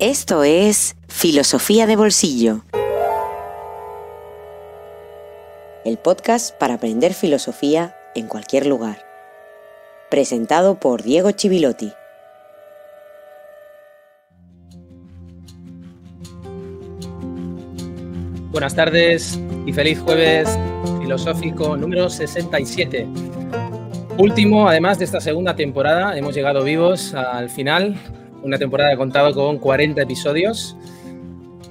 Esto 0.00 0.44
es 0.44 0.94
Filosofía 1.08 1.88
de 1.88 1.96
Bolsillo. 1.96 2.60
El 5.84 5.98
podcast 5.98 6.56
para 6.56 6.74
aprender 6.74 7.14
filosofía 7.14 7.96
en 8.14 8.28
cualquier 8.28 8.66
lugar. 8.66 8.98
Presentado 10.08 10.78
por 10.78 11.02
Diego 11.02 11.32
Chivilotti. 11.32 11.92
Buenas 18.52 18.76
tardes 18.76 19.40
y 19.66 19.72
feliz 19.72 19.98
jueves 19.98 20.48
filosófico 21.00 21.76
número 21.76 22.08
67. 22.08 23.04
Último, 24.16 24.68
además 24.68 25.00
de 25.00 25.06
esta 25.06 25.20
segunda 25.20 25.56
temporada, 25.56 26.16
hemos 26.16 26.36
llegado 26.36 26.62
vivos 26.62 27.14
al 27.14 27.50
final. 27.50 27.96
Una 28.42 28.58
temporada 28.58 28.90
que 28.90 28.94
ha 28.94 28.98
contado 28.98 29.34
con 29.34 29.58
40 29.58 30.02
episodios. 30.02 30.76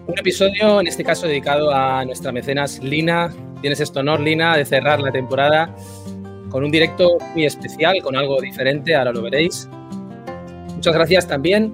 Un 0.05 0.17
episodio, 0.17 0.79
en 0.79 0.87
este 0.87 1.03
caso, 1.03 1.27
dedicado 1.27 1.73
a 1.73 2.03
nuestra 2.05 2.31
mecenas 2.31 2.79
Lina. 2.83 3.33
Tienes 3.61 3.79
este 3.79 3.99
honor, 3.99 4.19
Lina, 4.19 4.55
de 4.55 4.65
cerrar 4.65 4.99
la 4.99 5.11
temporada 5.11 5.73
con 6.49 6.63
un 6.63 6.71
directo 6.71 7.17
muy 7.33 7.45
especial, 7.45 7.95
con 8.01 8.15
algo 8.15 8.39
diferente, 8.41 8.95
ahora 8.95 9.11
lo 9.11 9.21
veréis. 9.21 9.67
Muchas 10.75 10.93
gracias 10.93 11.27
también 11.27 11.73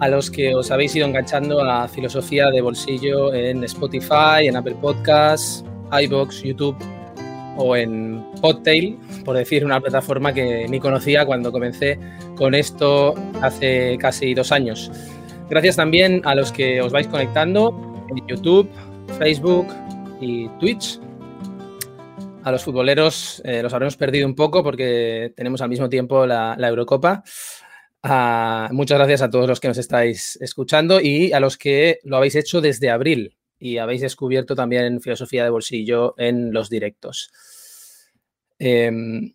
a 0.00 0.08
los 0.08 0.30
que 0.30 0.54
os 0.54 0.70
habéis 0.70 0.94
ido 0.94 1.06
enganchando 1.06 1.60
a 1.62 1.88
filosofía 1.88 2.50
de 2.50 2.60
bolsillo 2.60 3.32
en 3.32 3.64
Spotify, 3.64 4.46
en 4.46 4.56
Apple 4.56 4.76
Podcasts, 4.80 5.64
iBox, 5.90 6.42
YouTube 6.42 6.76
o 7.56 7.76
en 7.76 8.24
Podtail, 8.40 8.98
por 9.24 9.36
decir 9.36 9.64
una 9.64 9.80
plataforma 9.80 10.32
que 10.32 10.66
ni 10.68 10.80
conocía 10.80 11.24
cuando 11.24 11.52
comencé 11.52 11.98
con 12.36 12.54
esto 12.54 13.14
hace 13.42 13.96
casi 13.98 14.34
dos 14.34 14.52
años. 14.52 14.90
Gracias 15.48 15.76
también 15.76 16.22
a 16.24 16.34
los 16.34 16.52
que 16.52 16.80
os 16.80 16.92
vais 16.92 17.06
conectando 17.06 18.06
en 18.10 18.26
YouTube, 18.26 18.68
Facebook 19.18 19.66
y 20.20 20.48
Twitch. 20.60 21.00
A 22.42 22.52
los 22.52 22.62
futboleros 22.62 23.40
eh, 23.44 23.62
los 23.62 23.72
habremos 23.72 23.96
perdido 23.96 24.26
un 24.26 24.34
poco 24.34 24.62
porque 24.62 25.32
tenemos 25.36 25.62
al 25.62 25.70
mismo 25.70 25.88
tiempo 25.88 26.26
la 26.26 26.56
Eurocopa. 26.60 27.22
Ah, 28.06 28.68
muchas 28.70 28.98
gracias 28.98 29.22
a 29.22 29.30
todos 29.30 29.48
los 29.48 29.60
que 29.60 29.68
nos 29.68 29.78
estáis 29.78 30.36
escuchando 30.42 31.00
y 31.00 31.32
a 31.32 31.40
los 31.40 31.56
que 31.56 32.00
lo 32.04 32.18
habéis 32.18 32.34
hecho 32.34 32.60
desde 32.60 32.90
abril 32.90 33.34
y 33.64 33.78
habéis 33.78 34.02
descubierto 34.02 34.54
también 34.54 35.00
filosofía 35.00 35.42
de 35.42 35.48
bolsillo 35.48 36.14
en 36.18 36.52
los 36.52 36.68
directos. 36.68 37.30
Em, 38.58 39.32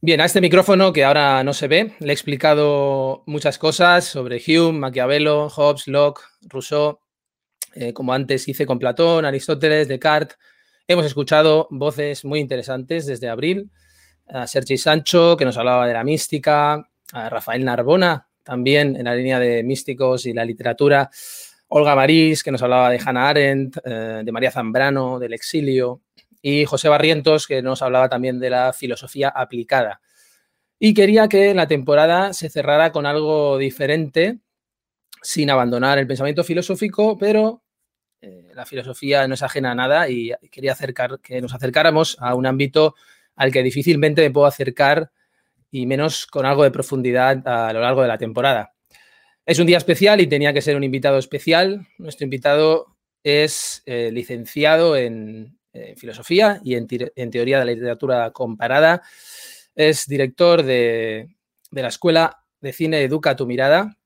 bien, 0.00 0.20
a 0.20 0.24
este 0.24 0.40
micrófono 0.40 0.92
que 0.92 1.04
ahora 1.04 1.44
no 1.44 1.54
se 1.54 1.68
ve, 1.68 1.94
le 2.00 2.08
he 2.08 2.12
explicado 2.12 3.22
muchas 3.26 3.56
cosas 3.56 4.06
sobre 4.06 4.42
Hume, 4.44 4.80
Maquiavelo, 4.80 5.48
Hobbes, 5.50 5.86
Locke, 5.86 6.22
Rousseau, 6.48 6.98
eh, 7.76 7.92
como 7.92 8.12
antes 8.12 8.48
hice 8.48 8.66
con 8.66 8.80
Platón, 8.80 9.24
Aristóteles, 9.24 9.86
Descartes. 9.86 10.36
Hemos 10.88 11.06
escuchado 11.06 11.68
voces 11.70 12.24
muy 12.24 12.40
interesantes 12.40 13.06
desde 13.06 13.28
abril. 13.28 13.70
A 14.26 14.48
Sergi 14.48 14.76
Sancho, 14.76 15.36
que 15.36 15.44
nos 15.44 15.56
hablaba 15.56 15.86
de 15.86 15.94
la 15.94 16.02
mística, 16.02 16.90
a 17.12 17.28
Rafael 17.30 17.64
Narbona, 17.64 18.26
también 18.42 18.96
en 18.96 19.04
la 19.04 19.14
línea 19.14 19.38
de 19.38 19.62
místicos 19.62 20.26
y 20.26 20.32
la 20.32 20.44
literatura, 20.44 21.08
Olga 21.68 21.94
Marís, 21.94 22.42
que 22.42 22.50
nos 22.50 22.62
hablaba 22.62 22.90
de 22.90 23.00
Hannah 23.04 23.28
Arendt, 23.28 23.76
eh, 23.84 24.22
de 24.24 24.32
María 24.32 24.50
Zambrano, 24.50 25.18
del 25.18 25.34
exilio, 25.34 26.00
y 26.40 26.64
José 26.64 26.88
Barrientos, 26.88 27.46
que 27.46 27.62
nos 27.62 27.82
hablaba 27.82 28.08
también 28.08 28.40
de 28.40 28.50
la 28.50 28.72
filosofía 28.72 29.28
aplicada. 29.28 30.00
Y 30.78 30.94
quería 30.94 31.28
que 31.28 31.54
la 31.54 31.68
temporada 31.68 32.32
se 32.32 32.48
cerrara 32.48 32.90
con 32.92 33.04
algo 33.04 33.58
diferente, 33.58 34.38
sin 35.22 35.50
abandonar 35.50 35.98
el 35.98 36.06
pensamiento 36.06 36.44
filosófico, 36.44 37.18
pero 37.18 37.62
eh, 38.20 38.50
la 38.54 38.64
filosofía 38.64 39.28
no 39.28 39.34
es 39.34 39.42
ajena 39.42 39.72
a 39.72 39.74
nada 39.74 40.08
y 40.08 40.32
quería 40.50 40.72
acercar, 40.72 41.20
que 41.20 41.40
nos 41.40 41.54
acercáramos 41.54 42.16
a 42.20 42.34
un 42.34 42.46
ámbito 42.46 42.94
al 43.36 43.52
que 43.52 43.62
difícilmente 43.62 44.22
me 44.22 44.30
puedo 44.30 44.46
acercar 44.46 45.10
y 45.70 45.86
menos 45.86 46.26
con 46.26 46.46
algo 46.46 46.64
de 46.64 46.70
profundidad 46.70 47.46
a 47.46 47.72
lo 47.72 47.80
largo 47.80 48.02
de 48.02 48.08
la 48.08 48.18
temporada. 48.18 48.74
Es 49.48 49.58
un 49.58 49.66
día 49.66 49.78
especial 49.78 50.20
y 50.20 50.26
tenía 50.26 50.52
que 50.52 50.60
ser 50.60 50.76
un 50.76 50.84
invitado 50.84 51.16
especial. 51.16 51.86
Nuestro 51.96 52.24
invitado 52.24 52.98
es 53.22 53.82
eh, 53.86 54.10
licenciado 54.12 54.94
en, 54.94 55.58
filosofía 55.96 56.60
y 56.62 56.74
en, 56.74 56.86
teoría 56.86 57.58
de 57.58 57.64
la 57.64 57.72
literatura 57.72 58.30
comparada. 58.32 59.00
Es 59.74 60.06
director 60.06 60.62
de, 60.62 61.28
la 61.70 61.88
Escuela 61.88 62.44
de 62.60 62.74
Cine 62.74 63.00
Educa 63.00 63.36
tu 63.36 63.46
Mirada. 63.46 63.96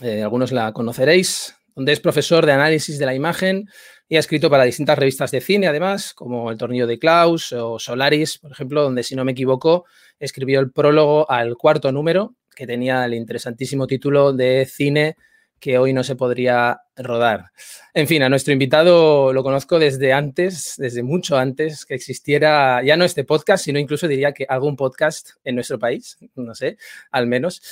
Eh, 0.00 0.22
algunos 0.22 0.52
la 0.52 0.72
conoceréis, 0.72 1.56
donde 1.74 1.90
es 1.90 1.98
profesor 1.98 2.46
de 2.46 2.52
análisis 2.52 3.00
de 3.00 3.06
la 3.06 3.16
imagen 3.16 3.68
y 4.08 4.14
ha 4.14 4.20
escrito 4.20 4.48
para 4.48 4.62
distintas 4.62 4.96
revistas 4.96 5.32
de 5.32 5.40
cine, 5.40 5.66
además, 5.66 6.14
como 6.14 6.52
El 6.52 6.58
Tornillo 6.58 6.86
de 6.86 7.00
Klaus 7.00 7.52
o 7.52 7.80
Solaris, 7.80 8.38
por 8.38 8.52
ejemplo, 8.52 8.84
donde, 8.84 9.02
si 9.02 9.16
no 9.16 9.24
me 9.24 9.32
equivoco, 9.32 9.86
escribió 10.20 10.60
el 10.60 10.70
prólogo 10.70 11.28
al 11.28 11.56
cuarto 11.56 11.90
número, 11.90 12.36
que 12.54 12.66
tenía 12.66 13.04
el 13.04 13.14
interesantísimo 13.14 13.86
título 13.86 14.32
de 14.32 14.66
Cine 14.66 15.16
que 15.62 15.78
hoy 15.78 15.92
no 15.92 16.02
se 16.02 16.16
podría 16.16 16.80
rodar. 16.96 17.52
En 17.94 18.08
fin, 18.08 18.24
a 18.24 18.28
nuestro 18.28 18.52
invitado 18.52 19.32
lo 19.32 19.44
conozco 19.44 19.78
desde 19.78 20.12
antes, 20.12 20.74
desde 20.76 21.04
mucho 21.04 21.38
antes 21.38 21.86
que 21.86 21.94
existiera 21.94 22.82
ya 22.82 22.96
no 22.96 23.04
este 23.04 23.22
podcast, 23.22 23.64
sino 23.64 23.78
incluso 23.78 24.08
diría 24.08 24.32
que 24.32 24.44
algún 24.48 24.74
podcast 24.74 25.30
en 25.44 25.54
nuestro 25.54 25.78
país, 25.78 26.18
no 26.34 26.56
sé, 26.56 26.78
al 27.12 27.28
menos, 27.28 27.62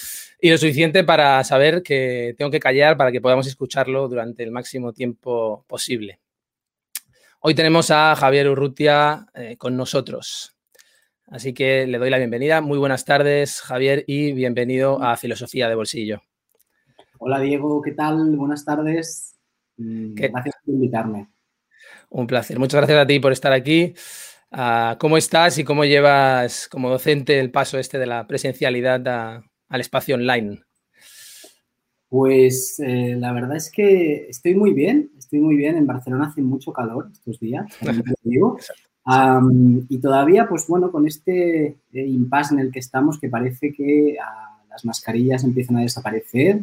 y 0.40 0.50
lo 0.50 0.56
suficiente 0.56 1.02
para 1.02 1.42
saber 1.42 1.82
que 1.82 2.36
tengo 2.38 2.52
que 2.52 2.60
callar 2.60 2.96
para 2.96 3.10
que 3.10 3.20
podamos 3.20 3.48
escucharlo 3.48 4.06
durante 4.06 4.44
el 4.44 4.52
máximo 4.52 4.92
tiempo 4.92 5.64
posible. 5.66 6.20
Hoy 7.40 7.56
tenemos 7.56 7.90
a 7.90 8.14
Javier 8.14 8.48
Urrutia 8.48 9.26
eh, 9.34 9.56
con 9.56 9.76
nosotros. 9.76 10.54
Así 11.30 11.54
que 11.54 11.86
le 11.86 11.98
doy 11.98 12.10
la 12.10 12.18
bienvenida. 12.18 12.60
Muy 12.60 12.76
buenas 12.76 13.04
tardes, 13.04 13.60
Javier, 13.60 14.02
y 14.08 14.32
bienvenido 14.32 15.00
a 15.00 15.16
Filosofía 15.16 15.68
de 15.68 15.76
Bolsillo. 15.76 16.22
Hola 17.20 17.38
Diego, 17.38 17.80
¿qué 17.82 17.92
tal? 17.92 18.36
Buenas 18.36 18.64
tardes. 18.64 19.38
Mm, 19.76 20.14
gracias 20.14 20.56
por 20.64 20.74
invitarme. 20.74 21.28
Un 22.08 22.26
placer. 22.26 22.58
Muchas 22.58 22.80
gracias 22.80 22.98
a 22.98 23.06
ti 23.06 23.20
por 23.20 23.30
estar 23.30 23.52
aquí. 23.52 23.94
Ah, 24.50 24.96
¿Cómo 24.98 25.16
estás 25.16 25.56
y 25.58 25.62
cómo 25.62 25.84
llevas 25.84 26.66
como 26.66 26.90
docente 26.90 27.38
el 27.38 27.52
paso 27.52 27.78
este 27.78 28.00
de 28.00 28.06
la 28.06 28.26
presencialidad 28.26 29.06
al 29.68 29.80
espacio 29.80 30.16
online? 30.16 30.64
Pues 32.08 32.80
eh, 32.80 33.14
la 33.16 33.32
verdad 33.32 33.54
es 33.54 33.70
que 33.70 34.26
estoy 34.28 34.56
muy 34.56 34.72
bien, 34.72 35.12
estoy 35.16 35.38
muy 35.38 35.54
bien. 35.54 35.76
En 35.76 35.86
Barcelona 35.86 36.26
hace 36.26 36.42
mucho 36.42 36.72
calor 36.72 37.08
estos 37.12 37.38
días, 37.38 37.66
y 39.88 39.98
todavía, 39.98 40.48
pues 40.48 40.66
bueno, 40.68 40.92
con 40.92 41.06
este 41.06 41.66
eh, 41.66 42.06
impasse 42.06 42.54
en 42.54 42.60
el 42.60 42.70
que 42.70 42.78
estamos, 42.78 43.18
que 43.18 43.28
parece 43.28 43.72
que 43.72 44.16
ah, 44.22 44.62
las 44.68 44.84
mascarillas 44.84 45.42
empiezan 45.42 45.78
a 45.78 45.82
desaparecer, 45.82 46.62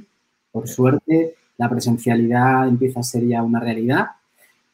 por 0.51 0.67
suerte, 0.67 1.35
la 1.57 1.69
presencialidad 1.69 2.67
empieza 2.67 2.99
a 2.99 3.03
ser 3.03 3.25
ya 3.27 3.43
una 3.43 3.59
realidad. 3.59 4.07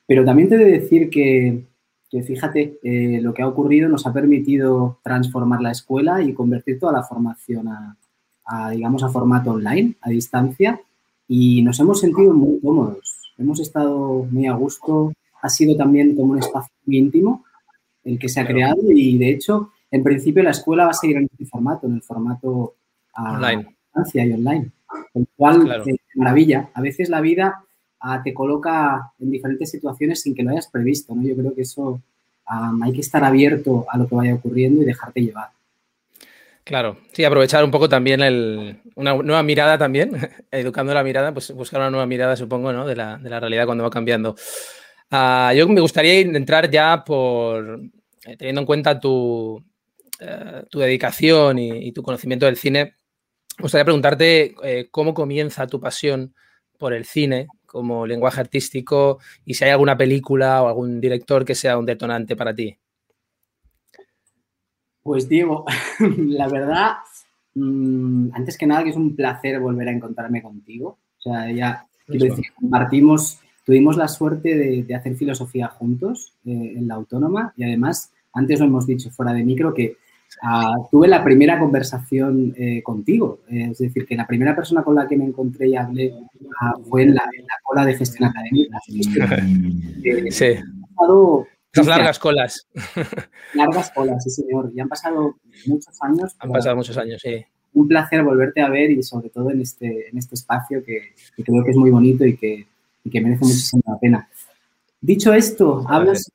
Pero 0.05 0.25
también 0.25 0.49
te 0.49 0.55
he 0.55 0.57
de 0.59 0.79
decir 0.79 1.09
que, 1.09 1.63
fíjate, 2.09 2.79
eh, 2.83 3.19
lo 3.21 3.33
que 3.33 3.41
ha 3.41 3.47
ocurrido 3.47 3.89
nos 3.89 4.05
ha 4.05 4.13
permitido 4.13 4.99
transformar 5.01 5.61
la 5.61 5.71
escuela 5.71 6.21
y 6.21 6.33
convertir 6.33 6.79
toda 6.79 6.93
la 6.93 7.03
formación 7.03 7.69
a, 7.69 8.69
digamos, 8.71 9.03
a 9.03 9.09
formato 9.09 9.51
online, 9.51 9.95
a 10.01 10.09
distancia, 10.09 10.79
y 11.27 11.61
nos 11.63 11.79
hemos 11.79 12.01
sentido 12.01 12.33
muy 12.33 12.59
cómodos. 12.59 13.33
Hemos 13.37 13.59
estado 13.61 14.27
muy 14.29 14.45
a 14.47 14.53
gusto. 14.53 15.13
Ha 15.41 15.49
sido 15.49 15.75
también 15.75 16.15
como 16.15 16.33
un 16.33 16.39
espacio 16.39 16.71
muy 16.85 16.97
íntimo 16.97 17.45
el 18.03 18.19
que 18.19 18.29
se 18.29 18.39
ha 18.39 18.47
creado 18.47 18.81
y, 18.89 19.17
de 19.17 19.29
hecho, 19.29 19.71
en 19.91 20.03
principio 20.03 20.43
la 20.43 20.51
escuela 20.51 20.85
va 20.85 20.91
a 20.91 20.95
seguir 20.95 21.17
en 21.17 21.29
este 21.31 21.45
formato, 21.45 21.87
en 21.87 21.93
el 21.93 22.01
formato 22.01 22.75
online. 23.15 23.65
a 23.65 23.69
distancia 23.69 24.25
y 24.25 24.33
online. 24.33 24.71
Con 25.11 25.21
lo 25.21 25.27
cual, 25.35 25.83
eh, 25.87 25.95
maravilla. 26.15 26.69
A 26.73 26.81
veces 26.81 27.09
la 27.09 27.21
vida 27.21 27.63
ah, 27.99 28.21
te 28.23 28.33
coloca 28.33 29.11
en 29.19 29.31
diferentes 29.31 29.71
situaciones 29.71 30.21
sin 30.21 30.35
que 30.35 30.43
lo 30.43 30.51
hayas 30.51 30.67
previsto, 30.67 31.15
¿no? 31.15 31.23
Yo 31.23 31.35
creo 31.35 31.53
que 31.53 31.61
eso 31.61 32.01
hay 32.45 32.93
que 32.93 33.01
estar 33.01 33.23
abierto 33.23 33.85
a 33.89 33.97
lo 33.97 34.07
que 34.07 34.15
vaya 34.15 34.35
ocurriendo 34.35 34.81
y 34.81 34.85
dejarte 34.85 35.21
llevar. 35.21 35.49
Claro, 36.63 36.97
sí, 37.11 37.25
aprovechar 37.25 37.63
un 37.65 37.71
poco 37.71 37.89
también 37.89 38.21
una 38.95 39.15
nueva 39.15 39.43
mirada 39.43 39.77
también, 39.77 40.11
educando 40.51 40.93
la 40.93 41.03
mirada, 41.03 41.33
pues 41.33 41.51
buscar 41.51 41.81
una 41.81 41.89
nueva 41.89 42.05
mirada, 42.05 42.35
supongo, 42.37 42.71
¿no? 42.71 42.87
de, 42.87 42.95
la, 42.95 43.17
realidad 43.17 43.65
cuando 43.65 43.83
va 43.83 43.89
cambiando. 43.89 44.35
Ah, 45.15 45.53
yo 45.55 45.67
me 45.69 45.79
gustaría 45.79 46.21
entrar 46.21 46.71
ya 46.71 47.03
por, 47.05 47.81
eh, 48.25 48.35
teniendo 48.35 48.61
en 48.61 48.65
cuenta 48.65 48.99
tu, 48.99 49.63
eh, 50.19 50.63
tu 50.71 50.79
dedicación 50.79 51.59
y, 51.59 51.91
tu 51.91 52.01
conocimiento 52.01 52.47
del 52.47 52.57
cine, 52.57 52.95
me 53.59 53.61
gustaría 53.61 53.85
preguntarte 53.85 54.55
eh, 54.63 54.87
cómo 54.89 55.13
comienza 55.13 55.67
tu 55.67 55.79
pasión 55.79 56.33
por 56.79 56.93
el 56.93 57.05
cine 57.05 57.45
como 57.67 58.07
lenguaje 58.07 58.41
artístico 58.41 59.19
y 59.45 59.53
si 59.53 59.65
hay 59.65 59.69
alguna 59.69 59.95
película 59.95 60.63
o 60.63 60.67
algún 60.67 60.99
director 60.99 61.45
que 61.45 61.53
sea 61.53 61.77
un 61.77 61.85
detonante 61.85 62.35
para 62.35 62.55
ti. 62.55 62.75
Pues 65.03 65.29
Diego, 65.29 65.63
la 65.99 66.47
verdad, 66.47 66.93
mm, 67.53 68.29
antes 68.33 68.57
que 68.57 68.65
nada 68.65 68.83
que 68.83 68.89
es 68.89 68.95
un 68.95 69.15
placer 69.15 69.59
volver 69.59 69.89
a 69.89 69.91
encontrarme 69.91 70.41
contigo. 70.41 70.97
O 71.19 71.21
sea, 71.21 71.51
ya, 71.51 71.85
decir, 72.07 72.51
compartimos, 72.55 73.42
tuvimos 73.63 73.97
la 73.97 74.07
suerte 74.07 74.55
de, 74.55 74.95
hacer 74.95 75.15
filosofía 75.15 75.67
juntos 75.67 76.33
eh, 76.45 76.73
en 76.75 76.87
la 76.87 76.95
autónoma 76.95 77.53
y 77.55 77.63
además, 77.63 78.11
antes 78.33 78.59
lo 78.59 78.65
hemos 78.65 78.85
dicho 78.85 79.09
fuera 79.09 79.33
de 79.33 79.43
micro, 79.43 79.73
que 79.73 79.97
ah, 80.41 80.75
tuve 80.91 81.07
la 81.07 81.23
primera 81.23 81.59
conversación 81.59 82.53
eh, 82.57 82.81
contigo. 82.83 83.39
Eh, 83.49 83.69
es 83.71 83.77
decir, 83.77 84.05
que 84.05 84.15
la 84.15 84.27
primera 84.27 84.55
persona 84.55 84.83
con 84.83 84.95
la 84.95 85.07
que 85.07 85.17
me 85.17 85.25
encontré 85.25 85.69
y 85.69 85.75
hablé 85.75 86.13
ah, 86.61 86.73
fue 86.89 87.03
en 87.03 87.15
la, 87.15 87.23
cola 87.63 87.85
de 87.85 87.95
gestión 87.95 88.29
académica. 88.29 88.79
sí. 90.29 90.55
Esas 91.73 91.87
largas 91.87 92.19
colas. 92.19 92.67
Largas 93.55 93.91
colas, 93.91 94.23
sí, 94.23 94.29
señor. 94.29 94.71
Y 94.75 94.79
han 94.79 94.87
pasado 94.87 95.37
muchos 95.65 95.97
años. 96.01 96.35
Han 96.39 96.51
pasado 96.51 96.75
muchos 96.75 96.97
años, 96.97 97.19
sí. 97.21 97.43
Un 97.73 97.87
placer 97.87 98.23
volverte 98.23 98.61
a 98.61 98.69
ver 98.69 98.91
y 98.91 99.01
sobre 99.01 99.29
todo 99.29 99.49
en 99.49 99.61
este, 99.61 100.09
en 100.09 100.17
este 100.19 100.35
espacio 100.35 100.83
que, 100.83 101.15
creo 101.43 101.63
que 101.63 101.71
es 101.71 101.77
muy 101.77 101.89
bonito 101.89 102.23
y 102.25 102.37
que, 102.37 102.67
que 103.09 103.21
merece 103.21 103.45
muchísima 103.45 103.83
la 103.85 103.99
pena. 103.99 104.29
Dicho 105.01 105.33
esto, 105.33 105.85
hablas 105.87 106.31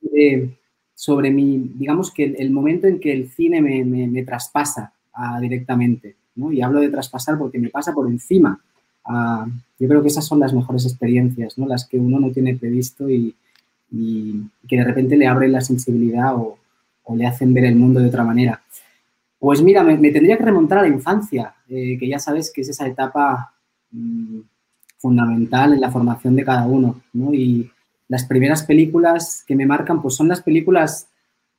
sobre, 0.94 1.30
mi, 1.30 1.72
digamos 1.74 2.12
que 2.12 2.24
el, 2.24 2.50
momento 2.50 2.86
en 2.86 3.00
que 3.00 3.12
el 3.12 3.30
cine 3.30 3.62
me, 3.62 3.84
me, 3.84 4.22
traspasa 4.24 4.92
ah, 5.14 5.40
directamente, 5.40 6.16
¿no? 6.34 6.52
Y 6.52 6.60
hablo 6.60 6.80
de 6.80 6.90
traspasar 6.90 7.38
porque 7.38 7.58
me 7.58 7.70
pasa 7.70 7.92
por 7.92 8.06
encima. 8.06 8.60
Ah, 9.04 9.46
yo 9.78 9.88
creo 9.88 10.02
que 10.02 10.08
esas 10.08 10.26
son 10.26 10.40
las 10.40 10.52
mejores 10.52 10.84
experiencias, 10.84 11.56
¿no? 11.56 11.66
Las 11.66 11.86
que 11.86 11.98
uno 11.98 12.20
no 12.20 12.30
tiene 12.30 12.56
previsto 12.56 13.08
y, 13.08 13.34
y 13.90 14.42
que 14.68 14.76
de 14.76 14.84
repente 14.84 15.16
le 15.16 15.26
abren 15.26 15.52
la 15.52 15.60
sensibilidad 15.60 16.34
o, 16.36 16.58
le 17.14 17.26
hacen 17.26 17.54
ver 17.54 17.64
el 17.64 17.74
mundo 17.74 18.00
de 18.00 18.08
otra 18.08 18.22
manera. 18.22 18.62
Pues 19.38 19.62
mira, 19.62 19.82
me, 19.82 19.96
tendría 20.10 20.36
que 20.36 20.44
remontar 20.44 20.78
a 20.78 20.82
la 20.82 20.88
infancia, 20.88 21.54
eh, 21.66 21.96
que 21.98 22.06
ya 22.06 22.18
sabes 22.18 22.52
que 22.52 22.60
es 22.60 22.68
esa 22.68 22.86
etapa 22.86 23.54
mm, 23.92 24.40
fundamental 24.98 25.72
en 25.72 25.80
la 25.80 25.90
formación 25.90 26.36
de 26.36 26.44
cada 26.44 26.66
uno, 26.66 27.00
¿no? 27.12 27.32
Y 27.32 27.70
las 28.08 28.24
primeras 28.24 28.62
películas 28.64 29.44
que 29.46 29.54
me 29.54 29.66
marcan, 29.66 30.02
pues 30.02 30.14
son 30.14 30.28
las 30.28 30.42
películas 30.42 31.08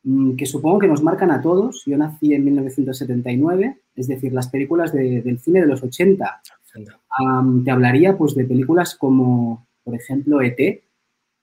mm, 0.03 0.35
que 0.35 0.45
supongo 0.45 0.79
que 0.79 0.87
nos 0.87 1.03
marcan 1.03 1.31
a 1.31 1.41
todos. 1.41 1.83
Yo 1.85 1.97
nací 1.97 2.33
en 2.33 2.43
1979, 2.45 3.77
es 3.95 4.07
decir, 4.07 4.33
las 4.33 4.49
películas 4.49 4.91
del 4.93 5.39
cine 5.39 5.61
de 5.61 5.67
los 5.67 5.83
80. 5.83 6.41
te 7.63 7.71
hablaría 7.71 8.17
pues 8.17 8.35
de 8.35 8.45
películas 8.45 8.95
como, 8.95 9.65
por 9.83 9.95
ejemplo, 9.95 10.41
E.T., 10.41 10.83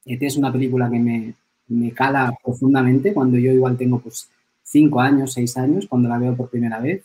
ET 0.06 0.22
es 0.22 0.36
una 0.36 0.52
película 0.52 0.88
que 0.88 1.00
me, 1.00 1.34
me, 1.66 1.90
cala 1.90 2.32
profundamente 2.42 3.12
cuando 3.12 3.38
yo 3.38 3.50
igual 3.50 3.76
tengo 3.76 3.98
pues 3.98 4.30
cinco 4.62 5.00
años, 5.00 5.32
seis 5.32 5.56
años, 5.56 5.86
cuando 5.88 6.08
la 6.08 6.18
veo 6.18 6.36
por 6.36 6.48
primera 6.48 6.78
vez. 6.78 7.02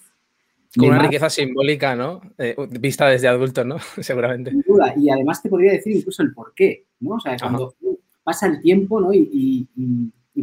Con 0.75 0.89
una 0.89 0.99
riqueza 0.99 1.29
simbólica, 1.29 1.95
¿no? 1.95 2.21
Eh, 2.37 2.55
vista 2.79 3.07
desde 3.07 3.27
adulto, 3.27 3.63
¿no? 3.65 3.77
Seguramente. 3.99 4.51
Sin 4.51 4.61
duda. 4.61 4.93
Y 4.95 5.09
además 5.09 5.41
te 5.41 5.49
podría 5.49 5.73
decir 5.73 5.97
incluso 5.97 6.23
el 6.23 6.33
por 6.33 6.53
qué, 6.53 6.85
¿no? 6.99 7.15
O 7.15 7.19
sea, 7.19 7.35
cuando 7.37 7.75
pasa 8.23 8.47
el 8.47 8.61
tiempo, 8.61 8.99
¿no? 8.99 9.13
Y, 9.13 9.67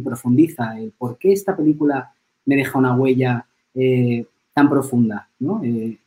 profundiza 0.01 0.79
el 0.79 0.93
por 0.97 1.17
qué 1.17 1.33
esta 1.33 1.57
película 1.57 2.13
me 2.45 2.55
deja 2.55 2.79
una 2.79 2.95
huella 2.95 3.45
eh, 3.75 4.25
tan 4.53 4.69
profunda, 4.69 5.27
¿no? 5.39 5.61
Eh, 5.61 5.97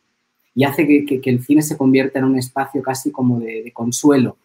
y 0.54 0.64
hace 0.64 0.86
que, 0.86 1.20
el 1.22 1.44
cine 1.44 1.60
se 1.60 1.76
convierta 1.76 2.18
en 2.18 2.24
un 2.24 2.38
espacio 2.38 2.80
casi 2.80 3.10
como 3.10 3.38
de, 3.38 3.62
de 3.62 3.70
consuelo 3.70 4.38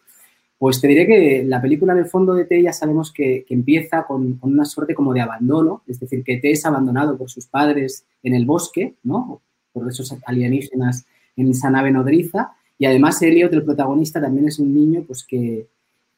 pues 0.58 0.80
te 0.80 0.88
diré 0.88 1.06
que 1.06 1.44
la 1.44 1.62
película 1.62 1.92
en 1.92 2.00
el 2.00 2.06
fondo 2.06 2.34
de 2.34 2.44
T 2.44 2.60
ya 2.60 2.72
sabemos 2.72 3.12
que, 3.12 3.46
empieza 3.48 4.04
con, 4.04 4.38
una 4.42 4.64
suerte 4.64 4.94
como 4.94 5.14
de 5.14 5.20
abandono, 5.20 5.82
es 5.86 6.00
decir, 6.00 6.24
que 6.24 6.38
T 6.38 6.50
es 6.50 6.66
abandonado 6.66 7.16
por 7.16 7.30
sus 7.30 7.46
padres 7.46 8.04
en 8.24 8.34
el 8.34 8.44
bosque, 8.44 8.94
¿no? 9.04 9.40
Por 9.78 9.88
esos 9.88 10.14
alienígenas 10.26 11.06
en 11.36 11.50
esa 11.50 11.70
nave 11.70 11.90
nodriza. 11.90 12.52
Y 12.78 12.86
además 12.86 13.20
Elliot, 13.22 13.52
el 13.52 13.64
protagonista, 13.64 14.20
también 14.20 14.46
es 14.46 14.58
un 14.58 14.74
niño 14.74 15.04
pues, 15.06 15.24
que, 15.24 15.66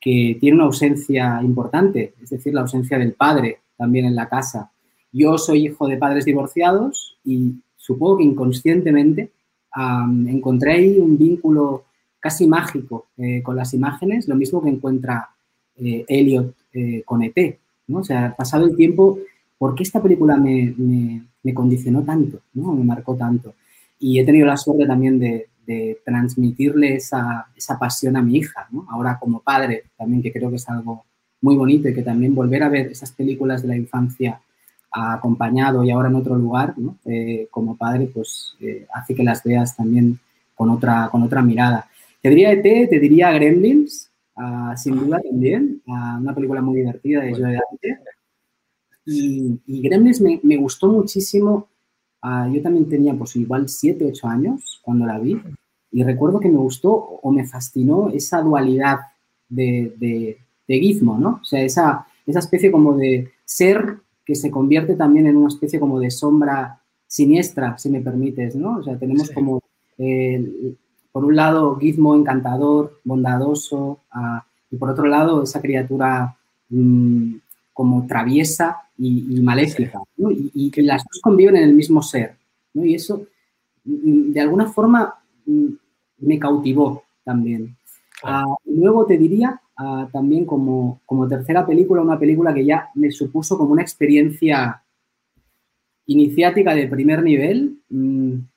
que 0.01 0.37
tiene 0.41 0.57
una 0.57 0.67
ausencia 0.67 1.41
importante, 1.43 2.15
es 2.23 2.31
decir, 2.31 2.55
la 2.55 2.63
ausencia 2.63 2.99
del 2.99 3.13
padre 3.13 3.59
también 3.77 4.05
en 4.05 4.15
la 4.15 4.29
casa. 4.29 4.71
Yo 5.13 5.39
soy 5.39 5.67
hijo 5.67 5.89
de 5.89 5.97
padres 5.97 6.25
divorciados 6.25 7.19
y 7.25 7.55
supongo 7.77 8.19
que 8.19 8.25
inconscientemente 8.25 9.31
encontré 10.27 10.73
ahí 10.73 10.99
un 10.99 11.17
vínculo 11.17 11.85
casi 12.19 12.47
mágico 12.47 13.07
eh, 13.17 13.43
con 13.43 13.57
las 13.57 13.73
imágenes, 13.73 14.29
lo 14.29 14.37
mismo 14.37 14.63
que 14.63 14.69
encuentra 14.69 15.31
eh, 15.77 16.05
Elliot 16.07 16.55
eh, 16.73 17.03
con 17.05 17.23
ET. 17.23 17.59
¿no? 17.89 17.99
O 17.99 18.05
sea, 18.05 18.35
pasado 18.37 18.67
el 18.67 18.77
tiempo, 18.77 19.19
¿por 19.59 19.75
qué 19.75 19.83
esta 19.83 20.03
película 20.03 20.37
me, 20.37 21.23
condicionó 21.55 22.03
tanto? 22.03 22.41
¿no? 22.55 22.73
Me 22.73 22.85
marcó 22.85 23.17
tanto. 23.17 23.55
Y 23.99 24.19
he 24.19 24.25
tenido 24.25 24.47
la 24.47 24.57
suerte 24.57 24.87
también 24.87 25.19
de, 25.19 25.47
transmitirle 26.05 26.97
esa, 26.97 27.47
pasión 27.79 28.17
a 28.17 28.23
mi 28.23 28.39
hija, 28.39 28.67
¿no? 28.73 28.87
ahora 28.91 29.19
como 29.21 29.39
padre 29.39 29.85
también, 29.97 30.21
que 30.21 30.33
creo 30.33 30.51
que 30.51 30.57
es 30.57 30.69
algo 30.69 31.05
muy 31.43 31.55
bonito 31.55 31.89
y 31.89 31.95
que 31.95 32.03
también 32.03 32.35
volver 32.35 32.65
a 32.65 32.69
ver 32.69 32.89
esas 32.89 33.13
películas 33.13 33.63
de 33.63 33.69
la 33.69 33.77
infancia 33.77 34.41
acompañado 34.91 35.85
y 35.85 35.93
ahora 35.93 36.09
en 36.09 36.17
otro 36.17 36.35
lugar, 36.35 36.75
¿no? 36.77 36.97
como 37.53 37.77
padre, 37.77 38.11
pues 38.13 38.57
hace 38.93 39.15
que 39.15 39.23
las 39.23 39.45
veas 39.45 39.77
también 39.77 40.19
con 40.57 40.71
otra, 40.71 41.09
con 41.11 41.23
otra 41.23 41.41
mirada. 41.41 41.89
Te 42.21 42.29
diría 42.29 42.53
ET, 42.53 42.63
te 42.63 42.99
diría 43.01 43.33
Gremlins, 43.33 44.11
ah, 44.37 44.75
sin 44.77 44.95
duda 44.95 45.19
también, 45.23 45.81
ah, 45.89 46.19
una 46.21 46.35
película 46.35 46.61
muy 46.61 46.77
divertida 46.77 47.23
de 47.23 47.33
Joe 47.33 47.41
Dante. 47.41 47.99
Y, 49.05 49.59
y, 49.67 49.83
Gremlins 49.83 50.21
me, 50.21 50.41
me 50.43 50.57
gustó 50.57 50.89
muchísimo. 50.89 51.69
Ah, 52.23 52.49
yo 52.53 52.61
también 52.63 52.89
tenía 52.89 53.15
pues 53.15 53.35
igual 53.37 53.69
7, 53.69 54.05
8 54.07 54.29
años 54.29 54.81
cuando 54.83 55.07
la 55.07 55.19
vi 55.19 55.41
y 55.93 56.03
recuerdo 56.05 56.41
que 56.41 56.49
me 56.49 56.59
gustó 56.59 56.93
o 56.93 57.33
me 57.33 57.47
fascinó 57.47 58.11
esa 58.11 58.41
dualidad 58.43 58.99
de, 59.49 59.95
de, 59.99 60.39
de 60.69 60.79
Gizmo, 60.79 61.19
¿no? 61.19 61.41
O 61.43 61.45
sea, 61.45 61.63
esa, 61.63 62.07
esa 62.27 62.39
especie 62.39 62.71
como 62.71 62.97
de 62.97 63.33
ser 63.45 63.99
que 64.25 64.35
se 64.35 64.51
convierte 64.51 64.95
también 64.95 65.27
en 65.27 65.37
una 65.37 65.49
especie 65.49 65.81
como 65.81 65.99
de 65.99 66.11
sombra 66.11 66.81
siniestra, 67.07 67.77
si 67.79 67.91
me 67.91 68.01
permites, 68.01 68.55
¿no? 68.55 68.79
O 68.79 68.83
sea, 68.83 68.97
tenemos 68.97 69.31
como 69.31 69.61
eh, 69.99 70.77
por 71.11 71.25
un 71.25 71.35
lado, 71.35 71.77
Gizmo 71.77 72.15
encantador, 72.15 73.01
bondadoso, 73.03 74.01
ah, 74.13 74.47
y 74.71 74.77
por 74.77 74.91
otro 74.91 75.07
lado, 75.07 75.43
esa 75.43 75.61
criatura 75.61 76.37
mm, 76.69 77.35
como 77.73 78.07
traviesa 78.07 78.83
y, 79.03 79.41
maléfica. 79.41 79.99
Y, 80.17 80.71
que 80.71 80.83
las 80.83 81.03
dos 81.05 81.21
conviven 81.23 81.57
en 81.57 81.65
el 81.65 81.75
mismo 81.75 82.03
ser. 82.03 82.37
Y 82.75 82.95
eso, 82.95 83.27
mm, 83.85 84.33
de 84.33 84.41
alguna 84.41 84.67
forma, 84.67 85.15
mm, 85.47 85.69
me 86.19 86.39
cautivó 86.39 87.05
también. 87.25 87.77
Ah, 88.23 88.45
luego 88.67 89.07
te 89.07 89.17
diría 89.17 89.61
ah, 89.77 90.09
también 90.13 90.45
como, 90.45 91.01
como 91.07 91.27
tercera 91.27 91.67
película, 91.67 92.03
una 92.03 92.19
película 92.19 92.53
que 92.53 92.65
ya 92.67 92.91
me 92.95 93.11
supuso 93.11 93.57
como 93.57 93.73
una 93.73 93.83
experiencia 93.83 94.83
iniciática 96.07 96.75
de 96.75 96.89
primer 96.89 97.23
nivel, 97.23 97.79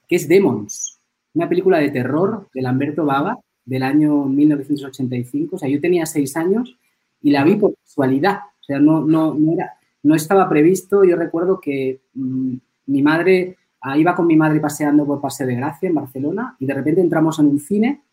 que 0.07 0.15
es 0.15 0.27
Demons 0.27 0.93
una 1.33 1.50
película 1.50 1.79
de 1.79 1.89
terror 1.89 2.47
de 2.53 2.62
Lamberto 2.62 3.05
Bava 3.05 3.39
del 3.65 3.83
año 3.83 4.25
1985. 4.25 5.55
O 5.55 5.59
sea, 5.59 5.69
yo 5.69 5.81
tenía 5.81 6.05
seis 6.05 6.35
años 6.38 6.77
y 7.21 7.31
la 7.31 7.43
vi 7.43 7.55
por 7.55 7.75
casualidad. 7.75 8.39
O 8.62 8.63
sea, 8.63 8.79
no, 8.79 9.03
no, 9.03 9.33
no, 9.33 9.53
era, 9.53 9.73
no 10.03 10.15
estaba 10.15 10.48
previsto. 10.48 11.03
Yo 11.03 11.15
recuerdo 11.15 11.60
que 11.60 12.01
mm, 12.13 12.55
mi 12.88 13.01
madre, 13.01 13.57
ah, 13.81 13.98
iba 13.98 14.15
con 14.15 14.27
mi 14.27 14.36
madre 14.36 14.60
paseando 14.60 15.05
por 15.05 15.22
Paseo 15.22 15.48
de 15.48 15.55
Gracia 15.55 15.89
en 15.89 15.95
Barcelona 15.95 16.55
y 16.60 16.65
de 16.65 16.74
repente 16.74 17.01
entramos 17.01 17.39
en 17.39 17.48
un 17.48 17.60
cine, 17.60 18.03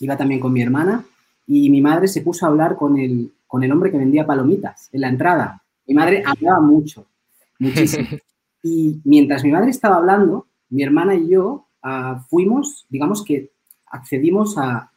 iba 0.00 0.16
también 0.16 0.40
con 0.40 0.52
mi 0.52 0.62
hermana 0.62 1.04
y 1.46 1.68
mi 1.68 1.80
madre 1.80 2.08
se 2.08 2.22
puso 2.22 2.46
a 2.46 2.48
hablar 2.48 2.76
con 2.76 2.98
el, 2.98 3.32
con 3.46 3.62
el 3.62 3.72
hombre 3.72 3.90
que 3.90 3.98
vendía 3.98 4.26
palomitas 4.26 4.88
en 4.92 5.00
la 5.02 5.08
entrada. 5.08 5.62
Mi 5.86 5.94
madre 5.94 6.22
hablaba 6.24 6.60
mucho, 6.60 7.06
muchísimo. 7.58 8.08
Y 8.62 9.00
mientras 9.04 9.42
mi 9.42 9.50
madre 9.50 9.70
estaba 9.70 9.96
hablando, 9.96 10.46
mi 10.68 10.82
hermana 10.82 11.14
y 11.14 11.28
yo 11.28 11.66
fuimos, 12.28 12.84
digamos 12.90 13.24
que 13.24 13.52
accedimos 13.86 14.56
a, 14.58 14.92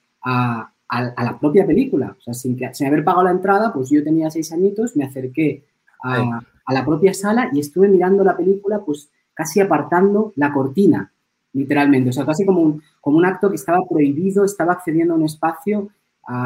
la 0.91 1.37
propia 1.39 1.65
película. 1.65 2.15
O 2.19 2.21
sea, 2.21 2.33
sin, 2.33 2.57
que, 2.57 2.73
sin 2.73 2.87
haber 2.87 3.05
pagado 3.05 3.23
la 3.23 3.31
entrada, 3.31 3.73
pues 3.73 3.89
yo 3.89 4.03
tenía 4.03 4.29
seis 4.29 4.51
añitos, 4.51 4.97
me 4.97 5.05
acerqué 5.05 5.63
a, 6.03 6.41
la 6.73 6.85
propia 6.85 7.13
sala 7.13 7.49
y 7.53 7.59
estuve 7.59 7.87
mirando 7.87 8.23
la 8.23 8.37
película, 8.37 8.81
pues 8.85 9.09
casi 9.33 9.59
apartando 9.59 10.33
la 10.35 10.53
cortina, 10.53 11.11
literalmente. 11.53 12.09
O 12.09 12.13
sea, 12.13 12.25
casi 12.25 12.45
como 12.45 12.61
un, 12.61 12.81
como 13.01 13.17
un 13.17 13.25
acto 13.25 13.49
que 13.49 13.55
estaba 13.55 13.79
prohibido, 13.89 14.45
estaba 14.45 14.73
accediendo 14.73 15.13
a 15.13 15.17
un 15.17 15.23
espacio. 15.23 15.89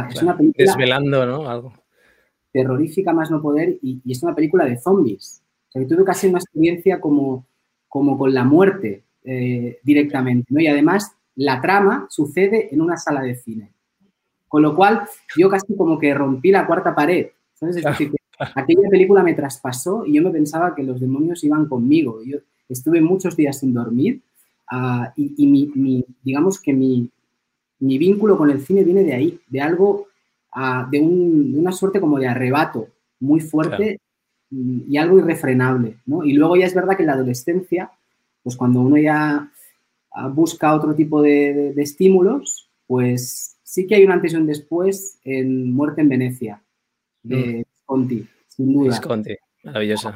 es 0.10 0.22
una 0.22 0.38
película 0.38 0.66
desvelando, 0.66 1.26
¿no? 1.26 1.50
Algo. 1.50 1.74
Terrorífica 2.52 3.14
más 3.14 3.30
no 3.30 3.42
poder 3.42 3.78
y, 3.82 4.02
es 4.10 4.24
una 4.24 4.34
película 4.34 4.66
de 4.66 4.78
zombies. 4.78 5.44
O 5.70 5.72
sea, 5.72 5.82
que 5.82 5.88
tuve 5.88 6.04
casi 6.04 6.28
una 6.28 6.40
experiencia 6.40 7.00
como, 7.00 7.46
como 7.88 8.18
con 8.18 8.34
la 8.34 8.44
muerte. 8.44 9.04
Eh, 9.30 9.80
directamente. 9.84 10.48
¿no? 10.54 10.62
Y 10.62 10.68
además, 10.68 11.12
la 11.36 11.60
trama 11.60 12.08
sucede 12.10 12.74
en 12.74 12.80
una 12.80 12.96
sala 12.96 13.22
de 13.22 13.36
cine. 13.36 13.74
Con 14.48 14.62
lo 14.62 14.74
cual, 14.74 15.02
yo 15.36 15.50
casi 15.50 15.76
como 15.76 16.00
que 16.00 16.14
rompí 16.14 16.50
la 16.50 16.66
cuarta 16.66 16.96
pared. 16.96 17.28
¿sabes? 17.54 17.76
Es 17.76 17.84
decir, 17.86 18.12
aquella 18.40 18.90
película 18.90 19.24
me 19.24 19.34
traspasó 19.34 20.06
y 20.06 20.14
yo 20.14 20.22
me 20.22 20.32
pensaba 20.32 20.76
que 20.76 20.84
los 20.84 21.00
demonios 21.00 21.44
iban 21.44 21.68
conmigo. 21.68 22.24
Yo 22.24 22.38
estuve 22.70 23.02
muchos 23.02 23.36
días 23.36 23.60
sin 23.60 23.74
dormir 23.74 24.22
ah, 24.70 25.14
y, 25.16 25.46
mi, 25.48 26.06
digamos 26.24 26.62
que 26.62 26.74
mi, 26.74 27.10
mi 27.80 27.98
vínculo 27.98 28.38
con 28.38 28.50
el 28.50 28.62
cine 28.62 28.84
viene 28.84 29.04
de 29.04 29.14
ahí, 29.14 29.40
de 29.48 29.62
algo, 29.62 30.08
ah, 30.54 30.88
de, 30.90 31.00
una 31.00 31.72
suerte 31.72 32.00
como 32.00 32.20
de 32.20 32.28
arrebato 32.28 32.88
muy 33.20 33.40
fuerte 33.40 34.00
y, 34.50 34.98
algo 34.98 35.20
irrefrenable, 35.20 35.98
¿no? 36.06 36.24
Y 36.24 36.34
luego 36.34 36.56
ya 36.56 36.66
es 36.66 36.74
verdad 36.74 36.96
que 36.96 37.04
en 37.04 37.08
la 37.08 37.14
adolescencia, 37.14 37.92
pues 38.44 38.56
cuando 38.56 38.82
uno 38.82 38.98
ya 38.98 39.52
ah, 40.12 40.28
busca 40.28 40.74
otro 40.74 40.96
tipo 40.96 41.22
de, 41.22 41.74
estímulos, 41.78 42.70
pues 42.86 43.58
sí 43.64 43.86
que 43.86 43.96
hay 43.96 44.06
un 44.06 44.12
antes 44.12 44.34
y 44.34 44.38
un 44.38 44.46
después 44.46 45.20
en 45.24 45.74
Muerte 45.74 46.02
en 46.02 46.10
Venecia, 46.10 46.62
de 47.24 47.66
mm. 47.66 47.67
Conti, 47.88 48.28
sin 48.48 48.74
duda. 48.74 49.02
Conti, 49.02 49.36
maravillosa. 49.64 50.14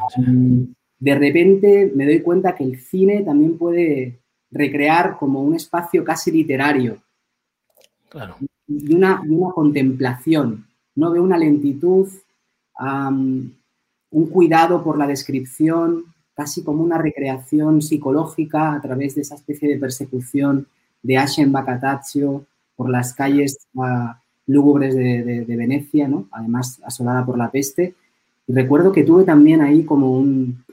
De 1.00 1.16
repente 1.16 1.92
me 1.96 2.06
doy 2.06 2.22
cuenta 2.22 2.54
que 2.54 2.66
el 2.66 2.80
cine 2.80 3.24
también 3.24 3.58
puede 3.58 4.20
recrear 4.52 5.18
como 5.18 5.42
un 5.42 5.56
espacio 5.56 6.04
casi 6.04 6.32
literario. 6.32 6.98
Claro. 8.10 8.36
Y 8.68 8.94
una, 8.94 9.22
una 9.22 9.52
contemplación, 9.54 10.68
¿no? 10.96 11.12
Veo 11.12 11.24
una 11.24 11.38
lentitud, 11.38 12.10
un 12.78 14.28
cuidado 14.30 14.84
por 14.84 14.98
la 14.98 15.08
descripción, 15.08 16.04
casi 16.36 16.64
como 16.64 16.84
una 16.84 16.98
recreación 16.98 17.82
psicológica 17.82 18.74
a 18.74 18.82
través 18.82 19.16
de 19.16 19.22
esa 19.22 19.36
especie 19.36 19.70
de 19.70 19.80
persecución 19.80 20.68
de 21.02 21.18
Ashen 21.18 21.52
Bacataccio 21.52 22.46
por 22.76 22.90
las 22.90 23.14
calles 23.14 23.58
uh, 23.74 24.14
lúgubres 24.48 24.96
de, 24.96 25.46
Venecia, 25.48 26.08
¿no? 26.08 26.28
además 26.32 26.82
asolada 26.84 27.26
por 27.26 27.38
la 27.38 27.52
peste. 27.52 27.96
Y 28.48 28.54
recuerdo 28.54 28.92
que 28.92 29.04
tuve 29.04 29.24
también 29.24 29.62
ahí 29.62 29.84
como 29.84 30.18
un... 30.18 30.64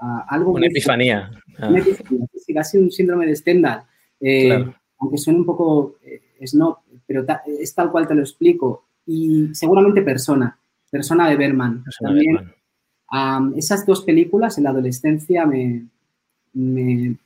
Uh, 0.00 0.20
algo 0.28 0.52
una 0.52 0.66
epifanía. 0.66 1.30
Una 1.58 1.80
epifanía, 1.80 2.26
casi 2.54 2.78
un 2.78 2.90
síndrome 2.90 3.26
de 3.26 3.36
Stendhal. 3.36 3.82
Eh, 4.20 4.64
aunque 4.98 5.18
suene 5.18 5.40
un 5.40 5.46
poco 5.46 5.96
eh, 6.02 6.46
snob, 6.46 6.78
pero 7.06 7.24
es 7.46 7.74
tal 7.74 7.90
cual 7.90 8.06
te 8.06 8.14
lo 8.14 8.22
explico. 8.22 8.84
Y 9.06 9.48
seguramente 9.52 10.02
Persona, 10.02 10.56
Persona 10.90 11.28
de 11.28 11.36
Berman. 11.36 11.84
también 12.00 12.52
esas 13.56 13.84
dos 13.84 14.02
películas 14.02 14.56
en 14.56 14.64
la 14.64 14.70
adolescencia 14.70 15.44
me, 15.44 15.84
me, 16.52 17.16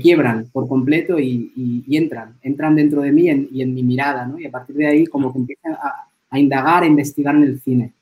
quiebran 0.00 0.48
por 0.52 0.66
completo 0.66 1.18
y, 1.18 1.84
entran, 1.90 2.38
entran 2.42 2.74
dentro 2.74 3.02
de 3.02 3.12
mí 3.12 3.28
y 3.50 3.62
en 3.62 3.74
mi 3.74 3.82
mirada, 3.82 4.26
¿no? 4.26 4.38
Y 4.38 4.46
a 4.46 4.50
partir 4.50 4.76
de 4.76 4.86
ahí 4.86 5.06
como 5.06 5.32
que 5.32 5.38
empiezan 5.38 5.74
a, 5.74 6.38
indagar, 6.38 6.82
a 6.82 6.86
investigar 6.86 7.34
en 7.36 7.44
el 7.44 7.60
cine. 7.60 7.92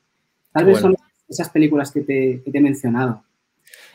Tal 0.51 0.65
vez 0.65 0.79
son 0.79 0.95
esas 1.27 1.49
películas 1.49 1.91
que 1.91 2.01
te, 2.01 2.41
he 2.45 2.61
mencionado. 2.61 3.23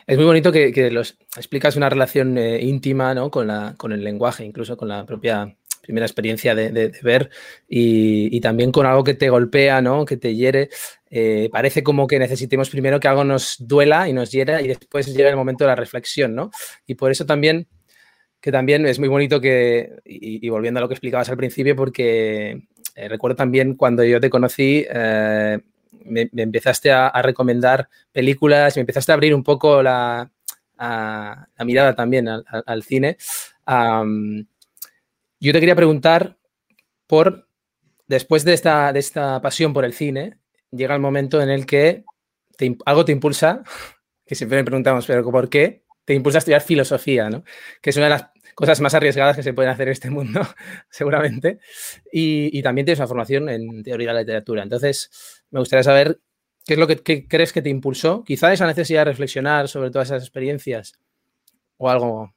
Es 0.07 0.17
muy 0.17 0.25
bonito 0.25 0.51
que, 0.51 0.91
los 0.91 1.17
explicas 1.35 1.75
una 1.75 1.89
relación 1.89 2.37
eh, 2.37 2.61
íntima 2.61 3.13
¿no? 3.13 3.29
con, 3.29 3.47
la, 3.47 3.75
con 3.77 3.91
el 3.91 4.03
lenguaje, 4.03 4.45
incluso 4.45 4.77
con 4.77 4.87
la 4.87 5.05
propia 5.05 5.55
primera 5.89 6.05
experiencia 6.05 6.53
de, 6.53 6.91
ver 7.01 7.31
y, 7.67 8.39
también 8.41 8.71
con 8.71 8.85
algo 8.85 9.03
que 9.03 9.15
te 9.15 9.29
golpea, 9.29 9.81
¿no? 9.81 10.05
que 10.05 10.17
te 10.17 10.35
hiere. 10.35 10.69
Eh, 11.09 11.49
parece 11.51 11.81
como 11.81 12.05
que 12.05 12.19
necesitemos 12.19 12.69
primero 12.69 12.99
que 12.99 13.07
algo 13.07 13.23
nos 13.23 13.55
duela 13.59 14.07
y 14.07 14.13
nos 14.13 14.29
hiera 14.29 14.61
y 14.61 14.67
después 14.67 15.07
llega 15.07 15.31
el 15.31 15.35
momento 15.35 15.63
de 15.63 15.69
la 15.69 15.75
reflexión, 15.75 16.35
¿no? 16.35 16.51
Y 16.85 16.93
por 16.93 17.09
eso 17.09 17.25
también, 17.25 17.67
que 18.41 18.51
también 18.51 18.85
es 18.85 18.99
muy 18.99 19.09
bonito 19.09 19.41
que, 19.41 19.99
y, 20.05 20.47
volviendo 20.49 20.79
a 20.79 20.81
lo 20.81 20.87
que 20.87 20.93
explicabas 20.93 21.29
al 21.29 21.37
principio, 21.37 21.75
porque 21.75 22.67
eh, 22.95 23.09
recuerdo 23.09 23.35
también 23.35 23.75
cuando 23.75 24.03
yo 24.03 24.19
te 24.19 24.29
conocí, 24.29 24.85
eh, 24.89 25.59
me, 26.05 26.29
empezaste 26.35 26.91
a, 26.91 27.11
recomendar 27.21 27.89
películas, 28.11 28.75
me 28.75 28.81
empezaste 28.81 29.11
a 29.11 29.15
abrir 29.15 29.35
un 29.35 29.43
poco 29.43 29.83
la, 29.83 30.31
mirada 31.65 31.95
también 31.95 32.27
al, 32.29 32.83
cine. 32.83 33.17
Yo 35.41 35.53
te 35.53 35.59
quería 35.59 35.75
preguntar 35.75 36.37
por, 37.07 37.47
después 38.07 38.45
de 38.45 38.53
esta, 38.53 38.93
de 38.93 38.99
esta 38.99 39.41
pasión 39.41 39.73
por 39.73 39.83
el 39.83 39.93
cine, 39.93 40.37
llega 40.71 40.95
el 40.95 41.01
momento 41.01 41.41
en 41.41 41.49
el 41.49 41.65
que 41.65 42.03
algo 42.85 43.05
te 43.05 43.11
impulsa, 43.11 43.63
que 44.25 44.35
siempre 44.35 44.59
me 44.59 44.63
preguntamos, 44.63 45.05
pero 45.05 45.29
¿por 45.29 45.49
qué? 45.49 45.83
Te 46.09 46.15
impulsa 46.15 46.37
a 46.37 46.39
estudiar 46.39 46.61
filosofía, 46.61 47.29
¿no? 47.29 47.43
Que 47.83 47.91
es 47.91 47.97
una 47.97 48.07
de 48.07 48.09
las 48.09 48.31
cosas 48.55 48.81
más 48.81 48.95
arriesgadas 48.95 49.35
que 49.35 49.43
se 49.43 49.53
pueden 49.53 49.69
hacer 49.69 49.89
en 49.89 49.91
este 49.91 50.09
mundo, 50.09 50.41
seguramente. 50.89 51.59
Y, 52.11 52.63
también 52.63 52.85
tienes 52.85 52.97
una 52.97 53.07
formación 53.07 53.47
en 53.47 53.83
teoría 53.83 54.07
de 54.07 54.13
la 54.15 54.19
literatura. 54.21 54.63
Entonces, 54.63 55.43
me 55.51 55.59
gustaría 55.59 55.83
saber 55.83 56.19
qué 56.65 56.73
es 56.73 56.79
lo 56.79 56.87
que 56.87 57.27
crees 57.27 57.53
que 57.53 57.61
te 57.61 57.69
impulsó. 57.69 58.23
Quizá 58.23 58.51
esa 58.51 58.65
necesidad 58.65 59.01
de 59.01 59.11
reflexionar 59.11 59.67
sobre 59.67 59.91
todas 59.91 60.07
esas 60.07 60.23
experiencias 60.23 60.99
o 61.77 61.91
algo 61.91 62.33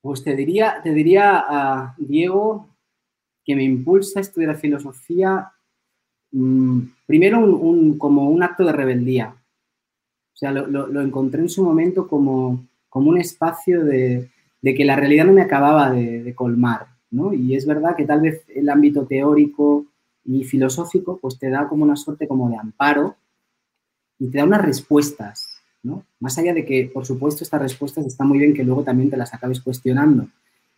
pues 0.00 0.22
te 0.22 0.36
diría, 0.36 0.82
te 0.84 0.92
diría 0.92 1.44
a 1.48 1.96
Diego 1.98 2.68
que 3.42 3.56
me 3.56 3.64
impulsa 3.64 4.20
a 4.20 4.22
estudiar 4.22 4.54
filosofía 4.54 5.50
mm, 6.30 6.80
primero 7.06 7.40
como 7.98 8.30
un 8.30 8.42
acto 8.44 8.64
de 8.64 8.72
rebeldía. 8.72 9.34
O 10.34 10.36
sea, 10.36 10.50
lo, 10.50 11.00
encontré 11.00 11.40
en 11.40 11.48
su 11.48 11.64
momento 11.64 12.08
como, 12.08 12.66
como 12.94 13.10
un 13.10 13.18
espacio 13.18 13.84
de, 13.84 14.30
que 14.62 14.84
la 14.84 14.94
realidad 14.94 15.26
no 15.26 15.32
me 15.32 15.42
acababa 15.42 15.90
de, 15.90 16.32
colmar, 16.34 16.86
¿no? 17.10 17.34
Y 17.34 17.56
es 17.56 17.66
verdad 17.66 17.96
que 17.96 18.06
tal 18.06 18.20
vez 18.20 18.44
el 18.54 18.68
ámbito 18.68 19.04
teórico 19.04 19.86
y 20.24 20.44
filosófico 20.44 21.18
pues 21.18 21.36
te 21.36 21.50
da 21.50 21.68
como 21.68 21.82
una 21.82 21.96
suerte 21.96 22.28
como 22.28 22.48
de 22.48 22.56
amparo 22.56 23.16
y 24.18 24.28
te 24.28 24.38
da 24.38 24.44
unas 24.44 24.62
respuestas 24.62 25.54
más 26.20 26.38
allá 26.38 26.54
de 26.54 26.64
que, 26.64 26.90
por 26.92 27.04
supuesto, 27.04 27.44
estas 27.44 27.60
respuestas 27.60 28.06
están 28.06 28.28
muy 28.28 28.38
bien 28.38 28.54
que 28.54 28.64
luego 28.64 28.82
también 28.82 29.10
te 29.10 29.16
las 29.16 29.34
acabes 29.34 29.60
cuestionando. 29.60 30.28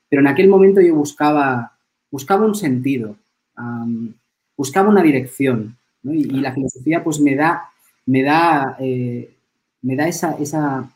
Pero 0.09 0.21
en 0.21 0.29
aquel 0.29 0.49
momento 0.49 0.81
yo 0.81 0.95
buscaba, 0.95 1.73
buscaba 2.11 2.47
un 2.47 2.55
sentido, 2.55 3.17
buscaba 4.57 4.89
una 4.89 5.03
dirección. 5.03 5.77
Y, 6.03 6.25
la 6.41 6.53
filosofía 6.53 7.03
pues 7.05 7.21
me 7.21 7.35
da, 7.35 7.71
me 8.07 8.23
da, 8.23 8.77
eh, 8.81 9.35
me 9.83 9.97
da 9.97 10.09
esa, 10.09 10.91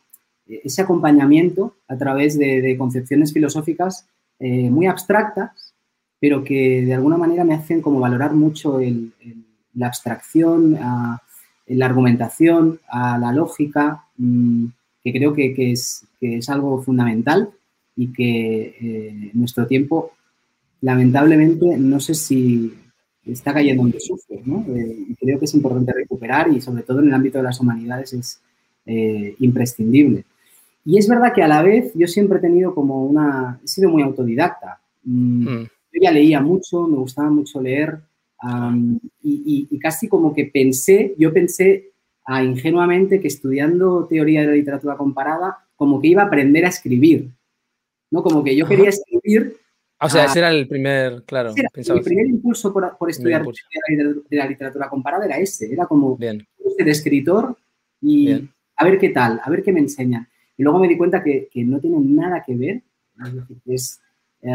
ese 0.64 0.82
acompañamiento 0.82 1.76
a 1.88 1.96
través 1.96 2.38
de, 2.38 2.76
concepciones 2.78 3.32
filosóficas 3.32 4.06
eh, 4.38 4.70
muy 4.70 4.86
abstractas, 4.86 5.74
pero 6.18 6.44
que 6.44 6.82
de 6.84 6.94
alguna 6.94 7.16
manera 7.16 7.44
me 7.44 7.54
hacen 7.54 7.80
como 7.80 8.00
valorar 8.00 8.34
mucho 8.34 8.78
la 9.74 9.86
abstracción, 9.86 10.78
la 11.66 11.86
argumentación, 11.86 12.80
la 12.92 13.32
lógica, 13.32 14.04
mm, 14.18 14.66
que 15.02 15.12
creo 15.12 15.32
que, 15.32 15.54
es, 15.72 16.06
algo 16.48 16.82
fundamental 16.82 17.50
y 17.96 18.12
que 18.12 18.76
eh, 18.80 19.30
nuestro 19.34 19.66
tiempo, 19.66 20.12
lamentablemente, 20.82 21.76
no 21.78 22.00
sé 22.00 22.14
si 22.14 22.72
está 23.24 23.52
cayendo 23.52 23.82
en 23.84 23.92
desuso, 23.92 24.34
¿no? 24.44 24.64
Eh, 24.74 25.06
creo 25.18 25.38
que 25.38 25.44
es 25.44 25.54
importante 25.54 25.92
recuperar 25.92 26.48
y 26.48 26.60
sobre 26.60 26.82
todo 26.82 27.00
en 27.00 27.08
el 27.08 27.14
ámbito 27.14 27.38
de 27.38 27.44
las 27.44 27.60
humanidades 27.60 28.12
es 28.12 28.40
eh, 28.86 29.34
imprescindible. 29.38 30.24
Y 30.84 30.98
es 30.98 31.08
verdad 31.08 31.32
que 31.34 31.42
a 31.42 31.48
la 31.48 31.62
vez 31.62 31.92
yo 31.94 32.06
siempre 32.06 32.38
he 32.38 32.40
tenido 32.40 32.74
como 32.74 33.04
una, 33.04 33.60
he 33.62 33.68
sido 33.68 33.90
muy 33.90 34.02
autodidacta. 34.02 34.80
Mm, 35.04 35.48
mm. 35.48 35.68
Yo 35.92 36.00
ya 36.02 36.10
leía 36.12 36.40
mucho, 36.40 36.86
me 36.86 36.96
gustaba 36.96 37.30
mucho 37.30 37.60
leer, 37.60 38.00
y, 39.22 39.78
casi 39.78 40.08
como 40.08 40.34
que 40.34 40.46
pensé, 40.46 41.14
yo 41.18 41.32
pensé 41.32 41.92
ah, 42.24 42.42
ingenuamente 42.42 43.20
que 43.20 43.28
estudiando 43.28 44.06
teoría 44.06 44.40
de 44.40 44.46
la 44.46 44.52
literatura 44.54 44.96
comparada, 44.96 45.58
como 45.76 46.00
que 46.00 46.08
iba 46.08 46.22
a 46.22 46.26
aprender 46.26 46.64
a 46.64 46.68
escribir, 46.68 47.30
¿no? 48.10 48.22
Como 48.22 48.42
que 48.42 48.56
yo 48.56 48.66
quería 48.66 48.88
escribir. 48.88 49.56
O 50.00 50.08
sea, 50.08 50.24
ese 50.24 50.38
era 50.38 50.50
el 50.50 50.66
primer, 50.66 51.22
claro. 51.24 51.52
el 51.54 52.02
primer 52.02 52.26
impulso 52.26 52.72
por, 52.72 53.10
estudiar 53.10 53.44
de 53.44 54.36
la 54.36 54.46
literatura 54.46 54.88
comparada 54.88 55.26
era 55.26 55.38
ese, 55.38 55.70
era 55.70 55.86
como 55.86 56.16
Bien. 56.16 56.46
de 56.78 56.90
escritor 56.90 57.54
y 58.00 58.32
a 58.32 58.84
ver 58.84 58.98
qué 58.98 59.10
tal, 59.10 59.40
a 59.44 59.50
ver 59.50 59.62
qué 59.62 59.72
me 59.72 59.80
enseñan. 59.80 60.26
Y 60.60 60.62
luego 60.62 60.78
me 60.78 60.88
di 60.88 60.98
cuenta 60.98 61.24
que, 61.24 61.48
no 61.64 61.80
tiene 61.80 61.98
nada 62.00 62.44
que 62.44 62.54
ver, 62.54 62.82
es, 63.64 63.98
eh, 64.42 64.52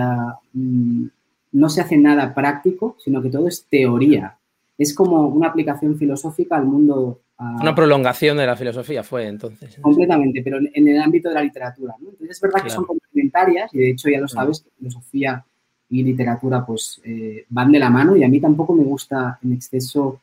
mm, 0.53 1.05
no 1.53 1.67
se 1.67 1.81
hace 1.81 1.97
nada 1.97 2.31
práctico, 2.31 2.95
sino 3.03 3.24
que 3.24 3.31
todo 3.31 3.47
es 3.47 3.65
teoría. 3.67 4.38
Es 4.77 4.93
como 4.93 5.27
una 5.29 5.47
aplicación 5.47 5.97
filosófica 5.97 6.57
al 6.57 6.65
mundo. 6.65 7.21
una 7.39 7.74
prolongación 7.74 8.38
de 8.38 8.45
la 8.45 8.55
filosofía 8.55 9.01
fue 9.01 9.25
entonces. 9.25 9.79
Completamente, 9.81 10.43
pero 10.43 10.59
en 10.59 10.88
el 10.88 11.01
ámbito 11.01 11.29
de 11.29 11.35
la 11.35 11.41
literatura. 11.41 11.95
Entonces 11.97 12.29
es 12.29 12.39
verdad 12.39 12.62
que 12.62 12.69
son 12.69 12.85
complementarias 12.85 13.74
y 13.74 13.79
de 13.79 13.89
hecho 13.89 14.07
ya 14.07 14.19
lo 14.19 14.27
sabes, 14.27 14.59
que 14.59 14.69
filosofía 14.77 15.43
y 15.89 16.03
literatura 16.03 16.63
pues 16.63 17.01
eh, 17.03 17.45
van 17.50 17.71
de 17.71 17.79
la 17.79 17.89
mano 17.89 18.15
y 18.15 18.24
a 18.24 18.29
mí 18.29 18.39
tampoco 18.39 18.75
me 18.75 18.83
gusta 18.83 19.39
en 19.43 19.53
exceso 19.53 20.21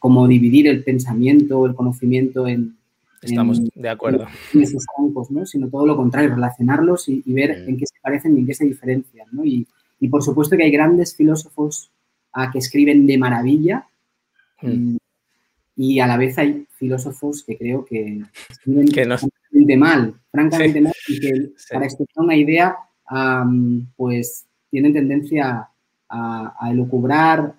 como 0.00 0.26
dividir 0.26 0.66
el 0.66 0.82
pensamiento, 0.82 1.64
el 1.64 1.74
conocimiento 1.74 2.48
en, 2.48 2.79
Estamos 3.22 3.60
de 3.74 3.88
acuerdo. 3.88 4.26
En 4.54 4.62
esos 4.62 4.84
campos, 4.96 5.30
¿no? 5.30 5.44
Sino 5.44 5.68
todo 5.68 5.86
lo 5.86 5.96
contrario, 5.96 6.34
relacionarlos 6.34 7.08
y, 7.08 7.22
ver 7.26 7.50
en 7.68 7.76
qué 7.76 7.86
se 7.86 8.00
parecen 8.00 8.36
y 8.36 8.40
en 8.40 8.46
qué 8.46 8.54
se 8.54 8.64
diferencian, 8.64 9.28
¿no? 9.32 9.44
Y, 9.44 9.66
y 10.00 10.08
por 10.08 10.22
supuesto 10.22 10.56
que 10.56 10.64
hay 10.64 10.70
grandes 10.70 11.14
filósofos 11.14 11.90
que 12.52 12.58
escriben 12.58 13.06
de 13.06 13.18
maravilla 13.18 13.86
hmm. 14.62 14.96
y, 15.76 16.00
a 16.00 16.06
la 16.06 16.16
vez 16.16 16.38
hay 16.38 16.66
filósofos 16.76 17.44
que 17.44 17.56
creo 17.58 17.84
que 17.84 18.22
escriben 18.48 18.88
francamente 18.88 19.76
mal, 19.76 20.14
francamente 20.30 20.80
mal 20.80 20.92
y 21.08 21.20
que 21.20 21.52
para 21.70 21.84
expresar 21.84 22.24
una 22.24 22.36
idea 22.36 22.76
pues 23.96 24.46
tienen 24.70 24.92
tendencia 24.92 25.68
a, 26.08 26.54
a 26.58 26.70
elucubrar 26.70 27.54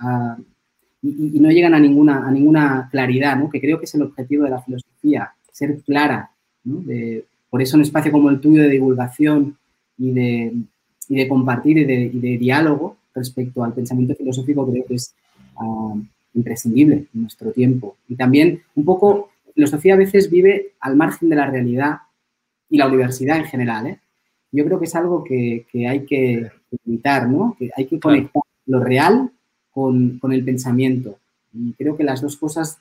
y, 1.02 1.40
no 1.40 1.50
llegan 1.52 1.74
a 1.74 1.80
ninguna, 1.80 2.28
a 2.28 2.32
ninguna 2.32 2.88
claridad, 2.92 3.36
¿no? 3.38 3.50
que 3.50 3.60
creo 3.60 3.80
que 3.80 3.86
es 3.86 3.96
el 3.96 4.04
objetivo 4.04 4.46
de 4.46 4.52
la 4.52 4.62
filosofía, 4.62 5.34
ser 5.52 5.80
clara. 5.82 6.32
por 7.50 7.62
eso 7.62 7.78
un 7.78 7.84
espacio 7.84 8.12
como 8.12 8.30
el 8.30 8.40
tuyo 8.40 8.62
de 8.62 8.70
divulgación 8.70 9.58
y 9.98 10.12
de, 10.12 10.54
y 11.10 11.16
de 11.16 11.28
compartir 11.28 11.78
y 11.78 11.86
de, 11.86 12.10
de, 12.14 12.38
diálogo 12.38 12.98
respecto 13.14 13.64
al 13.64 13.74
pensamiento 13.74 14.16
filosófico 14.16 14.70
creo 14.70 14.86
que 14.86 14.96
es 14.96 15.14
ah, 15.58 15.94
imprescindible 16.34 17.06
en 17.14 17.22
nuestro 17.22 17.52
tiempo. 17.52 17.98
Y 18.08 18.16
también 18.16 18.62
un 18.76 18.86
poco, 18.86 19.32
filosofía 19.54 19.96
a 19.96 19.98
veces 19.98 20.30
vive 20.30 20.72
al 20.80 20.96
margen 20.96 21.30
de 21.30 21.36
la 21.36 21.50
realidad 21.50 22.00
y 22.70 22.78
la 22.78 22.88
universidad 22.88 23.38
en 23.38 23.46
general. 23.46 23.88
¿eh? 23.88 24.00
Yo 24.52 24.66
creo 24.66 24.80
que 24.80 24.86
es 24.86 24.96
algo 24.96 25.24
que, 25.24 25.66
que 25.72 25.88
hay 25.88 26.06
que 26.06 26.50
evitar, 26.86 27.30
¿no? 27.30 27.56
que 27.60 27.70
hay 27.76 27.86
que 27.86 28.00
conectar 28.00 28.42
lo 28.66 28.80
real 28.80 29.30
con, 29.72 30.20
con, 30.20 30.32
el 30.32 30.44
pensamiento. 30.44 31.20
Y 31.54 31.74
creo 31.74 31.98
que 31.98 32.04
las 32.04 32.22
dos 32.22 32.38
cosas, 32.38 32.80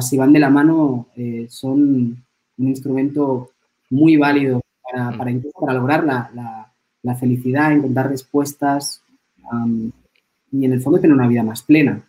si 0.00 0.16
van 0.16 0.32
de 0.32 0.38
la 0.40 0.50
mano, 0.50 1.08
eh, 1.16 1.46
son 1.48 2.24
un 2.56 2.68
instrumento 2.68 3.50
muy 3.90 4.16
válido 4.16 4.60
para, 4.82 5.10
mm. 5.10 5.18
para, 5.18 5.32
para 5.60 5.74
lograr 5.74 6.04
la, 6.04 6.30
la, 6.34 6.72
la, 7.02 7.14
felicidad, 7.14 7.72
encontrar 7.72 8.08
respuestas 8.08 9.02
um, 9.52 9.90
y 10.52 10.64
en 10.64 10.72
el 10.72 10.80
fondo 10.80 11.00
tener 11.00 11.14
una 11.14 11.28
vida 11.28 11.42
más 11.42 11.62
plena. 11.62 12.04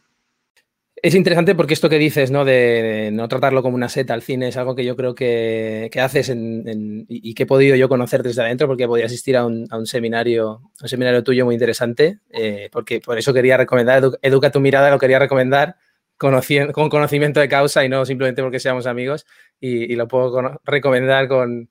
Es 1.01 1.13
interesante 1.13 1.53
porque 1.53 1.75
esto 1.75 1.89
que 1.89 1.99
dices, 1.99 2.31
¿no? 2.31 2.45
De 2.45 3.11
no 3.13 3.27
tratarlo 3.27 3.61
como 3.61 3.75
una 3.75 3.89
seta 3.89 4.15
al 4.15 4.23
cine 4.23 4.47
es 4.47 4.57
algo 4.57 4.75
que 4.75 4.85
yo 4.85 4.95
creo 4.95 5.13
que, 5.13 5.89
que 5.91 6.01
haces 6.01 6.29
en, 6.29 6.67
en, 6.67 7.05
y 7.07 7.35
que 7.35 7.43
he 7.43 7.45
podido 7.45 7.75
yo 7.75 7.87
conocer 7.87 8.23
desde 8.23 8.41
adentro 8.41 8.65
porque 8.65 8.87
podía 8.87 9.05
asistir 9.05 9.37
a 9.37 9.45
un, 9.45 9.67
a 9.69 9.77
un 9.77 9.85
seminario, 9.85 10.71
un 10.81 10.87
seminario 10.87 11.23
tuyo 11.23 11.45
muy 11.45 11.53
interesante, 11.53 12.19
eh, 12.31 12.69
porque 12.71 13.01
por 13.01 13.19
eso 13.19 13.33
quería 13.33 13.55
recomendar, 13.55 14.01
Educa 14.23 14.51
tu 14.51 14.59
mirada, 14.59 14.89
lo 14.89 14.97
quería 14.97 15.19
recomendar 15.19 15.75
con 16.17 16.89
conocimiento 16.89 17.39
de 17.39 17.49
causa 17.49 17.83
y 17.83 17.89
no 17.89 18.05
simplemente 18.05 18.41
porque 18.41 18.59
seamos 18.59 18.85
amigos 18.85 19.25
y, 19.59 19.95
lo 19.95 20.07
puedo 20.07 20.59
recomendar 20.63 21.27
con, 21.27 21.69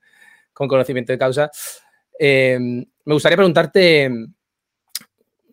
con, 0.52 0.68
conocimiento 0.68 1.12
de 1.12 1.18
causa. 1.18 1.50
Eh, 2.18 2.58
me 2.58 3.14
gustaría 3.14 3.36
preguntarte 3.36 4.10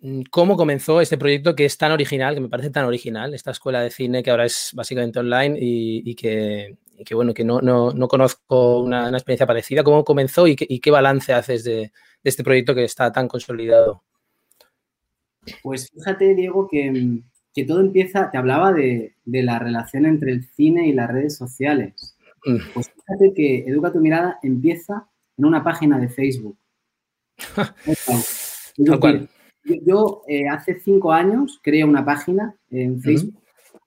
Mm, 0.01 0.23
cómo 0.31 0.57
comenzó 0.57 0.99
este 0.99 1.17
proyecto 1.17 1.55
que 1.55 1.65
es 1.65 1.77
tan 1.77 1.91
original, 1.91 2.33
que 2.33 2.41
me 2.41 2.49
parece 2.49 2.71
tan 2.71 2.85
original, 2.85 3.33
esta 3.35 3.51
escuela 3.51 3.81
de 3.81 3.91
cine 3.91 4.23
que 4.23 4.31
ahora 4.31 4.45
es 4.45 4.71
básicamente 4.73 5.19
online 5.19 5.57
y, 5.59 6.01
y, 6.09 6.15
que, 6.15 6.75
y 6.97 7.03
que, 7.03 7.13
bueno, 7.13 7.33
que 7.35 7.43
no, 7.43 7.61
no, 7.61 7.91
no 7.93 8.07
conozco 8.07 8.79
una, 8.81 9.09
experiencia 9.09 9.45
parecida. 9.45 9.83
¿Cómo 9.83 10.03
comenzó 10.03 10.47
y 10.47 10.55
qué, 10.55 10.79
qué 10.79 10.91
balance 10.91 11.33
haces 11.33 11.63
de, 11.63 11.75
de, 11.75 11.91
este 12.23 12.43
proyecto 12.43 12.73
que 12.73 12.83
está 12.83 13.11
tan 13.11 13.27
consolidado? 13.27 14.03
Pues 15.61 15.89
fíjate, 15.91 16.33
Diego, 16.33 16.67
que, 16.67 17.21
que 17.53 17.65
todo 17.65 17.81
empieza, 17.81 18.31
te 18.31 18.37
hablaba 18.37 18.71
de, 18.71 19.15
de, 19.25 19.43
la 19.43 19.59
relación 19.59 20.05
entre 20.05 20.31
el 20.31 20.45
cine 20.45 20.87
y 20.87 20.93
las 20.93 21.09
redes 21.09 21.35
sociales. 21.35 22.15
Mm. 22.45 22.57
Pues 22.73 22.89
fíjate 22.89 23.33
que 23.35 23.65
Educa 23.67 23.91
tu 23.91 23.99
mirada 23.99 24.39
empieza 24.41 25.07
en 25.37 25.45
una 25.45 25.63
página 25.63 25.99
de 25.99 26.09
Facebook. 26.09 26.57
Yo, 29.85 30.23
eh, 30.27 30.47
hace 30.47 30.79
cinco 30.79 31.11
años 31.11 31.59
creé 31.61 31.83
una 31.83 32.03
página 32.03 32.55
en 32.71 32.99
Facebook 32.99 33.35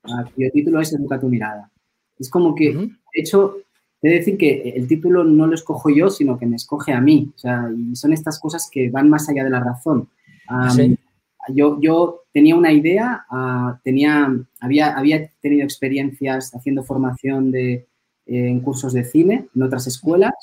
uh 0.03 0.09
-huh. 0.09 0.33
cuyo 0.33 0.49
título 0.53 0.79
es 0.79 0.93
Educa 0.93 1.19
tu 1.19 1.27
mirada. 1.27 1.69
Es 2.17 2.29
como 2.29 2.55
que, 2.55 2.69
uh 2.69 2.81
-huh. 2.81 2.87
de 2.87 3.21
hecho, 3.21 3.57
he 4.01 4.09
de 4.09 4.15
decir 4.15 4.37
que 4.37 4.69
el 4.69 4.87
título 4.87 5.23
no 5.23 5.47
lo 5.47 5.55
escojo 5.55 5.89
yo, 5.89 6.09
sino 6.09 6.37
que 6.37 6.45
me 6.45 6.55
escoge 6.55 6.93
a 6.93 7.01
mí. 7.01 7.31
O 7.35 7.37
sea, 7.37 7.69
y 7.75 7.95
son 7.95 8.13
estas 8.13 8.39
cosas 8.39 8.69
que 8.71 8.89
van 8.89 9.09
más 9.09 9.27
allá 9.27 9.43
de 9.43 9.49
la 9.49 9.59
razón. 9.59 10.07
Um, 10.49 10.69
¿Sí? 10.69 10.97
Yo, 11.49 11.79
yo, 11.81 12.23
tenía 12.33 12.55
una 12.55 12.71
idea, 12.71 13.25
uh, 13.31 13.77
tenía, 13.83 14.29
había, 14.59 14.97
había 14.97 15.29
tenido 15.41 15.63
experiencias 15.63 16.53
haciendo 16.53 16.83
formación 16.83 17.51
de, 17.51 17.73
eh, 18.27 18.47
en 18.47 18.59
cursos 18.59 18.91
de 18.93 19.03
cine 19.03 19.47
en 19.55 19.61
otras 19.61 19.85
escuelas 19.85 20.33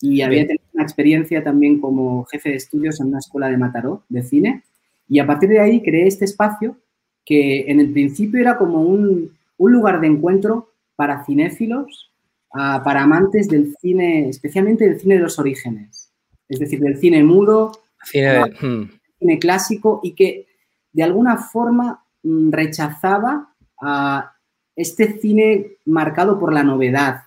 y 0.00 0.22
había 0.22 0.46
tenido 0.46 0.64
una 0.74 0.84
experiencia 0.84 1.42
también 1.42 1.80
como 1.80 2.24
jefe 2.26 2.50
de 2.50 2.56
estudios 2.56 3.00
en 3.00 3.08
una 3.08 3.18
escuela 3.18 3.48
de 3.48 3.56
Mataró 3.56 4.04
de 4.08 4.22
cine. 4.22 4.62
Y 5.08 5.18
a 5.18 5.26
partir 5.26 5.48
de 5.48 5.60
ahí 5.60 5.82
creé 5.82 6.06
este 6.06 6.24
espacio 6.24 6.76
que 7.24 7.64
en 7.68 7.80
el 7.80 7.92
principio 7.92 8.40
era 8.40 8.56
como 8.56 8.82
un, 8.82 9.36
un 9.56 9.72
lugar 9.72 10.00
de 10.00 10.06
encuentro 10.06 10.70
para 10.94 11.24
cinéfilos, 11.24 12.12
uh, 12.54 12.82
para 12.84 13.02
amantes 13.02 13.48
del 13.48 13.74
cine, 13.80 14.28
especialmente 14.28 14.88
del 14.88 15.00
cine 15.00 15.16
de 15.16 15.22
los 15.22 15.38
orígenes, 15.38 16.12
es 16.48 16.60
decir, 16.60 16.78
del 16.78 16.98
cine 16.98 17.24
mudo, 17.24 17.72
cine, 18.04 18.42
uh, 18.42 18.88
cine 19.26 19.38
clásico 19.38 20.00
y 20.02 20.12
que 20.12 20.46
de 20.92 21.02
alguna 21.02 21.36
forma 21.36 22.04
mm, 22.22 22.50
rechazaba 22.50 23.54
a 23.80 24.32
este 24.74 25.18
cine 25.18 25.78
marcado 25.84 26.38
por 26.38 26.52
la 26.52 26.62
novedad, 26.62 27.24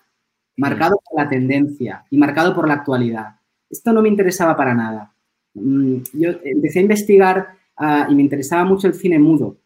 marcado 0.58 0.96
mm. 0.96 1.00
por 1.04 1.24
la 1.24 1.30
tendencia 1.30 2.06
y 2.10 2.18
marcado 2.18 2.56
por 2.56 2.68
la 2.68 2.76
actualidad. 2.76 3.36
Esto 3.70 3.94
no 3.94 4.02
me 4.02 4.10
interesaba 4.10 4.56
para 4.56 4.74
nada. 4.74 5.14
Mm, 5.54 5.98
yo 6.14 6.32
empecé 6.44 6.80
a 6.80 6.84
investigar 6.84 7.58
uh, 7.80 8.12
y 8.12 8.16
me 8.16 8.22
interesaba 8.22 8.64
mucho 8.66 8.88
el 8.88 8.94
cine 8.94 9.20
mudo. 9.20 9.58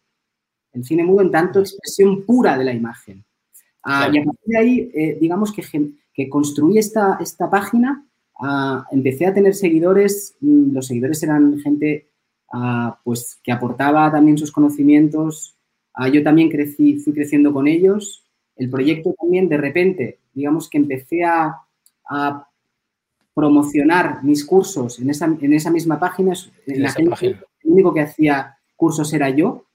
El 0.72 0.84
cine 0.84 1.04
mudo 1.04 1.22
en 1.22 1.30
tanto 1.30 1.60
expresión 1.60 2.24
pura 2.24 2.58
de 2.58 2.64
la 2.64 2.72
imagen. 2.72 3.24
Uh, 3.84 3.88
claro. 3.88 4.14
Y 4.14 4.18
a 4.18 4.24
partir 4.24 4.44
de 4.46 4.58
ahí, 4.58 4.90
eh, 4.94 5.18
digamos 5.20 5.52
que, 5.52 5.62
que 6.12 6.28
construí 6.28 6.78
esta, 6.78 7.18
esta 7.20 7.48
página, 7.48 8.04
uh, 8.40 8.82
empecé 8.90 9.26
a 9.26 9.34
tener 9.34 9.54
seguidores, 9.54 10.36
los 10.40 10.86
seguidores 10.86 11.22
eran 11.22 11.58
gente 11.60 12.08
pues, 13.02 13.40
que 13.42 13.52
aportaba 13.52 14.10
también 14.10 14.38
sus 14.38 14.52
conocimientos, 14.52 15.56
yo 16.12 16.22
también 16.22 16.50
crecí, 16.50 16.96
fui 16.98 17.12
creciendo 17.12 17.52
con 17.52 17.66
ellos, 17.66 18.24
el 18.56 18.70
proyecto 18.70 19.14
también 19.20 19.48
de 19.48 19.56
repente, 19.56 20.20
digamos 20.32 20.68
que 20.68 20.78
empecé 20.78 21.24
a, 21.24 21.56
a 22.08 22.48
promocionar 23.34 24.22
mis 24.22 24.44
cursos 24.44 25.00
en 25.00 25.10
esa, 25.10 25.26
en 25.26 25.52
esa 25.52 25.70
misma 25.70 25.98
página, 25.98 26.34
en, 26.66 26.76
en 26.76 26.82
la 26.82 26.92
página. 27.10 27.42
el 27.62 27.70
único 27.70 27.92
que 27.92 28.02
hacía 28.02 28.56
cursos 28.76 29.12
era 29.12 29.30
yo, 29.30 29.66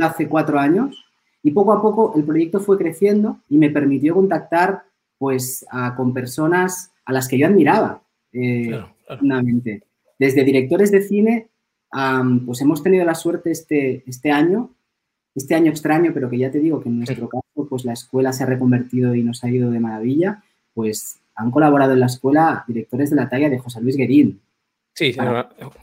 hace 0.00 0.28
cuatro 0.28 0.58
años, 0.58 1.04
y 1.42 1.52
poco 1.52 1.72
a 1.72 1.80
poco 1.80 2.14
el 2.16 2.24
proyecto 2.24 2.60
fue 2.60 2.76
creciendo 2.76 3.38
y 3.48 3.58
me 3.58 3.70
permitió 3.70 4.14
contactar 4.14 4.82
pues 5.18 5.64
a, 5.70 5.94
con 5.94 6.12
personas 6.12 6.92
a 7.04 7.12
las 7.12 7.28
que 7.28 7.38
yo 7.38 7.46
admiraba, 7.46 8.02
eh, 8.32 8.68
claro, 8.68 8.94
claro. 9.20 9.46
Desde 10.18 10.44
directores 10.44 10.90
de 10.90 11.02
cine, 11.02 11.48
um, 11.92 12.46
pues 12.46 12.60
hemos 12.60 12.82
tenido 12.82 13.04
la 13.04 13.14
suerte 13.14 13.50
este, 13.50 14.02
este 14.06 14.30
año, 14.30 14.74
este 15.34 15.54
año 15.54 15.70
extraño, 15.70 16.12
pero 16.12 16.28
que 16.28 16.38
ya 16.38 16.50
te 16.50 16.60
digo 16.60 16.80
que 16.80 16.88
en 16.88 16.98
nuestro 16.98 17.26
sí. 17.26 17.30
caso, 17.30 17.68
pues 17.68 17.84
la 17.84 17.92
escuela 17.92 18.32
se 18.32 18.42
ha 18.42 18.46
reconvertido 18.46 19.14
y 19.14 19.22
nos 19.22 19.44
ha 19.44 19.50
ido 19.50 19.70
de 19.70 19.80
maravilla, 19.80 20.42
pues 20.74 21.20
han 21.34 21.50
colaborado 21.50 21.92
en 21.92 22.00
la 22.00 22.06
escuela 22.06 22.64
directores 22.66 23.10
de 23.10 23.16
la 23.16 23.28
talla 23.28 23.48
de 23.48 23.58
José 23.58 23.80
Luis 23.80 23.96
Guerín. 23.96 24.40
Sí, 24.94 25.14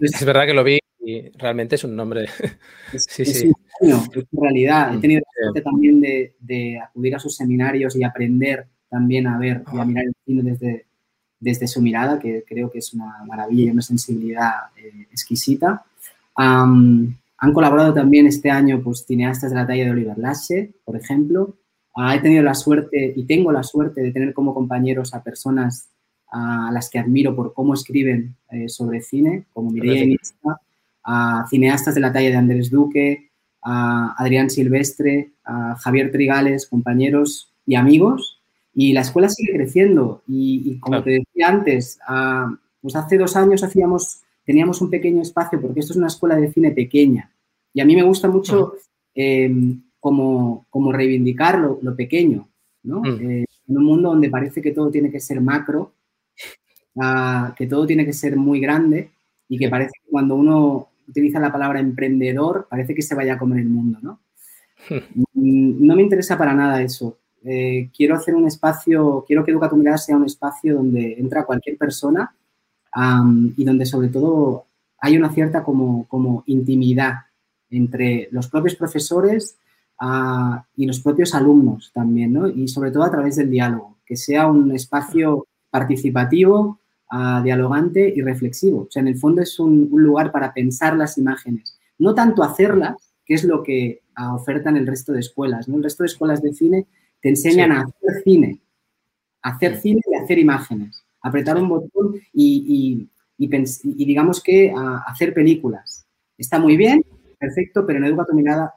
es 0.02 0.26
verdad 0.26 0.46
que 0.46 0.54
lo 0.54 0.64
vi 0.64 0.80
y 1.00 1.30
realmente 1.38 1.76
es 1.76 1.84
un 1.84 1.96
nombre. 1.96 2.26
Es, 2.94 3.06
sí, 3.10 3.24
es 3.24 3.40
sí. 3.40 3.52
Un 3.82 3.92
año, 3.92 4.04
en 4.14 4.42
realidad. 4.42 4.96
He 4.96 5.00
tenido 5.00 5.22
la 5.22 5.46
suerte 5.46 5.62
también 5.62 6.00
de, 6.00 6.36
de, 6.40 6.80
acudir 6.80 7.16
a 7.16 7.20
sus 7.20 7.36
seminarios 7.36 7.96
y 7.96 8.04
aprender 8.04 8.68
también 8.90 9.28
a 9.28 9.38
ver 9.38 9.64
y 9.74 9.78
a 9.78 9.86
mirar 9.86 10.06
el 10.06 10.14
cine 10.26 10.52
desde, 10.52 10.86
desde 11.40 11.68
su 11.68 11.82
mirada, 11.82 12.20
que 12.20 12.44
creo 12.48 12.70
que 12.70 12.80
es 12.80 12.94
una 12.94 13.24
maravilla 13.26 13.66
y 13.66 13.70
una 13.72 13.82
sensibilidad 13.82 14.52
eh, 14.78 15.08
exquisita. 15.12 15.84
Um, 16.38 17.16
han 17.38 17.54
colaborado 17.54 17.94
también 17.94 18.28
este 18.28 18.50
año 18.50 18.82
pues, 18.84 19.06
cineastas 19.06 19.52
de 19.52 19.58
la 19.58 19.68
talla 19.68 19.86
de 19.86 19.92
Oliver 19.92 20.18
Lasse, 20.18 20.74
por 20.84 20.96
ejemplo. 20.96 21.56
Uh, 21.96 22.12
he 22.12 22.20
tenido 22.20 22.44
la 22.44 22.56
suerte 22.56 23.14
y 23.16 23.24
tengo 23.26 23.52
la 23.52 23.64
suerte 23.64 24.02
de 24.02 24.12
tener 24.12 24.34
como 24.34 24.54
compañeros 24.54 25.14
a 25.14 25.24
personas 25.24 25.90
uh, 26.34 26.68
a 26.68 26.72
las 26.72 26.90
que 26.90 27.00
admiro 27.00 27.36
por 27.36 27.54
cómo 27.54 27.74
escriben 27.74 28.36
eh, 28.52 28.68
sobre 28.70 29.02
cine, 29.02 29.46
como 29.54 29.70
Mireia 29.72 30.04
Iniesta, 30.04 30.62
a 31.04 31.46
cineastas 31.50 31.96
de 31.96 32.02
la 32.02 32.12
talla 32.12 32.30
de 32.30 32.36
Andrés 32.36 32.70
Duque, 32.70 33.30
a 33.62 34.14
Adrián 34.18 34.50
Silvestre, 34.50 35.32
a 35.44 35.76
Javier 35.76 36.12
Trigales, 36.12 36.68
compañeros 36.68 37.52
y 37.66 37.76
amigos. 37.76 38.42
Y 38.74 38.94
la 38.94 39.02
escuela 39.02 39.30
sigue 39.30 39.54
creciendo. 39.54 40.22
Y, 40.28 40.64
y 40.66 40.80
como 40.80 40.98
claro. 40.98 41.04
te 41.06 41.12
decía 41.12 41.48
antes, 41.48 41.98
a, 42.08 42.54
pues 42.82 42.96
hace 42.96 43.18
dos 43.18 43.36
años 43.36 43.64
hacíamos, 43.64 44.22
teníamos 44.46 44.82
un 44.82 44.90
pequeño 44.90 45.22
espacio, 45.22 45.60
porque 45.60 45.80
esto 45.80 45.94
es 45.94 45.98
una 45.98 46.08
escuela 46.08 46.36
de 46.36 46.52
cine 46.52 46.72
pequeña. 46.72 47.32
Y 47.74 47.82
a 47.82 47.86
mí 47.86 47.96
me 47.96 48.04
gusta 48.04 48.30
mucho 48.30 48.76
eh, 49.14 49.52
como, 50.00 50.66
como 50.70 50.92
reivindicar 50.92 51.60
lo, 51.60 51.80
lo 51.82 51.96
pequeño, 51.96 52.48
¿no? 52.84 53.02
Mm. 53.02 53.30
Eh, 53.30 53.46
en 53.68 53.78
un 53.78 53.84
mundo 53.84 54.10
donde 54.10 54.30
parece 54.30 54.62
que 54.62 54.72
todo 54.72 54.92
tiene 54.92 55.12
que 55.12 55.20
ser 55.20 55.42
macro, 55.42 55.94
uh, 56.96 57.54
que 57.56 57.68
todo 57.68 57.86
tiene 57.86 58.06
que 58.06 58.14
ser 58.14 58.38
muy 58.38 58.60
grande 58.60 59.12
y 59.50 59.58
que 59.58 59.70
parece 59.70 59.92
que 60.04 60.10
cuando 60.10 60.36
uno 60.36 60.90
utiliza 61.08 61.40
la 61.40 61.52
palabra 61.52 61.80
emprendedor, 61.80 62.68
parece 62.70 62.96
que 62.96 63.02
se 63.02 63.16
vaya 63.16 63.34
a 63.34 63.40
comer 63.40 63.60
el 63.60 63.70
mundo, 63.70 64.00
¿no? 64.02 64.20
No 65.34 65.96
me 65.96 66.02
interesa 66.02 66.38
para 66.38 66.54
nada 66.54 66.82
eso. 66.82 67.20
Eh, 67.44 67.90
quiero 67.96 68.16
hacer 68.16 68.34
un 68.34 68.48
espacio, 68.48 69.24
quiero 69.28 69.44
que 69.44 69.52
Educa 69.52 69.70
tu 69.70 69.76
Mirada 69.76 69.98
sea 69.98 70.16
un 70.16 70.26
espacio 70.26 70.76
donde 70.76 71.14
entra 71.20 71.46
cualquier 71.46 71.78
persona 71.78 72.34
um, 72.96 73.54
y 73.58 73.64
donde 73.64 73.86
sobre 73.86 74.10
todo 74.10 74.66
hay 75.00 75.18
una 75.18 75.32
cierta 75.32 75.64
como, 75.64 76.08
como 76.08 76.44
intimidad 76.48 77.26
entre 77.70 78.28
los 78.32 78.48
propios 78.48 78.76
profesores 78.76 79.58
ah, 80.00 80.66
y 80.76 80.86
los 80.86 81.00
propios 81.00 81.36
alumnos 81.36 81.92
también, 81.94 82.34
¿no? 82.34 82.48
Y 82.48 82.68
sobre 82.68 82.92
todo 82.92 83.04
a 83.04 83.12
través 83.12 83.36
del 83.36 83.50
diálogo, 83.50 83.98
que 84.06 84.16
sea 84.16 84.48
un 84.48 84.72
espacio 84.72 85.48
participativo, 85.70 86.80
ah, 87.12 87.42
dialogante 87.44 88.12
y 88.16 88.22
reflexivo. 88.22 88.88
O 88.88 88.88
sea, 88.90 89.02
en 89.02 89.10
el 89.10 89.18
fondo 89.18 89.42
es 89.42 89.60
un, 89.60 89.90
lugar 89.92 90.32
para 90.32 90.54
pensar 90.54 90.96
las 90.96 91.18
imágenes, 91.18 91.78
no 91.98 92.14
tanto 92.14 92.44
hacerlas, 92.44 92.96
que 93.26 93.34
es 93.34 93.44
lo 93.44 93.64
que 93.64 94.02
ah, 94.16 94.36
ofertan 94.36 94.78
el 94.78 94.88
resto 94.88 95.12
de 95.12 95.20
escuelas, 95.20 95.68
¿no? 95.68 95.78
El 95.78 95.84
resto 95.84 96.04
de 96.04 96.08
escuelas 96.08 96.42
de 96.42 96.54
cine 96.54 96.88
te 97.22 97.30
enseñan 97.30 97.72
a 97.72 97.82
hacer 97.82 98.24
cine, 98.24 98.60
a 99.42 99.50
hacer 99.50 99.78
cine 99.78 100.02
y 100.12 100.16
hacer 100.16 100.40
imágenes, 100.40 101.05
apretar 101.28 101.58
un 101.58 101.70
botón 101.70 102.16
y, 102.34 103.10
y 103.38 104.06
digamos 104.06 104.42
que 104.42 104.72
a 104.72 104.98
hacer 105.08 105.34
películas. 105.34 106.06
Está 106.38 106.60
muy 106.60 106.76
bien, 106.78 107.04
perfecto, 107.40 107.86
pero 107.86 108.00
en 108.00 108.06
Educa 108.06 108.26
tu 108.26 108.36
mirada 108.36 108.74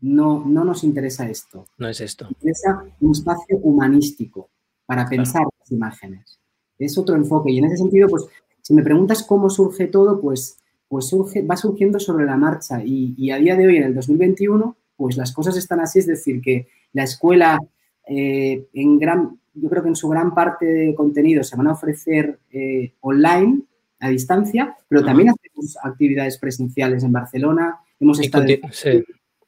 no, 0.00 0.44
no 0.44 0.64
nos 0.64 0.84
interesa 0.84 1.28
esto. 1.28 1.66
No 1.78 1.88
es 1.88 2.00
esto. 2.00 2.24
Nos 2.24 2.32
interesa 2.32 2.84
un 3.00 3.12
espacio 3.12 3.58
humanístico 3.58 4.50
para 4.86 5.08
pensar 5.08 5.42
las 5.58 5.72
imágenes. 5.72 6.38
Es 6.78 6.98
otro 6.98 7.16
enfoque 7.16 7.50
y 7.50 7.58
en 7.58 7.66
ese 7.66 7.78
sentido, 7.78 8.08
pues, 8.08 8.26
si 8.60 8.74
me 8.74 8.82
preguntas 8.82 9.22
cómo 9.22 9.48
surge 9.48 9.86
todo, 9.86 10.20
pues, 10.20 10.58
pues 10.88 11.08
surge, 11.08 11.42
va 11.42 11.56
surgiendo 11.56 11.98
sobre 11.98 12.26
la 12.26 12.36
marcha 12.36 12.82
y, 12.84 13.30
a 13.30 13.36
día 13.36 13.56
de 13.56 13.66
hoy, 13.66 13.76
en 13.76 13.84
el 13.84 13.94
2021, 13.94 14.76
pues 14.96 15.16
las 15.16 15.32
cosas 15.32 15.56
están 15.56 15.80
así, 15.80 15.98
es 15.98 16.06
decir, 16.06 16.40
que 16.40 16.68
la 16.92 17.04
escuela 17.04 17.58
eh, 18.06 18.68
en 18.72 18.98
gran, 18.98 19.40
yo 19.54 19.68
creo 19.68 19.82
que 19.82 19.88
en 19.88 19.96
su 19.96 20.08
gran 20.08 20.34
parte 20.34 20.66
de 20.66 20.94
contenido 20.94 21.42
se 21.44 21.56
van 21.56 21.68
a 21.68 21.72
ofrecer 21.72 22.38
eh, 22.50 22.94
online, 23.00 23.62
a 24.00 24.08
distancia, 24.08 24.76
pero 24.88 25.04
también 25.04 25.30
hacemos 25.30 25.76
actividades 25.82 26.38
presenciales 26.38 27.04
en 27.04 27.12
Barcelona. 27.12 27.78
Hemos 27.98 28.20
estado. 28.20 28.46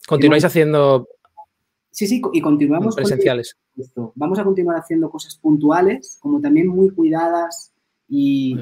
¿Continuáis 0.07 0.45
haciendo. 0.45 1.09
Sí, 1.91 2.07
sí, 2.07 2.23
y 2.33 2.41
continuamos. 2.41 2.95
Presenciales. 2.95 3.57
Vamos 4.15 4.39
a 4.39 4.45
continuar 4.45 4.79
haciendo 4.79 5.11
cosas 5.11 5.37
puntuales, 5.37 6.19
como 6.21 6.41
también 6.41 6.69
muy 6.69 6.91
cuidadas 6.91 7.73
y, 8.09 8.57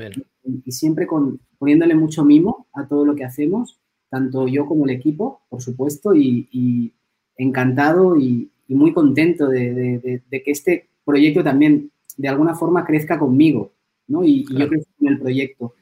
siempre 0.68 1.06
con, 1.06 1.40
poniéndole 1.58 1.94
mucho 1.94 2.24
mimo 2.24 2.66
a 2.72 2.88
todo 2.88 3.04
lo 3.04 3.14
que 3.14 3.24
hacemos, 3.24 3.78
tanto 4.08 4.48
yo 4.48 4.66
como 4.66 4.84
el 4.84 4.90
equipo, 4.90 5.42
por 5.48 5.62
supuesto, 5.62 6.14
y, 6.14 6.92
encantado 7.36 8.16
y, 8.16 8.50
muy 8.68 8.92
contento 8.92 9.48
de, 9.48 10.22
que 10.30 10.50
este 10.50 10.88
proyecto 11.04 11.42
también 11.42 11.90
de 12.16 12.28
alguna 12.28 12.54
forma 12.54 12.84
crezca 12.84 13.18
conmigo, 13.18 13.72
¿no? 14.08 14.24
Y, 14.24 14.44
yo 14.50 14.68
crezco 14.68 14.90
en 15.00 15.08
el 15.08 15.18
proyecto. 15.18 15.74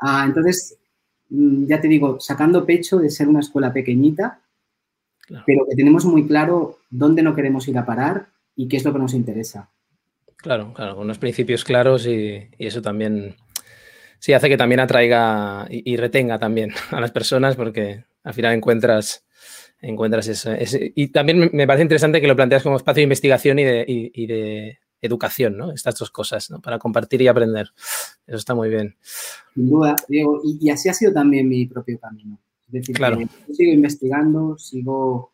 Ah, 0.00 0.24
entonces, 0.26 0.78
mm, 1.30 1.66
ya 1.66 1.80
te 1.80 1.88
digo, 1.88 2.20
sacando 2.20 2.64
pecho 2.66 2.98
de 2.98 3.10
ser 3.10 3.28
una 3.28 3.40
escuela 3.40 3.72
pequeñita, 3.72 4.40
pero 5.46 5.66
que 5.68 5.76
tenemos 5.76 6.04
muy 6.04 6.26
claro 6.26 6.78
dónde 6.90 7.22
no 7.22 7.34
queremos 7.34 7.68
ir 7.68 7.76
a 7.76 7.84
parar 7.84 8.28
y 8.56 8.68
qué 8.68 8.78
es 8.78 8.84
lo 8.84 8.92
que 8.92 8.98
nos 8.98 9.14
interesa. 9.14 9.70
Claro, 10.36 10.72
claro, 10.72 10.94
con 10.94 11.04
unos 11.04 11.18
principios 11.18 11.64
claros 11.64 12.06
y, 12.06 12.48
eso 12.58 12.80
también 12.80 13.34
sí 14.20 14.32
hace 14.32 14.48
que 14.48 14.56
también 14.56 14.80
atraiga 14.80 15.66
y, 15.68 15.96
retenga 15.96 16.38
también 16.38 16.70
a 16.90 17.00
las 17.00 17.10
personas 17.10 17.56
porque 17.56 18.04
al 18.24 18.34
final 18.34 18.54
encuentras, 18.54 19.26
encuentras 19.80 20.28
eso. 20.28 20.50
y 20.94 21.08
también 21.08 21.50
me 21.52 21.66
parece 21.66 21.82
interesante 21.82 22.20
que 22.20 22.28
lo 22.28 22.36
planteas 22.36 22.62
como 22.62 22.76
espacio 22.76 23.00
de 23.00 23.04
investigación 23.04 23.58
y 23.58 23.64
de 23.64 24.78
educación, 25.00 25.56
¿no? 25.56 25.72
Estas 25.72 25.96
dos 25.96 26.10
cosas, 26.10 26.50
¿no? 26.50 26.60
Para 26.60 26.78
compartir 26.78 27.22
y 27.22 27.28
aprender. 27.28 27.70
Eso 28.26 28.36
está 28.36 28.54
muy 28.54 28.68
bien. 28.68 28.96
Sin 29.54 29.70
duda, 29.70 29.96
Diego. 30.08 30.40
Y, 30.44 30.70
así 30.70 30.88
ha 30.88 30.94
sido 30.94 31.12
también 31.12 31.48
mi 31.48 31.66
propio 31.66 31.98
camino. 31.98 32.38
Es 32.66 32.72
decir, 32.72 32.96
claro. 32.96 33.18
sigo 33.52 33.72
investigando, 33.72 34.58
sigo 34.58 35.32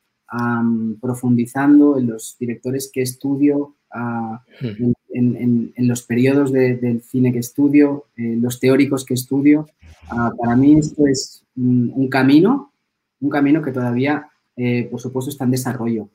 profundizando 1.00 1.96
en 1.98 2.08
los 2.08 2.36
directores 2.40 2.90
que 2.92 3.02
estudio, 3.02 3.76
ah, 3.92 4.42
hmm. 4.60 4.92
en, 5.12 5.72
los 5.76 6.02
periodos 6.02 6.50
del 6.50 7.02
cine 7.02 7.32
que 7.32 7.38
estudio, 7.38 8.06
en 8.16 8.42
los 8.42 8.58
teóricos 8.58 9.04
que 9.04 9.14
estudio. 9.14 9.66
Ah, 10.08 10.32
para 10.36 10.56
mí 10.56 10.78
esto 10.78 11.06
es 11.06 11.44
un, 11.56 12.08
camino, 12.08 12.72
un 13.20 13.30
camino 13.30 13.62
que 13.62 13.70
todavía, 13.70 14.28
eh, 14.56 14.88
por 14.90 15.00
supuesto, 15.00 15.30
está 15.30 15.44
en 15.44 15.50
desarrollo. 15.50 16.08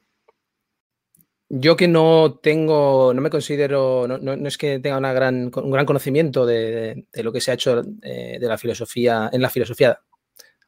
Yo 1.51 1.75
que 1.75 1.87
no 1.87 2.39
tengo, 2.43 3.11
no 3.13 3.21
me 3.21 3.31
considero, 3.31 4.07
no, 4.07 4.47
es 4.47 4.57
que 4.57 4.79
tenga 4.79 4.97
una 4.97 5.13
gran, 5.13 5.51
un 5.55 5.71
gran 5.71 5.85
conocimiento 5.85 6.45
de, 6.45 7.07
lo 7.13 7.31
que 7.33 7.41
se 7.41 7.49
ha 7.49 7.55
hecho 7.55 7.81
eh, 8.03 8.37
de 8.39 8.47
la 8.47 8.57
filosofía, 8.57 9.29
en 9.33 9.41
la 9.41 9.49
filosofía 9.49 9.99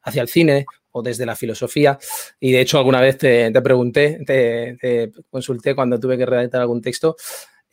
hacia 0.03 0.23
el 0.23 0.27
cine 0.27 0.65
o 0.91 1.03
desde 1.03 1.25
la 1.25 1.35
filosofía. 1.35 1.99
Y 2.39 2.51
de 2.51 2.61
hecho, 2.61 2.79
alguna 2.79 2.99
vez 2.99 3.17
te, 3.17 3.51
pregunté, 3.61 4.23
te, 4.25 5.11
consulté 5.29 5.75
cuando 5.75 5.99
tuve 5.99 6.17
que 6.17 6.25
redactar 6.25 6.61
algún 6.61 6.81
texto. 6.81 7.15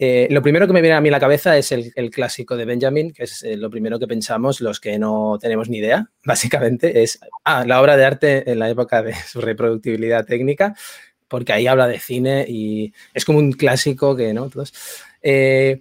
Eh, 0.01 0.29
lo 0.31 0.43
primero 0.43 0.69
que 0.69 0.73
me 0.73 0.81
viene 0.81 0.95
a 0.95 1.01
mí 1.01 1.09
a 1.09 1.13
la 1.13 1.19
cabeza 1.19 1.57
es 1.59 1.73
el, 1.73 2.11
clásico 2.11 2.57
de 2.57 2.65
Benjamin, 2.65 3.13
que 3.13 3.25
es 3.25 3.43
eh, 3.43 3.57
lo 3.57 3.69
primero 3.69 3.99
que 3.99 4.07
pensamos 4.07 4.61
los 4.61 4.79
que 4.79 4.97
no 4.97 5.39
tenemos 5.41 5.69
ni 5.69 5.79
idea, 5.79 6.09
básicamente, 6.25 7.03
es 7.03 7.19
ah, 7.45 7.65
la 7.67 7.81
obra 7.81 7.97
de 7.97 8.05
arte 8.05 8.51
en 8.51 8.61
la 8.61 8.71
época 8.71 9.03
de 9.03 9.15
su 9.27 9.41
reproductibilidad 9.41 10.25
técnica 10.25 10.75
porque 11.27 11.53
ahí 11.53 11.67
habla 11.67 11.87
de 11.87 11.99
cine 11.99 12.47
y 12.49 12.95
es 13.13 13.27
como 13.27 13.39
un 13.39 13.53
clásico 13.53 14.17
que, 14.17 14.33
¿no? 14.33 14.45
Entonces, 14.45 15.03
eh, 15.21 15.79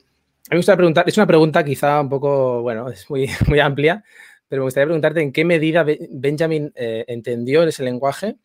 me 0.50 0.58
gustaría 0.58 0.78
preguntar, 0.78 1.08
es 1.08 1.16
una 1.16 1.28
pregunta 1.28 1.64
quizá 1.64 2.02
un 2.02 2.10
poco, 2.10 2.62
bueno, 2.62 2.90
es 2.90 3.10
muy, 3.10 3.30
amplia, 3.62 4.04
pero 4.50 4.64
me 4.64 4.66
gustaría 4.66 4.88
preguntarte 4.88 5.22
en 5.22 5.32
qué 5.32 5.46
medida 5.46 5.86
Benjamin 6.10 6.74
entendió 6.76 7.64
ese 7.64 7.84
lenguaje 7.84 8.36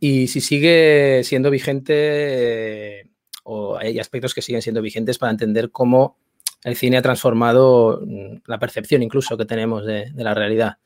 y 0.00 0.28
si 0.28 0.42
sigue 0.42 1.22
siendo 1.24 1.50
vigente 1.50 3.08
o 3.50 3.78
hay 3.78 3.98
aspectos 3.98 4.34
que 4.34 4.42
siguen 4.42 4.60
siendo 4.60 4.82
vigentes 4.82 5.16
para 5.16 5.32
entender 5.32 5.70
cómo 5.70 6.16
el 6.64 6.76
cine 6.76 6.98
ha 6.98 7.02
transformado 7.02 8.02
mm, 8.04 8.42
la 8.46 8.58
percepción 8.58 9.02
incluso 9.02 9.38
que 9.38 9.46
tenemos 9.46 9.86
de, 9.86 10.12
la 10.14 10.34
realidad. 10.34 10.76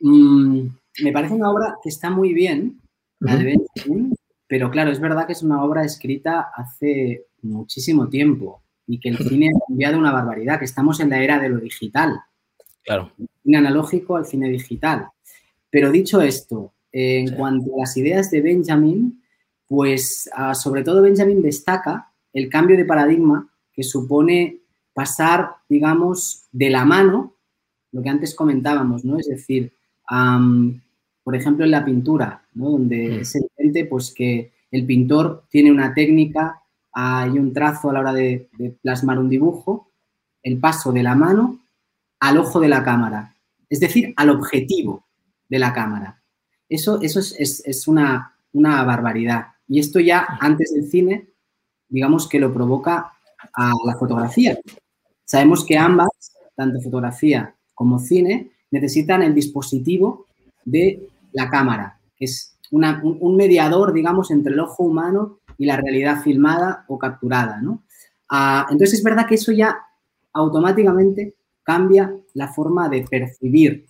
Mm, 0.00 0.66
me 1.04 1.12
parece 1.12 1.34
una 1.34 1.50
obra 1.50 1.76
que 1.80 1.88
está 1.88 2.10
muy 2.10 2.34
bien, 2.34 2.80
pero 4.48 4.70
claro, 4.70 4.90
es 4.90 4.98
verdad 4.98 5.26
que 5.26 5.34
es 5.34 5.42
una 5.44 5.62
obra 5.62 5.84
escrita 5.84 6.50
hace 6.54 7.26
muchísimo 7.42 8.08
tiempo 8.08 8.62
y 8.88 8.98
que 8.98 9.10
el 9.10 9.18
cine 9.18 9.50
ha 9.50 9.66
cambiado 9.68 9.98
una 9.98 10.12
barbaridad, 10.12 10.58
que 10.58 10.64
estamos 10.64 10.98
en 10.98 11.10
la 11.10 11.22
era 11.22 11.38
de 11.38 11.48
lo 11.48 11.58
digital. 11.58 12.20
Claro. 12.82 13.12
cine 13.42 13.58
analógico 13.58 14.16
al 14.16 14.26
cine 14.26 14.48
digital. 14.48 15.08
Pero 15.70 15.92
dicho 15.92 16.20
esto, 16.20 16.72
en 16.90 17.36
cuanto 17.36 17.74
a 17.76 17.80
las 17.80 17.96
ideas 17.96 18.30
de 18.30 18.40
Benjamin, 18.40 19.20
pues 19.68 20.30
sobre 20.54 20.84
todo 20.84 21.02
Benjamin 21.02 21.42
destaca 21.42 22.12
el 22.32 22.48
cambio 22.48 22.76
de 22.76 22.84
paradigma 22.84 23.48
que 23.72 23.82
supone 23.82 24.58
pasar, 24.94 25.56
digamos, 25.68 26.44
de 26.52 26.70
la 26.70 26.84
mano, 26.84 27.34
lo 27.92 28.02
que 28.02 28.08
antes 28.08 28.34
comentábamos, 28.34 29.04
¿no? 29.04 29.18
Es 29.18 29.26
decir, 29.26 29.72
por 31.22 31.34
ejemplo, 31.34 31.64
en 31.64 31.70
la 31.70 31.84
pintura, 31.84 32.42
donde 32.52 33.08
mm. 33.08 33.20
es 33.20 33.34
evidente 33.34 33.84
pues, 33.86 34.12
que 34.14 34.52
el 34.70 34.86
pintor 34.86 35.44
tiene 35.50 35.70
una 35.70 35.92
técnica 35.94 36.62
y 36.96 37.38
un 37.38 37.52
trazo 37.52 37.90
a 37.90 37.92
la 37.92 38.00
hora 38.00 38.12
de, 38.12 38.48
plasmar 38.80 39.18
un 39.18 39.28
dibujo, 39.28 39.90
el 40.42 40.58
paso 40.58 40.92
de 40.92 41.02
la 41.02 41.14
mano 41.14 41.58
al 42.20 42.38
ojo 42.38 42.60
de 42.60 42.68
la 42.68 42.82
cámara, 42.82 43.36
es 43.68 43.80
decir, 43.80 44.14
al 44.16 44.30
objetivo 44.30 45.04
de 45.48 45.58
la 45.58 45.74
cámara. 45.74 46.22
Eso, 46.68 47.00
eso 47.02 47.20
es, 47.20 47.86
una, 47.86 48.34
una, 48.52 48.82
barbaridad. 48.84 49.48
Y 49.68 49.80
esto 49.80 50.00
ya 50.00 50.26
antes 50.40 50.72
del 50.72 50.88
cine, 50.88 51.28
digamos 51.88 52.28
que 52.28 52.40
lo 52.40 52.52
provoca 52.52 53.12
a 53.54 53.72
la 53.84 53.96
fotografía. 53.96 54.58
Sabemos 55.24 55.64
que 55.64 55.76
ambas, 55.76 56.08
tanto 56.54 56.80
fotografía 56.80 57.54
como 57.74 57.98
cine, 57.98 58.52
necesitan 58.70 59.22
el 59.22 59.34
dispositivo 59.34 60.26
de 60.64 61.08
la 61.32 61.50
cámara, 61.50 61.98
que 62.16 62.26
es 62.26 62.56
un, 62.70 63.36
mediador, 63.36 63.92
digamos, 63.92 64.30
entre 64.30 64.52
el 64.52 64.60
ojo 64.60 64.84
humano 64.84 65.38
y 65.58 65.66
la 65.66 65.76
realidad 65.76 66.22
filmada 66.22 66.84
o 66.88 66.98
capturada, 66.98 67.60
¿no? 67.60 67.82
Ah, 68.28 68.66
entonces 68.70 68.98
es 68.98 69.04
verdad 69.04 69.26
que 69.26 69.36
eso 69.36 69.52
ya 69.52 69.76
automáticamente 70.32 71.34
cambia 71.62 72.14
la 72.34 72.48
forma 72.48 72.88
de 72.88 73.02
percibir 73.08 73.86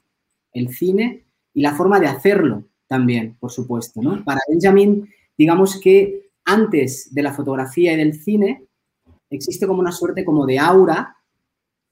el 0.53 0.75
cine 0.75 1.25
y 1.55 1.62
la 1.62 1.75
forma 1.75 1.99
de 1.99 2.07
hacerlo 2.07 2.65
también, 2.87 3.37
por 3.41 3.51
supuesto, 3.51 4.01
¿no? 4.01 4.23
Para 4.25 4.41
Benjamin, 4.49 5.09
digamos 5.37 5.81
que 5.81 6.31
antes 6.44 7.12
de 7.14 7.22
la 7.22 7.33
fotografía 7.33 7.92
y 7.92 7.96
del 7.96 8.14
cine 8.14 8.64
existe 9.31 9.66
como 9.66 9.81
una 9.81 9.92
suerte 9.92 10.25
como 10.25 10.46
de 10.46 10.59
aura 10.59 11.16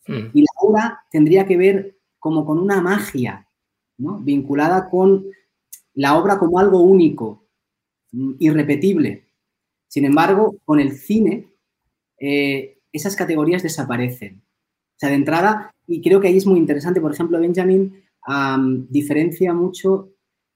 hmm. 0.06 0.28
y 0.32 0.40
la 0.42 0.48
aura 0.62 1.04
tendría 1.10 1.46
que 1.46 1.56
ver 1.56 1.96
como 2.18 2.46
con 2.46 2.58
una 2.58 2.80
magia, 2.80 3.46
¿no? 3.98 4.18
Vinculada 4.18 4.88
con 4.88 5.26
la 5.94 6.16
obra 6.16 6.38
como 6.38 6.58
algo 6.58 6.80
único, 6.80 7.44
mm, 8.12 8.32
irrepetible. 8.38 9.26
Sin 9.88 10.04
embargo, 10.06 10.56
con 10.64 10.80
el 10.80 10.96
cine, 10.96 11.50
eh, 12.18 12.78
esas 12.92 13.14
categorías 13.14 13.62
desaparecen. 13.62 14.40
O 14.40 14.98
sea, 14.98 15.10
de 15.10 15.16
entrada, 15.16 15.70
y 15.86 16.00
creo 16.00 16.20
que 16.20 16.28
ahí 16.28 16.38
es 16.38 16.46
muy 16.46 16.58
interesante, 16.58 17.00
por 17.00 17.12
ejemplo, 17.12 17.38
Benjamin 17.38 18.02
diferencia 18.88 19.52
mucho 19.52 20.08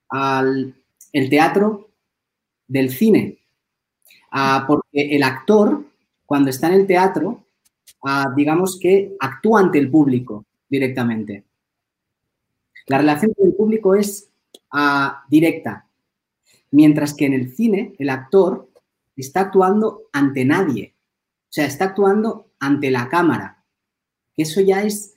al 0.08 0.74
el 1.12 1.28
teatro 1.28 1.87
del 2.68 2.90
cine, 2.90 3.38
ah, 4.30 4.64
porque 4.68 5.16
el 5.16 5.22
actor, 5.22 5.84
cuando 6.24 6.50
está 6.50 6.68
en 6.68 6.74
el 6.74 6.86
teatro, 6.86 7.46
ah, 8.04 8.26
digamos 8.36 8.78
que 8.78 9.16
actúa 9.18 9.60
ante 9.60 9.78
el 9.78 9.90
público 9.90 10.44
directamente. 10.68 11.44
La 12.86 12.98
relación 12.98 13.32
con 13.34 13.48
el 13.48 13.54
público 13.54 13.94
es 13.94 14.30
ah, 14.70 15.24
directa, 15.28 15.88
mientras 16.70 17.14
que 17.14 17.26
en 17.26 17.32
el 17.32 17.54
cine 17.56 17.94
el 17.98 18.10
actor 18.10 18.68
está 19.16 19.40
actuando 19.40 20.02
ante 20.12 20.44
nadie, 20.44 20.94
o 21.44 21.52
sea, 21.52 21.64
está 21.64 21.86
actuando 21.86 22.50
ante 22.60 22.90
la 22.90 23.08
cámara, 23.08 23.64
eso 24.36 24.60
ya 24.60 24.82
es 24.82 25.14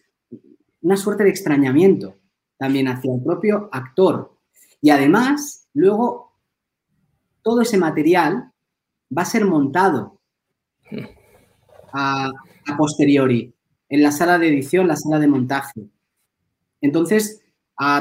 una 0.82 0.98
suerte 0.98 1.24
de 1.24 1.30
extrañamiento 1.30 2.16
también 2.58 2.88
hacia 2.88 3.14
el 3.14 3.24
propio 3.24 3.70
actor. 3.72 4.38
Y 4.82 4.92
además, 4.92 5.68
luego, 5.74 6.31
todo 7.42 7.62
ese 7.62 7.78
material 7.78 8.52
va 9.16 9.24
a 9.24 9.26
ser 9.26 9.46
montado 9.46 10.20
a, 11.94 12.32
posteriori 12.78 13.54
en 13.90 14.04
la 14.04 14.12
sala 14.12 14.40
de 14.40 14.48
edición, 14.48 14.88
la 14.88 14.96
sala 14.96 15.20
de 15.20 15.28
montaje. 15.28 15.82
Entonces, 16.80 17.42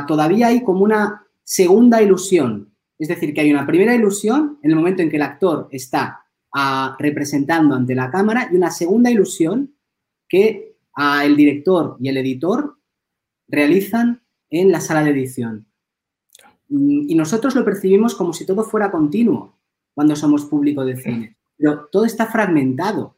todavía 0.06 0.48
hay 0.48 0.62
como 0.62 0.84
una 0.84 1.26
segunda 1.42 2.00
ilusión. 2.00 2.72
Es 2.98 3.08
decir, 3.08 3.34
que 3.34 3.40
hay 3.40 3.50
una 3.50 3.66
primera 3.66 3.94
ilusión 3.94 4.58
en 4.62 4.70
el 4.70 4.76
momento 4.76 5.02
en 5.02 5.10
que 5.10 5.16
el 5.16 5.22
actor 5.22 5.68
está 5.72 6.24
representando 6.98 7.74
ante 7.74 7.94
la 7.94 8.10
cámara 8.10 8.48
y 8.52 8.56
una 8.56 8.70
segunda 8.70 9.10
ilusión 9.10 9.74
que 10.28 10.76
el 11.22 11.36
director 11.36 11.96
y 11.98 12.08
el 12.08 12.18
editor 12.18 12.76
realizan 13.48 14.22
en 14.50 14.70
la 14.70 14.80
sala 14.80 15.02
de 15.02 15.10
edición. 15.10 15.66
Y 16.70 17.14
nosotros 17.16 17.56
lo 17.56 17.64
percibimos 17.64 18.14
como 18.14 18.32
si 18.32 18.46
todo 18.46 18.62
fuera 18.62 18.92
continuo 18.92 19.56
cuando 19.92 20.14
somos 20.14 20.44
público 20.44 20.84
de 20.84 20.96
cine, 20.96 21.36
pero 21.56 21.88
todo 21.90 22.04
está 22.04 22.26
fragmentado. 22.26 23.16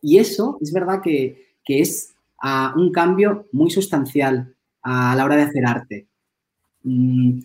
Y 0.00 0.18
eso 0.18 0.56
es 0.60 0.72
verdad 0.72 1.02
que, 1.02 1.46
es 1.66 2.14
ah, 2.42 2.72
un 2.74 2.90
cambio 2.90 3.46
muy 3.52 3.70
sustancial 3.70 4.54
a 4.82 5.14
la 5.14 5.24
hora 5.26 5.36
de 5.36 5.42
hacer 5.42 5.66
arte. 5.66 6.08
Mm, 6.84 7.40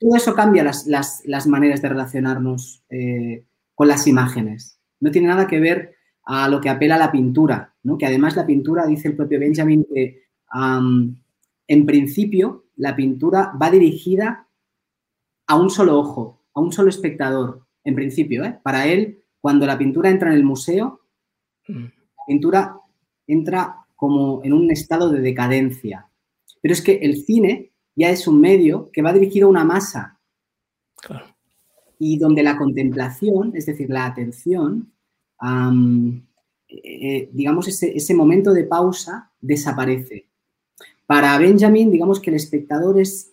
todo 0.00 0.16
eso 0.16 0.34
cambia 0.34 0.64
las, 0.64 1.46
maneras 1.46 1.80
de 1.80 1.88
relacionarnos 1.88 2.82
eh, 2.90 3.44
con 3.74 3.88
las 3.88 4.06
imágenes. 4.06 4.78
No 5.00 5.10
tiene 5.10 5.28
nada 5.28 5.46
que 5.46 5.60
ver 5.60 5.94
a 6.24 6.48
lo 6.48 6.60
que 6.60 6.68
apela 6.68 6.96
a 6.96 6.98
la 6.98 7.12
pintura, 7.12 7.74
¿no? 7.82 7.96
que 7.96 8.06
además 8.06 8.34
la 8.36 8.46
pintura, 8.46 8.86
dice 8.86 9.08
el 9.08 9.16
propio 9.16 9.38
Benjamin, 9.38 9.86
que 9.92 10.24
en 11.68 11.86
principio 11.86 12.63
la 12.76 12.96
pintura 12.96 13.52
va 13.60 13.70
dirigida 13.70 14.48
a 15.46 15.56
un 15.56 15.70
solo 15.70 15.98
ojo, 15.98 16.42
a 16.54 16.60
un 16.60 16.72
solo 16.72 16.88
espectador, 16.88 17.66
en 17.84 17.94
principio. 17.94 18.44
¿eh? 18.44 18.58
Para 18.62 18.86
él, 18.86 19.22
cuando 19.40 19.66
la 19.66 19.78
pintura 19.78 20.10
entra 20.10 20.30
en 20.30 20.36
el 20.36 20.44
museo, 20.44 21.00
mm. 21.68 21.84
la 21.84 22.24
pintura 22.26 22.80
entra 23.26 23.76
como 23.94 24.42
en 24.44 24.52
un 24.52 24.70
estado 24.70 25.10
de 25.10 25.20
decadencia. 25.20 26.08
Pero 26.60 26.72
es 26.72 26.82
que 26.82 26.96
el 26.96 27.24
cine 27.24 27.72
ya 27.94 28.10
es 28.10 28.26
un 28.26 28.40
medio 28.40 28.90
que 28.90 29.02
va 29.02 29.12
dirigido 29.12 29.46
a 29.46 29.50
una 29.50 29.64
masa. 29.64 30.18
Y 31.98 32.18
donde 32.18 32.42
la 32.42 32.56
contemplación, 32.56 33.52
es 33.54 33.66
decir, 33.66 33.88
la 33.88 34.06
atención, 34.06 34.92
eh, 36.68 37.28
digamos, 37.32 37.68
ese 37.68 38.14
momento 38.14 38.52
de 38.52 38.64
pausa 38.64 39.30
desaparece. 39.40 40.28
Para 41.06 41.36
Benjamin, 41.38 41.90
digamos 41.90 42.20
que 42.20 42.30
el 42.30 42.36
espectador 42.36 42.98
es 42.98 43.30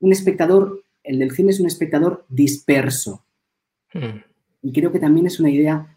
un 0.00 0.12
espectador, 0.12 0.84
el 1.02 1.18
del 1.18 1.30
cine 1.30 1.50
es 1.50 1.60
un 1.60 1.66
espectador 1.66 2.24
disperso. 2.28 3.24
Hmm. 3.92 4.20
Y 4.62 4.72
creo 4.72 4.92
que 4.92 4.98
también 4.98 5.26
es 5.26 5.40
una 5.40 5.50
idea 5.50 5.96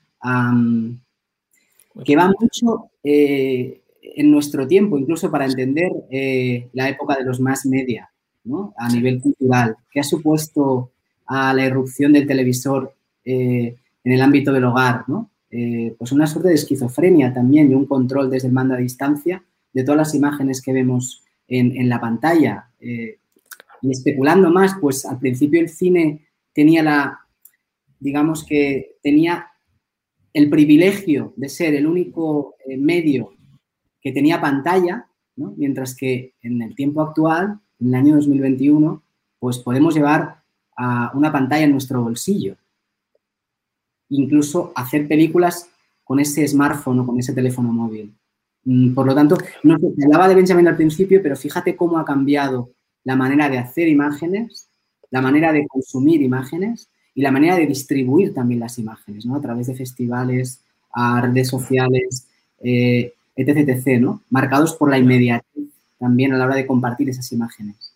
que 2.05 2.15
va 2.15 2.31
mucho 2.39 2.91
eh, 3.03 3.81
en 4.01 4.31
nuestro 4.31 4.67
tiempo, 4.67 4.97
incluso 4.97 5.31
para 5.31 5.45
entender 5.45 5.91
eh, 6.09 6.69
la 6.73 6.89
época 6.89 7.15
de 7.17 7.23
los 7.23 7.39
más 7.39 7.65
media, 7.65 8.09
a 8.77 8.89
nivel 8.89 9.21
cultural, 9.21 9.75
que 9.91 9.99
ha 9.99 10.03
supuesto 10.03 10.91
a 11.25 11.53
la 11.53 11.65
irrupción 11.65 12.13
del 12.13 12.27
televisor 12.27 12.93
eh, 13.23 13.75
en 14.03 14.11
el 14.11 14.21
ámbito 14.21 14.51
del 14.51 14.63
hogar, 14.65 15.05
pues 15.97 16.11
una 16.11 16.27
suerte 16.27 16.49
de 16.49 16.55
esquizofrenia 16.55 17.33
también 17.33 17.71
y 17.71 17.75
un 17.75 17.85
control 17.85 18.29
desde 18.29 18.47
el 18.47 18.53
mando 18.53 18.75
a 18.75 18.77
distancia 18.77 19.43
de 19.73 19.83
todas 19.83 19.97
las 19.97 20.15
imágenes 20.15 20.61
que 20.61 20.73
vemos 20.73 21.23
en, 21.47 21.89
la 21.89 21.99
pantalla. 21.99 22.69
Eh, 22.79 23.19
y 23.81 23.91
especulando 23.91 24.49
más, 24.51 24.75
pues 24.79 25.05
al 25.05 25.19
principio 25.19 25.59
el 25.59 25.69
cine 25.69 26.27
tenía 26.53 26.83
la, 26.83 27.19
digamos 27.99 28.45
que 28.45 28.97
tenía 29.01 29.47
el 30.33 30.49
privilegio 30.49 31.33
de 31.35 31.49
ser 31.49 31.73
el 31.73 31.87
único 31.87 32.55
eh, 32.65 32.77
medio 32.77 33.33
que 34.01 34.11
tenía 34.11 34.39
pantalla, 34.39 35.07
mientras 35.35 35.95
que 35.95 36.33
en 36.41 36.61
el 36.61 36.75
tiempo 36.75 37.01
actual, 37.01 37.59
en 37.79 37.87
el 37.87 37.95
año 37.95 38.15
2021, 38.15 39.01
pues 39.39 39.57
podemos 39.59 39.95
llevar 39.95 40.43
a 40.75 41.11
una 41.13 41.31
pantalla 41.31 41.65
en 41.65 41.71
nuestro 41.71 42.01
bolsillo. 42.01 42.55
Incluso 44.09 44.71
hacer 44.75 45.07
películas 45.07 45.69
con 46.03 46.19
ese 46.19 46.47
smartphone 46.47 46.99
o 46.99 47.05
con 47.05 47.19
ese 47.19 47.33
teléfono 47.33 47.71
móvil. 47.71 48.13
Mm, 48.69 48.93
por 48.93 49.07
lo 49.07 49.15
tanto, 49.15 49.35
no 49.63 49.79
se 49.79 50.05
hablaba 50.05 50.27
de 50.27 50.35
Benjamin 50.35 50.67
al 50.67 50.75
principio, 50.75 51.23
pero 51.23 51.35
fíjate 51.35 51.75
cómo 51.75 51.97
ha 51.97 52.05
cambiado 52.05 52.69
la 53.03 53.15
manera 53.15 53.49
de 53.49 53.57
hacer 53.57 53.87
imágenes, 53.87 54.69
la 55.09 55.21
manera 55.21 55.51
de 55.51 55.65
consumir 55.67 56.21
imágenes 56.21 56.87
y 57.15 57.23
la 57.23 57.31
manera 57.31 57.55
de 57.55 57.65
distribuir 57.65 58.31
también 58.31 58.59
las 58.59 58.77
imágenes, 58.77 59.25
¿no? 59.25 59.35
A 59.35 59.41
través 59.41 59.65
de 59.65 59.73
festivales, 59.73 60.63
a 60.93 61.19
redes 61.19 61.47
sociales, 61.47 62.27
eh, 62.63 63.13
etc, 63.35 63.67
etc, 63.69 63.99
¿no? 63.99 64.21
Marcados 64.29 64.75
por 64.75 64.91
la 64.91 64.99
inmediatez 64.99 65.69
también 65.97 66.33
a 66.33 66.37
la 66.37 66.45
hora 66.45 66.55
de 66.55 66.67
compartir 66.67 67.09
esas 67.09 67.31
imágenes. 67.31 67.95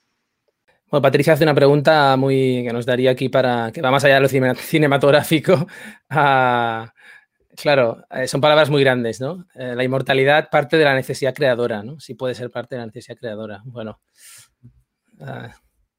Bueno, 0.90 1.04
Patricia 1.04 1.34
hace 1.34 1.44
una 1.44 1.54
pregunta 1.54 2.18
muy 2.18 2.64
que 2.66 2.74
nos 2.74 2.88
daría 2.88 3.12
aquí 3.12 3.30
para 3.30 3.72
que 3.72 3.82
va 3.82 3.92
más 3.92 4.06
allá 4.06 4.16
de 4.16 4.22
lo 4.22 4.56
cinematográfico 4.56 5.68
a, 6.10 6.92
Claro, 7.56 8.04
eh, 8.10 8.28
son 8.28 8.42
palabras 8.42 8.70
muy 8.70 8.84
grandes, 8.84 9.22
¿no? 9.22 9.46
Eh, 9.56 9.74
la 9.76 9.84
inmortalidad 9.84 10.50
parte 10.50 10.78
de 10.78 10.86
la 10.86 10.96
necesidad 10.96 11.34
creadora, 11.36 11.84
¿no? 11.84 12.00
Sí 12.00 12.16
puede 12.16 12.34
ser 12.34 12.50
parte 12.50 12.76
de 12.76 12.80
la 12.80 12.88
necesidad 12.88 13.18
creadora. 13.18 13.62
Bueno. 13.66 14.00
Ah. 15.20 15.54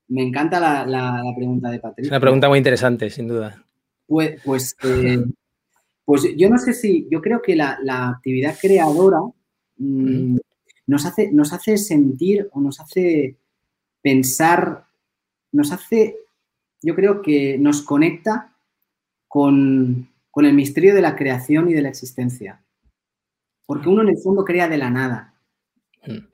Me 0.08 0.22
encanta 0.22 0.60
la, 0.60 1.22
pregunta 1.36 1.70
de 1.70 1.78
Patricia. 1.78 2.08
Es 2.08 2.12
una 2.12 2.20
pregunta 2.20 2.48
muy 2.48 2.58
interesante, 2.58 3.08
sin 3.10 3.28
duda. 3.28 3.64
Pues, 4.06 4.40
pues, 4.44 4.76
eh, 4.84 5.24
pues 6.04 6.26
yo 6.36 6.50
no 6.50 6.58
sé 6.58 6.74
si, 6.74 7.08
yo 7.10 7.20
creo 7.20 7.40
que 7.40 7.56
la, 7.56 7.78
actividad 8.08 8.56
creadora 8.60 9.20
mm, 9.78 10.36
nos, 10.86 11.06
hace, 11.06 11.32
nos 11.32 11.52
hace 11.52 11.78
sentir 11.78 12.48
o 12.52 12.60
nos 12.60 12.80
hace 12.80 13.36
pensar, 14.02 14.84
nos 15.52 15.72
hace, 15.72 16.16
yo 16.82 16.94
creo 16.94 17.22
que 17.22 17.56
nos 17.58 17.80
conecta 17.82 18.54
con, 19.26 20.08
con 20.34 20.44
el 20.44 20.54
misterio 20.54 20.94
de 20.94 21.00
la 21.00 21.14
creación 21.14 21.70
y 21.70 21.74
de 21.74 21.82
la 21.82 21.88
existencia. 21.88 22.60
Porque 23.66 23.88
uno 23.88 24.02
en 24.02 24.08
el 24.08 24.18
fondo 24.18 24.44
crea 24.44 24.68
de 24.68 24.78
la 24.78 24.90
nada. 24.90 25.34
Mm. 26.04 26.26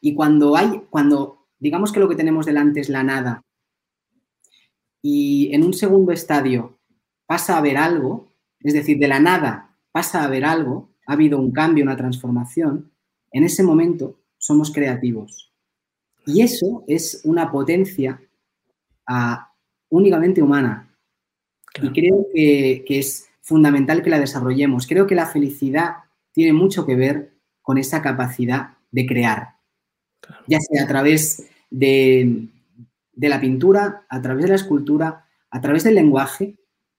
Y 0.00 0.14
cuando 0.14 0.56
hay, 0.56 0.82
cuando 0.90 1.46
digamos 1.60 1.92
que 1.92 2.00
lo 2.00 2.08
que 2.08 2.16
tenemos 2.16 2.46
delante 2.46 2.80
es 2.80 2.88
la 2.88 3.04
nada, 3.04 3.44
y 5.00 5.54
en 5.54 5.64
un 5.64 5.72
segundo 5.72 6.10
estadio 6.10 6.80
pasa 7.26 7.54
a 7.54 7.58
haber 7.58 7.76
algo, 7.76 8.32
es 8.60 8.74
decir, 8.74 8.98
de 8.98 9.06
la 9.06 9.20
nada 9.20 9.76
pasa 9.92 10.20
a 10.20 10.24
haber 10.24 10.44
algo, 10.44 10.90
ha 11.06 11.12
habido 11.12 11.38
un 11.38 11.52
cambio, 11.52 11.84
una 11.84 11.96
transformación, 11.96 12.90
en 13.30 13.44
ese 13.44 13.62
momento 13.62 14.18
somos 14.36 14.72
creativos. 14.72 15.52
Y 16.26 16.42
eso 16.42 16.84
es 16.88 17.20
una 17.24 17.52
potencia 17.52 18.20
ah, 19.06 19.52
únicamente 19.90 20.42
humana. 20.42 20.92
Y 21.80 21.90
creo 21.90 22.26
que, 22.34 22.84
que, 22.86 22.98
es 22.98 23.27
fundamental 23.48 24.02
que 24.02 24.10
la 24.10 24.20
desarrollemos. 24.20 24.86
Creo 24.86 25.06
que 25.06 25.14
la 25.14 25.26
felicidad 25.26 25.96
tiene 26.32 26.52
mucho 26.52 26.84
que 26.84 26.96
ver 26.96 27.32
con 27.62 27.78
esa 27.78 28.02
capacidad 28.02 28.76
de 28.90 29.06
crear, 29.06 29.54
ya 30.46 30.58
sea 30.60 30.84
a 30.84 30.86
través 30.86 31.48
de, 31.70 32.48
la 33.14 33.40
pintura, 33.40 34.04
a 34.08 34.20
través 34.20 34.44
de 34.44 34.50
la 34.50 34.56
escultura, 34.56 35.26
a 35.50 35.60
través 35.62 35.84
del 35.84 35.94
lenguaje 35.94 36.58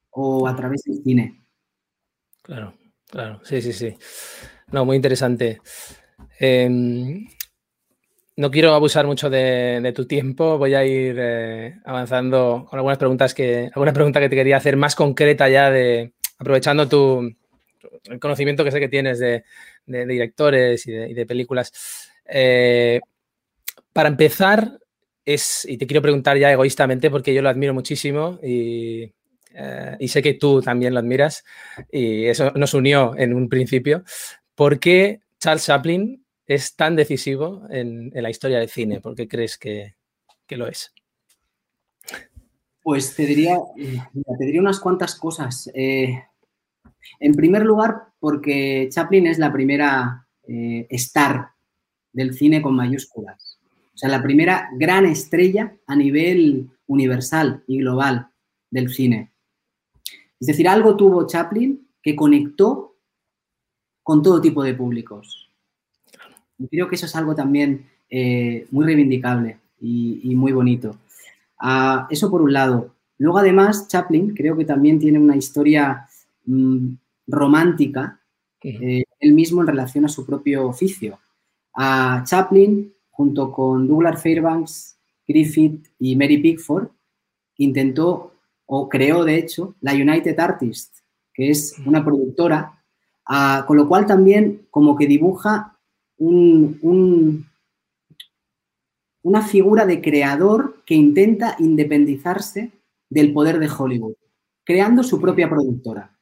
o 0.09 0.47
a 0.47 0.55
través 0.55 0.81
del 0.83 1.03
cine. 1.03 1.39
Claro, 2.41 2.73
claro, 3.07 3.41
sí, 3.43 3.62
sí, 3.62 3.71
sí. 3.71 3.95
No, 4.71 4.85
muy 4.85 4.95
interesante. 4.95 5.62
Em, 6.39 7.27
no 8.38 8.49
quiero 8.49 8.73
abusar 8.73 9.05
mucho 9.05 9.29
de, 9.29 9.93
tu 9.95 10.07
tiempo, 10.07 10.57
voy 10.57 10.73
a 10.73 10.83
ir 10.83 11.15
eh, 11.19 11.79
avanzando 11.85 12.65
con 12.67 12.79
algunas 12.79 12.97
preguntas 12.97 13.35
que, 13.35 13.69
alguna 13.73 13.93
pregunta 13.93 14.19
que 14.19 14.29
te 14.29 14.35
quería 14.35 14.57
hacer 14.57 14.77
más 14.77 14.95
concreta 14.95 15.47
ya 15.49 15.69
de, 15.69 16.13
aprovechando 16.39 16.88
tu, 16.88 17.32
el 18.06 18.19
conocimiento 18.19 18.63
que 18.63 18.71
sé 18.71 18.80
que 18.80 18.89
tienes 18.89 19.19
de, 19.19 19.43
directores 19.86 20.88
y 20.88 20.91
de, 20.91 21.25
películas. 21.25 21.71
Eh, 22.25 22.99
para 23.93 24.10
empezar, 24.10 24.80
es, 25.25 25.65
y 25.69 25.78
te 25.78 25.86
quiero 25.86 26.02
preguntar 26.02 26.38
ya 26.38 26.52
egoístamente 26.52 27.12
porque 27.12 27.34
yo 27.34 27.41
lo 27.41 27.49
admiro 27.49 27.73
muchísimo 27.73 28.39
y, 28.41 29.13
eh, 29.54 29.97
y 29.99 30.08
sé 30.08 30.21
que 30.21 30.36
tú 30.36 30.62
también 30.62 30.93
lo 30.93 30.99
admiras 30.99 31.43
y 31.91 32.25
eso 32.25 32.52
nos 32.56 32.73
unió 32.73 33.15
en 33.17 33.34
un 33.34 33.49
principio. 33.49 34.04
¿Por 34.56 34.80
qué 34.80 35.21
Charles 35.39 35.65
Chaplin 35.65 36.25
es 36.45 36.75
tan 36.75 36.95
decisivo 36.95 37.63
en, 37.69 38.12
la 38.13 38.30
historia 38.30 38.60
del 38.60 38.69
cine? 38.69 39.02
¿Por 39.02 39.15
qué 39.15 39.28
crees 39.28 39.58
que, 39.58 39.95
lo 40.49 40.67
es? 40.67 40.93
Pues 42.82 43.15
te 43.15 43.25
diría, 43.25 43.58
te 43.75 44.45
diría 44.45 44.62
unas 44.62 44.80
cuantas 44.80 45.15
cosas. 45.15 45.69
Eh, 45.73 46.23
en 47.19 47.33
primer 47.33 47.65
lugar, 47.65 48.09
porque 48.19 48.89
Chaplin 48.91 49.27
es 49.27 49.39
la 49.39 49.51
primera 49.51 50.27
eh, 50.47 50.88
star 50.89 51.49
del 52.12 52.33
cine 52.33 52.62
con 52.62 52.75
mayúsculas. 52.75 53.59
O 53.93 53.97
sea, 53.97 54.09
la 54.09 54.23
primera 54.23 54.69
gran 54.73 55.05
estrella 55.05 55.75
a 55.85 55.95
nivel 55.95 56.69
universal 56.88 57.63
y 57.67 57.79
global 57.79 58.29
del 58.71 58.89
cine. 58.89 59.31
Es 60.39 60.47
decir, 60.47 60.67
algo 60.67 60.95
tuvo 60.95 61.27
Chaplin 61.27 61.88
que 62.01 62.15
conectó 62.15 62.95
con 64.03 64.23
todo 64.23 64.41
tipo 64.41 64.63
de 64.63 64.73
públicos. 64.73 65.51
Y 66.57 66.67
creo 66.67 66.88
que 66.88 66.95
eso 66.95 67.05
es 67.05 67.15
algo 67.15 67.35
también 67.35 67.88
eh, 68.09 68.65
muy 68.71 68.85
reivindicable 68.85 69.59
y, 69.79 70.33
muy 70.35 70.51
bonito. 70.51 70.97
Ah, 71.59 72.07
eso 72.09 72.29
por 72.31 72.41
un 72.41 72.53
lado. 72.53 72.95
Luego, 73.17 73.38
además, 73.38 73.88
Chaplin 73.88 74.33
creo 74.33 74.57
que 74.57 74.65
también 74.65 74.97
tiene 74.97 75.19
una 75.19 75.35
historia 75.35 76.07
mm, 76.49 76.95
romántica, 77.27 78.19
eh, 78.62 79.03
él 79.19 79.33
mismo 79.33 79.62
en 79.62 79.67
relación 79.67 80.05
a 80.05 80.09
su 80.09 80.25
propio 80.25 80.67
oficio. 80.67 81.19
A 81.73 82.23
Chaplin, 82.25 82.93
junto 83.09 83.51
con 83.51 83.88
Douglas 83.88 84.21
Fairbanks, 84.21 84.97
Griffith 85.27 85.88
y 85.99 86.15
Mary 86.15 86.39
Pickford, 86.39 86.89
intentó 87.57 88.33
o 88.65 88.89
creó, 88.89 89.23
de 89.23 89.35
hecho, 89.35 89.75
la 89.81 89.93
United 89.93 90.39
Artists, 90.39 91.03
que 91.33 91.49
es 91.51 91.75
una 91.85 92.03
productora, 92.03 92.83
ah, 93.25 93.63
con 93.67 93.77
lo 93.77 93.88
cual 93.88 94.05
también 94.05 94.67
como 94.69 94.95
que 94.95 95.07
dibuja 95.07 95.75
una 96.17 97.45
figura 99.47 99.85
de 99.85 100.01
creador 100.01 100.83
que 100.85 100.95
intenta 100.95 101.55
independizarse 101.59 102.71
del 103.09 103.31
poder 103.31 103.59
de 103.59 103.69
Hollywood, 103.69 104.15
creando 104.65 105.01
su 105.01 105.19
propia 105.21 105.49
productora. 105.49 106.18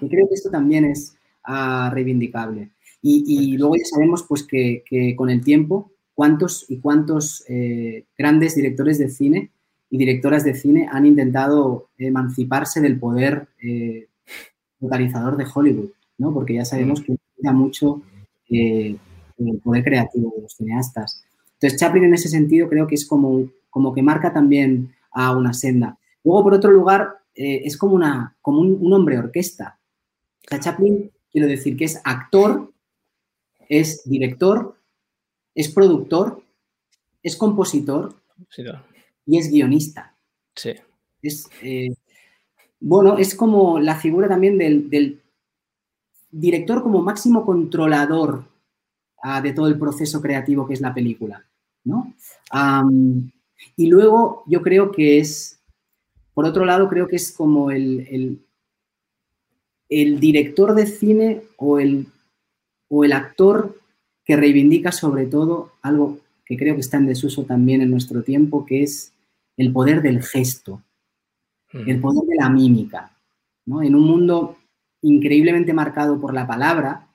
Y 0.00 0.08
creo 0.08 0.28
que 0.28 0.34
esto 0.34 0.50
también 0.50 0.84
es 0.84 1.14
ah, 1.44 1.90
reivindicable. 1.92 2.70
Y, 3.04 3.56
luego 3.56 3.74
ya 3.76 3.84
sabemos 3.84 4.24
pues, 4.28 4.44
que, 4.44 4.84
con 5.16 5.28
el 5.28 5.42
tiempo 5.42 5.90
cuántos 6.14 6.64
y 6.68 6.78
cuántos 6.78 7.44
eh, 7.48 8.04
grandes 8.16 8.54
directores 8.54 8.98
de 8.98 9.08
cine 9.08 9.50
y 9.90 9.98
directoras 9.98 10.44
de 10.44 10.54
cine 10.54 10.88
han 10.90 11.06
intentado 11.06 11.88
emanciparse 11.98 12.80
del 12.80 13.00
poder 13.00 13.48
eh, 13.60 14.06
totalizador 14.78 15.36
de 15.36 15.46
Hollywood, 15.52 15.90
¿no? 16.18 16.32
Porque 16.32 16.54
ya 16.54 16.64
sabemos 16.64 17.00
que 17.00 17.16
da 17.38 17.52
mucho 17.52 18.02
eh, 18.48 18.96
el 19.38 19.58
poder 19.58 19.82
creativo 19.82 20.32
de 20.36 20.42
los 20.42 20.52
cineastas. 20.52 21.24
Entonces, 21.54 21.80
Chaplin 21.80 22.04
en 22.04 22.14
ese 22.14 22.28
sentido 22.28 22.68
creo 22.68 22.86
que 22.86 22.94
es 22.94 23.04
como, 23.04 23.48
como 23.68 23.92
que 23.92 24.02
marca 24.02 24.32
también 24.32 24.94
a 25.10 25.36
una 25.36 25.52
senda. 25.52 25.98
Luego, 26.24 26.44
por 26.44 26.54
otro 26.54 26.70
lugar, 26.70 27.21
eh, 27.34 27.62
es 27.64 27.76
como, 27.76 27.94
una, 27.94 28.36
como 28.40 28.60
un, 28.60 28.92
hombre 28.92 29.18
orquesta. 29.18 29.78
O 30.44 30.48
sea, 30.48 30.60
Chaplin, 30.60 31.10
quiero 31.30 31.46
decir 31.46 31.76
que 31.76 31.84
es 31.84 32.00
actor, 32.04 32.72
es 33.68 34.02
director, 34.04 34.76
es 35.54 35.70
productor, 35.70 36.42
es 37.22 37.36
compositor, 37.36 38.14
y 39.26 39.38
es 39.38 39.50
guionista. 39.50 40.14
Sí. 40.54 40.72
Es, 41.22 41.48
eh, 41.62 41.94
bueno, 42.80 43.16
es 43.16 43.34
como 43.34 43.78
la 43.78 43.96
figura 43.96 44.28
también 44.28 44.58
del, 44.58 45.20
director 46.30 46.82
como 46.82 47.02
máximo 47.02 47.44
controlador 47.44 48.44
ah, 49.22 49.40
de 49.40 49.52
todo 49.52 49.68
el 49.68 49.78
proceso 49.78 50.20
creativo 50.20 50.66
que 50.66 50.74
es 50.74 50.80
la 50.80 50.94
película, 50.94 51.44
¿no? 51.84 52.14
y 53.76 53.86
luego 53.86 54.42
yo 54.46 54.62
creo 54.62 54.90
que 54.90 55.18
es, 55.18 55.61
por 56.34 56.44
otro 56.44 56.64
lado, 56.64 56.88
creo 56.88 57.08
que 57.08 57.16
es 57.16 57.32
como 57.32 57.70
el, 57.70 58.40
el, 59.88 60.20
director 60.20 60.74
de 60.74 60.86
cine 60.86 61.42
o 61.56 61.78
el, 61.78 62.06
o 62.88 63.04
el 63.04 63.12
actor 63.12 63.78
que 64.24 64.36
reivindica 64.36 64.92
sobre 64.92 65.26
todo 65.26 65.72
algo 65.82 66.18
que 66.46 66.56
creo 66.56 66.74
que 66.74 66.80
está 66.80 66.96
en 66.96 67.06
desuso 67.06 67.44
también 67.44 67.82
en 67.82 67.90
nuestro 67.90 68.22
tiempo, 68.22 68.64
que 68.64 68.82
es 68.82 69.12
el 69.56 69.72
poder 69.72 70.00
del 70.00 70.22
gesto, 70.22 70.82
el 71.72 72.00
poder 72.00 72.24
de 72.24 72.36
la 72.36 72.48
mímica. 72.48 73.12
¿no? 73.66 73.82
En 73.82 73.94
un 73.94 74.04
mundo 74.04 74.56
increíblemente 75.02 75.72
marcado 75.72 76.20
por 76.20 76.32
la 76.32 76.46
palabra, 76.46 77.08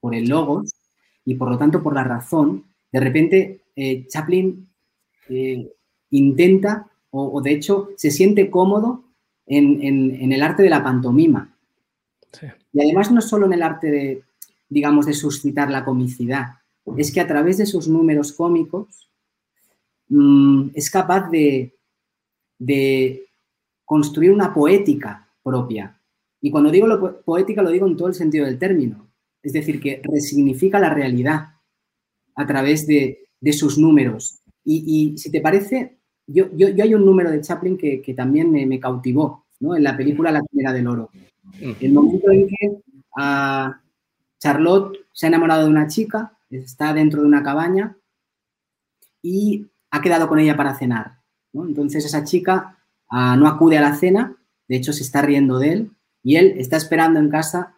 por 0.00 0.14
el 0.14 0.28
logos 0.28 0.72
y 1.24 1.34
por 1.36 1.50
lo 1.50 1.58
tanto 1.58 1.82
por 1.82 1.94
la 1.94 2.04
razón, 2.04 2.64
de 2.90 3.00
repente 3.00 3.60
eh, 3.76 4.06
Chaplin 4.08 4.68
eh, 5.28 5.72
intenta 6.10 6.91
o, 7.14 7.42
de 7.42 7.52
hecho 7.52 7.90
se 7.96 8.10
siente 8.10 8.50
cómodo 8.50 9.04
en, 9.46 10.32
el 10.32 10.42
arte 10.42 10.62
de 10.62 10.70
la 10.70 10.82
pantomima. 10.82 11.54
Y 12.72 12.82
además 12.82 13.12
no 13.12 13.20
solo 13.20 13.46
en 13.46 13.52
el 13.52 13.62
arte 13.62 13.90
de, 13.90 14.22
digamos, 14.68 15.04
de 15.04 15.12
suscitar 15.12 15.70
la 15.70 15.84
comicidad, 15.84 16.46
es 16.96 17.12
que 17.12 17.20
a 17.20 17.26
través 17.26 17.58
de 17.58 17.66
sus 17.66 17.86
números 17.86 18.32
cómicos 18.32 19.10
mm, 20.08 20.70
es 20.74 20.90
capaz 20.90 21.30
de, 21.30 21.74
construir 23.84 24.32
una 24.32 24.54
poética 24.54 25.28
propia. 25.42 26.00
Y 26.40 26.50
cuando 26.50 26.70
digo 26.70 26.86
lo 26.86 27.22
poética 27.22 27.62
lo 27.62 27.70
digo 27.70 27.86
en 27.86 27.96
todo 27.96 28.08
el 28.08 28.14
sentido 28.14 28.46
del 28.46 28.58
término. 28.58 29.10
Es 29.42 29.52
decir, 29.52 29.80
que 29.80 30.00
resignifica 30.02 30.78
la 30.78 30.94
realidad 30.94 31.56
a 32.34 32.46
través 32.46 32.86
de, 32.86 33.18
sus 33.52 33.76
números. 33.76 34.38
Y, 34.64 35.18
si 35.18 35.30
te 35.30 35.40
parece, 35.40 35.98
yo, 36.26 36.46
yo, 36.54 36.68
hay 36.82 36.94
un 36.94 37.04
número 37.04 37.30
de 37.30 37.40
Chaplin 37.40 37.76
que, 37.76 38.14
también 38.16 38.50
me, 38.50 38.80
cautivó 38.80 39.46
¿no? 39.60 39.76
en 39.76 39.82
la 39.82 39.96
película 39.96 40.30
La 40.30 40.42
Primera 40.42 40.72
del 40.72 40.86
Oro. 40.86 41.10
El 41.60 41.92
momento 41.92 42.30
en 42.30 42.48
que 42.48 42.82
a 43.16 43.80
Charlotte 44.38 44.98
se 45.12 45.26
ha 45.26 45.28
enamorado 45.28 45.64
de 45.64 45.70
una 45.70 45.86
chica 45.86 46.36
está 46.50 46.92
dentro 46.92 47.20
de 47.20 47.28
una 47.28 47.42
cabaña 47.42 47.96
y 49.22 49.66
ha 49.90 50.00
quedado 50.02 50.28
con 50.28 50.38
ella 50.38 50.56
para 50.56 50.74
cenar. 50.74 51.18
Entonces 51.52 52.04
esa 52.04 52.24
chica 52.24 52.78
ah, 53.10 53.36
no 53.36 53.46
acude 53.46 53.78
a 53.78 53.82
la 53.82 53.94
cena, 53.94 54.36
de 54.68 54.76
hecho 54.76 54.92
se 54.92 55.02
está 55.02 55.22
riendo 55.22 55.58
de 55.58 55.72
él 55.72 55.90
y 56.22 56.36
él 56.36 56.54
está 56.56 56.76
esperando 56.76 57.20
en 57.20 57.30
casa 57.30 57.76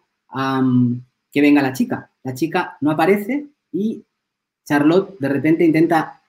que 1.31 1.41
venga 1.41 1.61
la 1.61 1.73
chica. 1.73 2.11
La 2.23 2.33
chica 2.33 2.77
no 2.81 2.91
aparece 2.91 3.47
y 3.71 4.05
Charlotte 4.65 5.17
de 5.19 5.29
repente 5.29 5.65
intenta, 5.65 6.21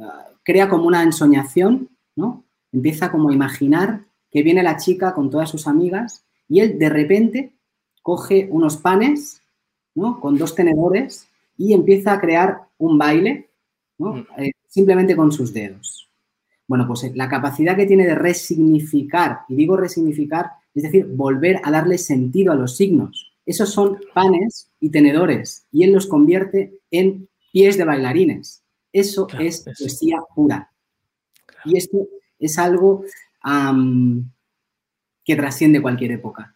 ah, 0.00 0.28
crea 0.42 0.68
como 0.68 0.86
una 0.86 1.02
ensoñación, 1.02 1.88
¿no? 2.16 2.44
Empieza 2.72 3.10
como 3.10 3.30
a 3.30 3.34
imaginar 3.34 4.04
que 4.30 4.42
viene 4.42 4.62
la 4.62 4.76
chica 4.76 5.14
con 5.14 5.30
todas 5.30 5.50
sus 5.50 5.66
amigas 5.66 6.24
y 6.48 6.60
él 6.60 6.78
de 6.78 6.88
repente 6.88 7.52
coge 8.02 8.48
unos 8.50 8.76
panes, 8.76 9.42
¿no? 9.94 10.20
Con 10.20 10.36
dos 10.36 10.54
tenedores 10.54 11.28
y 11.56 11.74
empieza 11.74 12.12
a 12.12 12.20
crear 12.20 12.62
un 12.78 12.98
baile 12.98 13.50
mm. 13.98 14.18
eh, 14.38 14.52
simplemente 14.66 15.14
con 15.14 15.30
sus 15.32 15.52
dedos. 15.52 16.08
Bueno, 16.66 16.86
pues 16.86 17.04
eh, 17.04 17.12
la 17.14 17.28
capacidad 17.28 17.76
que 17.76 17.86
tiene 17.86 18.06
de 18.06 18.14
resignificar, 18.14 19.40
y 19.48 19.56
digo 19.56 19.76
resignificar, 19.76 20.52
es 20.74 20.84
decir, 20.84 21.06
volver 21.06 21.60
a 21.62 21.70
darle 21.70 21.98
sentido 21.98 22.52
a 22.52 22.56
los 22.56 22.76
signos. 22.76 23.32
Esos 23.44 23.70
son 23.70 23.98
panes 24.14 24.70
y 24.80 24.90
tenedores, 24.90 25.66
y 25.70 25.84
él 25.84 25.92
los 25.92 26.06
convierte 26.06 26.78
en 26.90 27.28
pies 27.52 27.76
de 27.76 27.84
bailarines. 27.84 28.61
Eso 28.92 29.26
es 29.38 29.64
poesía 29.78 30.20
pura. 30.34 30.70
Y 31.64 31.76
esto 31.76 32.06
es 32.38 32.58
algo 32.58 33.04
que 35.24 35.36
trasciende 35.36 35.82
cualquier 35.82 36.12
época. 36.12 36.54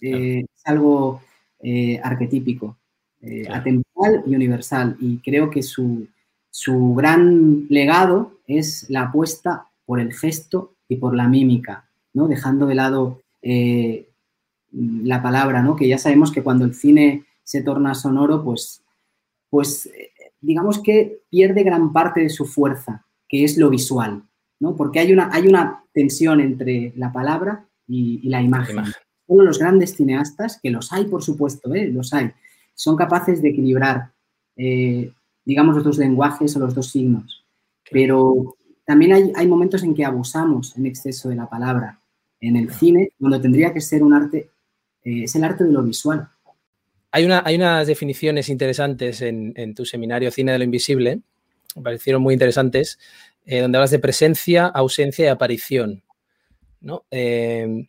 Eh, 0.00 0.40
es 0.40 0.66
algo 0.66 1.22
arquetípico. 2.02 2.76
Eh, 3.24 3.46
atemporal 3.48 4.24
y 4.26 4.34
universal. 4.34 4.96
Y 4.98 5.18
creo 5.18 5.48
que 5.48 5.62
su, 5.62 6.08
gran 6.96 7.66
legado 7.68 8.40
es 8.48 8.90
la 8.90 9.02
apuesta 9.02 9.68
por 9.86 10.00
el 10.00 10.12
gesto 10.12 10.74
y 10.88 10.96
por 10.96 11.14
la 11.14 11.28
mímica, 11.28 11.88
¿no? 12.14 12.26
dejando 12.26 12.66
de 12.66 12.74
lado 12.74 13.20
eh, 13.40 14.08
la 14.72 15.22
palabra, 15.22 15.62
¿no? 15.62 15.76
que 15.76 15.86
ya 15.86 15.98
sabemos 15.98 16.32
que 16.32 16.42
cuando 16.42 16.64
el 16.64 16.74
cine 16.74 17.24
se 17.44 17.62
torna 17.62 17.94
sonoro, 17.94 18.42
pues, 18.42 18.82
pues 19.48 19.86
eh, 19.86 20.11
digamos 20.42 20.82
que 20.82 21.22
pierde 21.30 21.62
gran 21.62 21.92
parte 21.92 22.20
de 22.20 22.28
su 22.28 22.44
fuerza, 22.44 23.06
que 23.28 23.44
es 23.44 23.56
lo 23.56 23.70
visual, 23.70 24.24
¿no? 24.60 24.76
porque 24.76 24.98
hay 24.98 25.12
una, 25.12 25.30
hay 25.32 25.46
una 25.46 25.84
tensión 25.94 26.40
entre 26.40 26.92
la 26.96 27.12
palabra 27.12 27.66
y, 27.86 28.28
la 28.28 28.42
imagen. 28.42 28.84
solo 29.26 29.44
los 29.44 29.58
grandes 29.58 29.96
cineastas, 29.96 30.58
que 30.62 30.70
los 30.70 30.92
hay, 30.92 31.04
por 31.06 31.22
supuesto, 31.22 31.72
¿eh? 31.74 31.88
los 31.88 32.12
hay, 32.12 32.32
son 32.74 32.96
capaces 32.96 33.40
de 33.40 33.50
equilibrar, 33.50 34.12
eh, 34.56 35.12
digamos, 35.44 35.76
los 35.76 35.84
dos 35.84 35.98
lenguajes 35.98 36.54
o 36.56 36.58
los 36.60 36.74
dos 36.74 36.90
signos. 36.90 37.44
Pero 37.90 38.56
también 38.84 39.12
hay, 39.12 39.32
hay, 39.34 39.46
momentos 39.46 39.82
en 39.82 39.94
que 39.94 40.04
abusamos 40.04 40.76
en 40.76 40.86
exceso 40.86 41.28
de 41.28 41.36
la 41.36 41.48
palabra. 41.48 42.00
En 42.40 42.56
el 42.56 42.72
cine, 42.72 43.12
cuando 43.18 43.40
tendría 43.40 43.72
que 43.72 43.80
ser 43.80 44.02
un 44.02 44.14
arte, 44.14 44.50
eh, 45.04 45.24
es 45.24 45.34
el 45.34 45.44
arte 45.44 45.64
de 45.64 45.72
lo 45.72 45.82
visual. 45.82 46.28
Hay, 47.12 47.24
una, 47.24 47.42
hay 47.44 47.56
unas 47.56 47.86
definiciones 47.86 48.48
interesantes 48.48 49.20
en, 49.20 49.74
tu 49.74 49.84
seminario 49.84 50.30
Cine 50.30 50.52
de 50.52 50.58
lo 50.58 50.64
Invisible, 50.64 51.20
me 51.76 51.82
parecieron 51.82 52.22
muy 52.22 52.34
interesantes, 52.34 52.98
eh, 53.44 53.60
donde 53.60 53.78
hablas 53.78 53.90
de 53.90 53.98
presencia, 53.98 54.66
ausencia 54.66 55.26
y 55.26 55.28
aparición. 55.28 56.02
¿no? 56.80 57.04
Eh, 57.10 57.86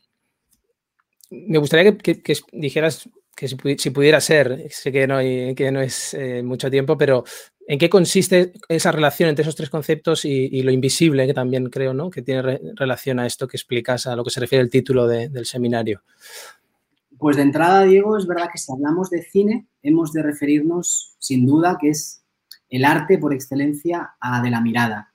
me 1.29 1.57
gustaría 1.57 1.97
que, 1.97 2.21
dijeras 2.51 3.09
que 3.35 3.47
si, 3.47 3.89
pudiera 3.89 4.19
ser, 4.19 4.67
sé 4.69 4.91
que 4.91 5.07
no, 5.07 5.19
que 5.19 5.71
no 5.71 5.81
es 5.81 6.13
eh, 6.13 6.43
mucho 6.43 6.69
tiempo, 6.69 6.97
pero 6.97 7.23
¿en 7.65 7.79
qué 7.79 7.89
consiste 7.89 8.51
esa 8.67 8.91
relación 8.91 9.29
entre 9.29 9.43
esos 9.43 9.55
tres 9.55 9.69
conceptos 9.69 10.25
y, 10.25 10.61
lo 10.63 10.71
invisible, 10.71 11.25
que 11.25 11.33
también 11.33 11.69
creo 11.69 11.93
¿no? 11.93 12.09
que 12.09 12.21
tiene 12.21 12.41
re, 12.41 12.61
relación 12.75 13.19
a 13.19 13.25
esto 13.25 13.47
que 13.47 13.57
explicas, 13.57 14.05
a 14.05 14.15
lo 14.15 14.23
que 14.23 14.31
se 14.31 14.41
refiere 14.41 14.61
el 14.61 14.69
título 14.69 15.07
de, 15.07 15.29
del 15.29 15.45
seminario? 15.45 16.03
Pues 17.23 17.37
de 17.37 17.43
entrada, 17.43 17.83
Diego, 17.83 18.17
es 18.17 18.27
verdad 18.27 18.49
que 18.51 18.57
si 18.57 18.69
hablamos 18.69 19.09
de 19.09 19.21
cine, 19.23 19.65
hemos 19.81 20.11
de 20.11 20.21
referirnos 20.21 21.15
sin 21.19 21.45
duda 21.45 21.77
que 21.79 21.87
es 21.87 22.21
el 22.67 22.83
arte 22.83 23.17
por 23.17 23.33
excelencia 23.33 24.15
a 24.19 24.41
de 24.41 24.49
la 24.49 24.59
mirada. 24.59 25.13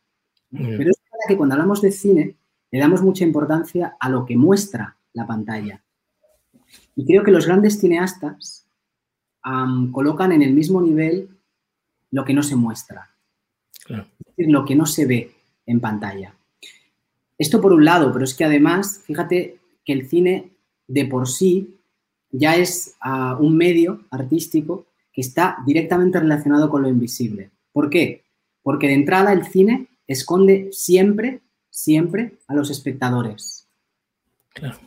Mm. 0.51 0.79
Pero 0.79 0.91
es 0.91 0.97
verdad 1.03 1.25
que 1.29 1.37
cuando 1.37 1.55
hablamos 1.55 1.83
de 1.83 1.93
cine, 1.93 2.35
le 2.71 2.79
damos 2.79 3.03
mucha 3.03 3.25
importancia 3.25 3.95
a 4.01 4.09
lo 4.09 4.25
que 4.25 4.39
muestra 4.39 4.97
la 5.13 5.27
pantalla. 5.27 5.85
Y 6.97 7.05
creo 7.05 7.23
que 7.25 7.31
los 7.31 7.45
grandes 7.45 7.79
cineastas 7.79 8.67
um, 9.45 9.93
colocan 9.93 10.33
en 10.33 10.41
el 10.41 10.55
mismo 10.55 10.81
nivel 10.81 11.29
lo 12.11 12.25
que 12.25 12.33
no 12.33 12.43
se 12.43 12.57
muestra, 12.57 13.11
claro. 13.85 14.07
es 14.19 14.35
decir, 14.35 14.51
lo 14.51 14.65
que 14.65 14.75
no 14.75 14.87
se 14.87 15.05
ve 15.05 15.35
en 15.67 15.79
pantalla. 15.79 16.35
Esto 17.37 17.61
por 17.61 17.75
un 17.75 17.85
lado, 17.85 18.11
pero 18.15 18.25
es 18.25 18.33
que 18.33 18.47
además, 18.47 19.03
fíjate 19.05 19.59
que 19.85 19.93
el 19.93 20.09
cine 20.09 20.55
de 20.87 21.05
por 21.05 21.29
sí 21.29 21.75
ya 22.31 22.57
es 22.57 22.97
uh, 23.05 23.43
un 23.43 23.57
medio 23.57 24.05
artístico 24.11 24.87
que 25.13 25.21
está 25.21 25.59
directamente 25.67 26.21
relacionado 26.21 26.71
con 26.71 26.83
lo 26.83 26.89
invisible. 26.89 27.51
¿Por 27.73 27.91
qué? 27.91 28.25
Porque 28.63 28.89
de 28.89 28.95
entrada 28.95 29.33
el 29.33 29.45
cine 29.47 29.89
esconde 30.07 30.69
siempre, 30.73 31.41
siempre 31.71 32.39
a 32.47 32.55
los 32.55 32.71
espectadores. 32.71 33.67
Claro. 34.55 34.79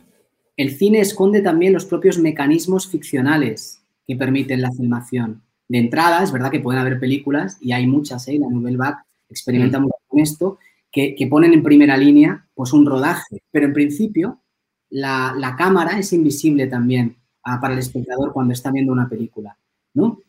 El 0.56 0.76
cine 0.76 1.00
esconde 1.00 1.40
también 1.40 1.72
los 1.72 1.86
propios 1.86 2.18
mecanismos 2.18 2.88
ficcionales 2.88 3.82
que 4.06 4.16
permiten 4.16 4.60
la 4.60 4.70
filmación. 4.70 5.42
De 5.68 5.78
entrada, 5.78 6.22
es 6.22 6.32
verdad 6.32 6.50
que 6.50 6.60
pueden 6.60 6.80
haber 6.80 7.00
películas, 7.00 7.56
y 7.60 7.72
hay 7.72 7.86
muchas, 7.86 8.28
¿eh? 8.28 8.38
la 8.38 8.48
Nouvelle 8.48 8.76
Vague 8.76 8.98
experimenta 9.28 9.78
mm. 9.78 9.82
mucho 9.82 9.96
con 10.06 10.20
esto, 10.20 10.58
que, 10.90 11.14
que, 11.14 11.26
ponen 11.26 11.54
en 11.54 11.62
primera 11.62 11.96
línea 11.96 12.46
pues 12.54 12.74
un 12.74 12.84
rodaje, 12.84 13.42
pero 13.50 13.64
en 13.66 13.72
principio 13.72 14.42
la, 14.90 15.34
la 15.38 15.56
cámara 15.56 15.98
es 15.98 16.12
invisible 16.12 16.66
también 16.66 17.16
para 17.42 17.72
el 17.74 17.80
espectador 17.80 18.32
cuando 18.32 18.52
está 18.52 18.70
viendo 18.70 18.92
una 18.92 19.08
película. 19.08 19.56
¿no? 19.94 20.20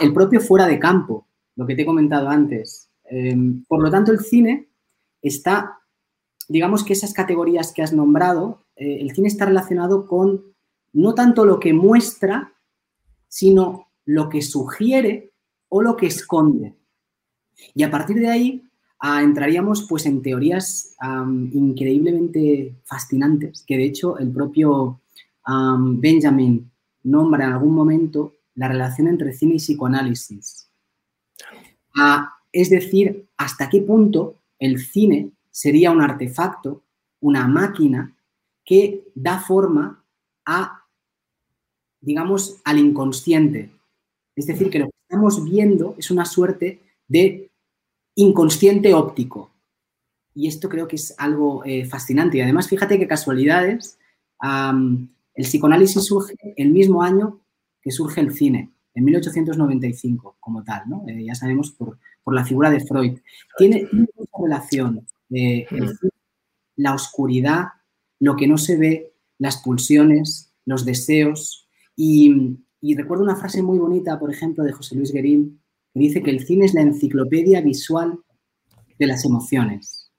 El 0.00 0.12
propio 0.12 0.40
fuera 0.40 0.66
de 0.66 0.78
campo, 0.78 1.26
lo 1.56 1.66
que 1.66 1.74
te 1.74 1.82
he 1.82 1.86
comentado 1.86 2.28
antes. 2.28 2.88
Eh, 3.10 3.36
por 3.66 3.82
lo 3.82 3.90
tanto, 3.90 4.12
el 4.12 4.20
cine 4.20 4.68
está, 5.22 5.78
digamos 6.48 6.84
que 6.84 6.92
esas 6.92 7.12
categorías 7.12 7.72
que 7.72 7.82
has 7.82 7.92
nombrado, 7.92 8.64
eh, 8.76 8.98
el 9.00 9.14
cine 9.14 9.28
está 9.28 9.46
relacionado 9.46 10.06
con 10.06 10.42
no 10.92 11.14
tanto 11.14 11.44
lo 11.44 11.60
que 11.60 11.72
muestra, 11.72 12.52
sino 13.28 13.88
lo 14.04 14.28
que 14.28 14.42
sugiere 14.42 15.32
o 15.68 15.82
lo 15.82 15.96
que 15.96 16.06
esconde. 16.06 16.74
Y 17.74 17.82
a 17.82 17.90
partir 17.90 18.16
de 18.20 18.28
ahí 18.28 18.64
ah, 19.00 19.22
entraríamos 19.22 19.86
pues 19.88 20.06
en 20.06 20.22
teorías 20.22 20.96
increíblemente 21.52 22.76
fascinantes, 22.84 23.64
que 23.66 23.76
de 23.76 23.84
hecho 23.84 24.18
el 24.18 24.30
propio 24.30 25.00
Benjamin 25.48 26.70
nombra 27.04 27.46
en 27.46 27.52
algún 27.52 27.74
momento 27.74 28.34
la 28.54 28.68
relación 28.68 29.08
entre 29.08 29.32
cine 29.32 29.54
y 29.54 29.58
psicoanálisis. 29.58 30.70
Es 32.52 32.70
decir, 32.70 33.28
hasta 33.36 33.68
qué 33.68 33.82
punto 33.82 34.36
el 34.58 34.78
cine 34.80 35.32
sería 35.50 35.90
un 35.90 36.00
artefacto, 36.00 36.82
una 37.20 37.46
máquina 37.46 38.16
que 38.64 39.04
da 39.14 39.40
forma 39.40 40.04
a, 40.44 40.84
digamos, 42.00 42.60
al 42.64 42.78
inconsciente. 42.78 43.70
Es 44.36 44.46
decir, 44.46 44.70
que 44.70 44.78
lo 44.78 44.86
que 44.86 44.96
estamos 45.08 45.44
viendo 45.44 45.94
es 45.98 46.10
una 46.10 46.24
suerte 46.24 46.80
de 47.08 47.50
inconsciente 48.14 48.94
óptico. 48.94 49.50
Y 50.34 50.46
esto 50.46 50.68
creo 50.68 50.86
que 50.86 50.96
es 50.96 51.14
algo 51.18 51.64
eh, 51.64 51.84
fascinante. 51.86 52.38
Y 52.38 52.40
además, 52.42 52.68
fíjate 52.68 52.98
qué 52.98 53.08
casualidades. 53.08 53.98
El 55.38 55.44
psicoanálisis 55.44 56.04
surge 56.04 56.34
el 56.56 56.72
mismo 56.72 57.00
año 57.00 57.40
que 57.80 57.92
surge 57.92 58.20
el 58.20 58.32
cine, 58.34 58.72
en 58.92 59.04
1895 59.04 60.36
como 60.40 60.64
tal, 60.64 60.82
¿no? 60.88 61.04
Eh, 61.06 61.24
ya 61.24 61.36
sabemos 61.36 61.70
por, 61.70 61.96
por, 62.24 62.34
la 62.34 62.44
figura 62.44 62.70
de 62.70 62.80
Freud. 62.80 63.20
Tiene 63.56 63.86
mucha 63.92 64.30
relación 64.42 65.06
eh, 65.30 65.64
el 65.70 65.96
cine, 65.96 66.12
la 66.74 66.92
oscuridad 66.92 67.66
lo 68.18 68.34
que 68.34 68.48
no 68.48 68.58
se 68.58 68.76
ve, 68.76 69.14
las 69.38 69.58
pulsiones, 69.58 70.52
los 70.64 70.84
deseos. 70.84 71.68
Y, 71.94 72.58
y, 72.80 72.96
recuerdo 72.96 73.22
una 73.22 73.36
frase 73.36 73.62
muy 73.62 73.78
bonita, 73.78 74.18
por 74.18 74.32
ejemplo, 74.32 74.64
de 74.64 74.72
José 74.72 74.96
Luis 74.96 75.12
Guerín, 75.12 75.60
que 75.94 76.00
dice 76.00 76.20
que 76.20 76.32
el 76.32 76.44
cine 76.44 76.64
es 76.64 76.74
la 76.74 76.82
enciclopedia 76.82 77.60
visual 77.60 78.18
de 78.98 79.06
las 79.06 79.24
emociones. 79.24 80.10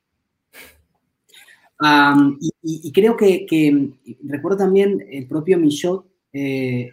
Um, 1.82 2.38
y, 2.40 2.49
y, 2.84 2.92
creo 2.92 3.18
que, 3.18 3.46
que, 3.46 3.92
recuerdo 4.24 4.58
también 4.58 5.06
el 5.10 5.28
propio 5.28 5.58
Michaud, 5.58 6.04
eh, 6.34 6.92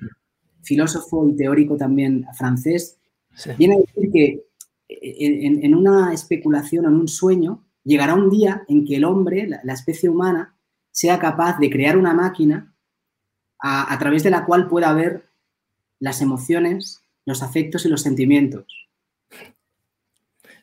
filósofo 0.63 1.29
y 1.29 1.37
teórico 1.37 1.77
también 1.77 2.25
francés, 2.37 2.99
sí. 3.35 3.51
viene 3.59 3.75
a 3.75 3.79
decir 3.79 4.11
que 4.13 4.47
en, 4.89 5.65
en, 5.65 5.75
una 5.75 6.13
especulación 6.13 6.87
o 6.87 6.89
en 6.89 6.95
un 6.95 7.09
sueño 7.09 7.65
llegará 7.85 8.15
un 8.15 8.31
día 8.31 8.65
en 8.69 8.85
que 8.85 8.97
el 8.97 9.05
hombre, 9.05 9.47
la, 9.47 9.61
la 9.65 9.75
especie 9.75 10.09
humana, 10.09 10.57
sea 10.91 11.19
capaz 11.19 11.59
de 11.59 11.71
crear 11.71 11.97
una 11.97 12.15
máquina 12.15 12.75
a, 13.59 13.93
a, 13.93 13.99
través 13.99 14.23
de 14.23 14.31
la 14.31 14.45
cual 14.45 14.69
pueda 14.69 14.93
ver 14.95 15.29
las 15.99 16.21
emociones, 16.21 17.03
los 17.25 17.43
afectos 17.43 17.85
y 17.85 17.89
los 17.89 18.03
sentimientos. 18.03 18.89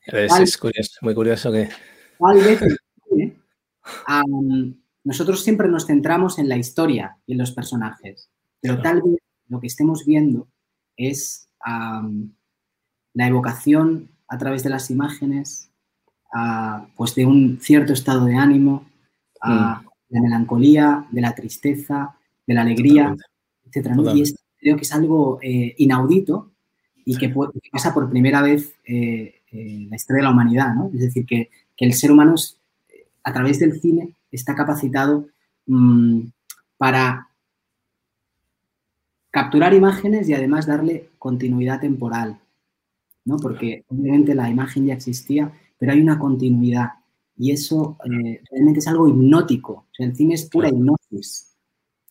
Es, 0.05 0.29
tal, 0.29 0.43
es 0.43 0.57
curioso, 0.57 0.97
muy 1.01 1.15
curioso 1.15 1.51
que... 1.51 1.69
Tal 2.19 2.37
vez, 2.37 2.61
um, 4.07 4.73
nosotros 5.03 5.43
siempre 5.43 5.67
nos 5.67 5.87
centramos 5.87 6.39
en 6.39 6.49
la 6.49 6.57
historia 6.57 7.17
y 7.25 7.33
en 7.33 7.39
los 7.39 7.51
personajes, 7.51 8.29
pero 8.61 8.79
claro. 8.79 9.01
tal 9.01 9.11
vez 9.11 9.19
lo 9.49 9.59
que 9.59 9.67
estemos 9.67 10.05
viendo 10.05 10.47
es 10.95 11.49
um, 11.65 12.31
la 13.13 13.27
evocación 13.27 14.09
a 14.27 14.37
través 14.37 14.63
de 14.63 14.69
las 14.69 14.89
imágenes 14.89 15.69
uh, 16.33 16.85
pues 16.95 17.15
de 17.15 17.25
un 17.25 17.59
cierto 17.61 17.93
estado 17.93 18.25
de 18.25 18.35
ánimo, 18.35 18.89
uh, 19.43 19.49
mm 19.49 19.93
de 20.13 20.19
la 20.19 20.21
melancolía, 20.21 21.05
de 21.11 21.21
la 21.21 21.33
tristeza, 21.33 22.15
de 22.45 22.53
la 22.53 22.61
alegría, 22.61 23.15
etc. 23.65 23.89
¿no? 23.95 24.15
Y 24.15 24.21
es, 24.21 24.35
creo 24.57 24.75
que 24.75 24.83
es 24.83 24.93
algo 24.93 25.39
eh, 25.41 25.73
inaudito 25.77 26.51
y 27.03 27.17
que, 27.17 27.29
puede, 27.29 27.51
que, 27.53 27.69
pasa 27.71 27.93
por 27.93 28.09
primera 28.09 28.41
vez 28.43 28.75
eh, 28.85 29.41
en 29.51 29.89
la 29.89 29.95
historia 29.95 30.21
de 30.21 30.23
la 30.23 30.31
humanidad. 30.31 30.75
¿no? 30.75 30.91
Es 30.93 30.99
decir, 30.99 31.25
que, 31.25 31.49
que, 31.75 31.85
el 31.85 31.93
ser 31.93 32.11
humano 32.11 32.35
es, 32.35 32.59
a 33.23 33.33
través 33.33 33.59
del 33.59 33.81
cine 33.81 34.13
está 34.35 34.55
capacitado 34.55 35.27
mmm, 35.65 36.21
para 36.77 37.29
capturar 39.31 39.73
imágenes 39.73 40.29
y 40.29 40.33
además 40.33 40.67
darle 40.67 41.09
continuidad 41.17 41.79
temporal. 41.79 42.39
¿no? 43.25 43.37
Porque 43.37 43.85
obviamente 43.87 44.35
la 44.35 44.49
imagen 44.49 44.85
ya 44.85 44.93
existía, 44.93 45.51
pero 45.77 45.91
hay 45.91 46.01
una 46.01 46.19
continuidad 46.19 46.89
y 47.37 47.51
eso 47.51 47.97
eh, 48.05 48.41
realmente 48.51 48.79
es 48.79 48.87
algo 48.87 49.07
hipnótico. 49.07 49.73
O 49.73 49.87
sea, 49.91 50.05
el 50.05 50.15
cine 50.15 50.35
es 50.35 50.45
pura 50.49 50.69
hipnosis, 50.69 51.55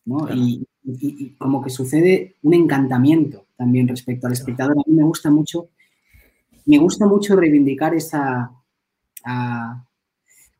¿no? 0.05 0.17
Claro. 0.17 0.35
Y, 0.35 0.67
y, 0.83 1.25
y, 1.25 1.29
como 1.35 1.61
que 1.61 1.69
sucede 1.69 2.35
un 2.41 2.53
encantamiento 2.53 3.45
también 3.55 3.87
respecto 3.87 4.27
al 4.27 4.33
espectador. 4.33 4.73
A 4.73 4.89
mí 4.89 4.95
me 4.95 5.03
gusta 5.03 5.29
mucho, 5.29 5.69
me 6.65 6.77
gusta 6.77 7.05
mucho 7.05 7.35
reivindicar 7.35 7.95
esa, 7.95 8.51
a, 9.23 9.85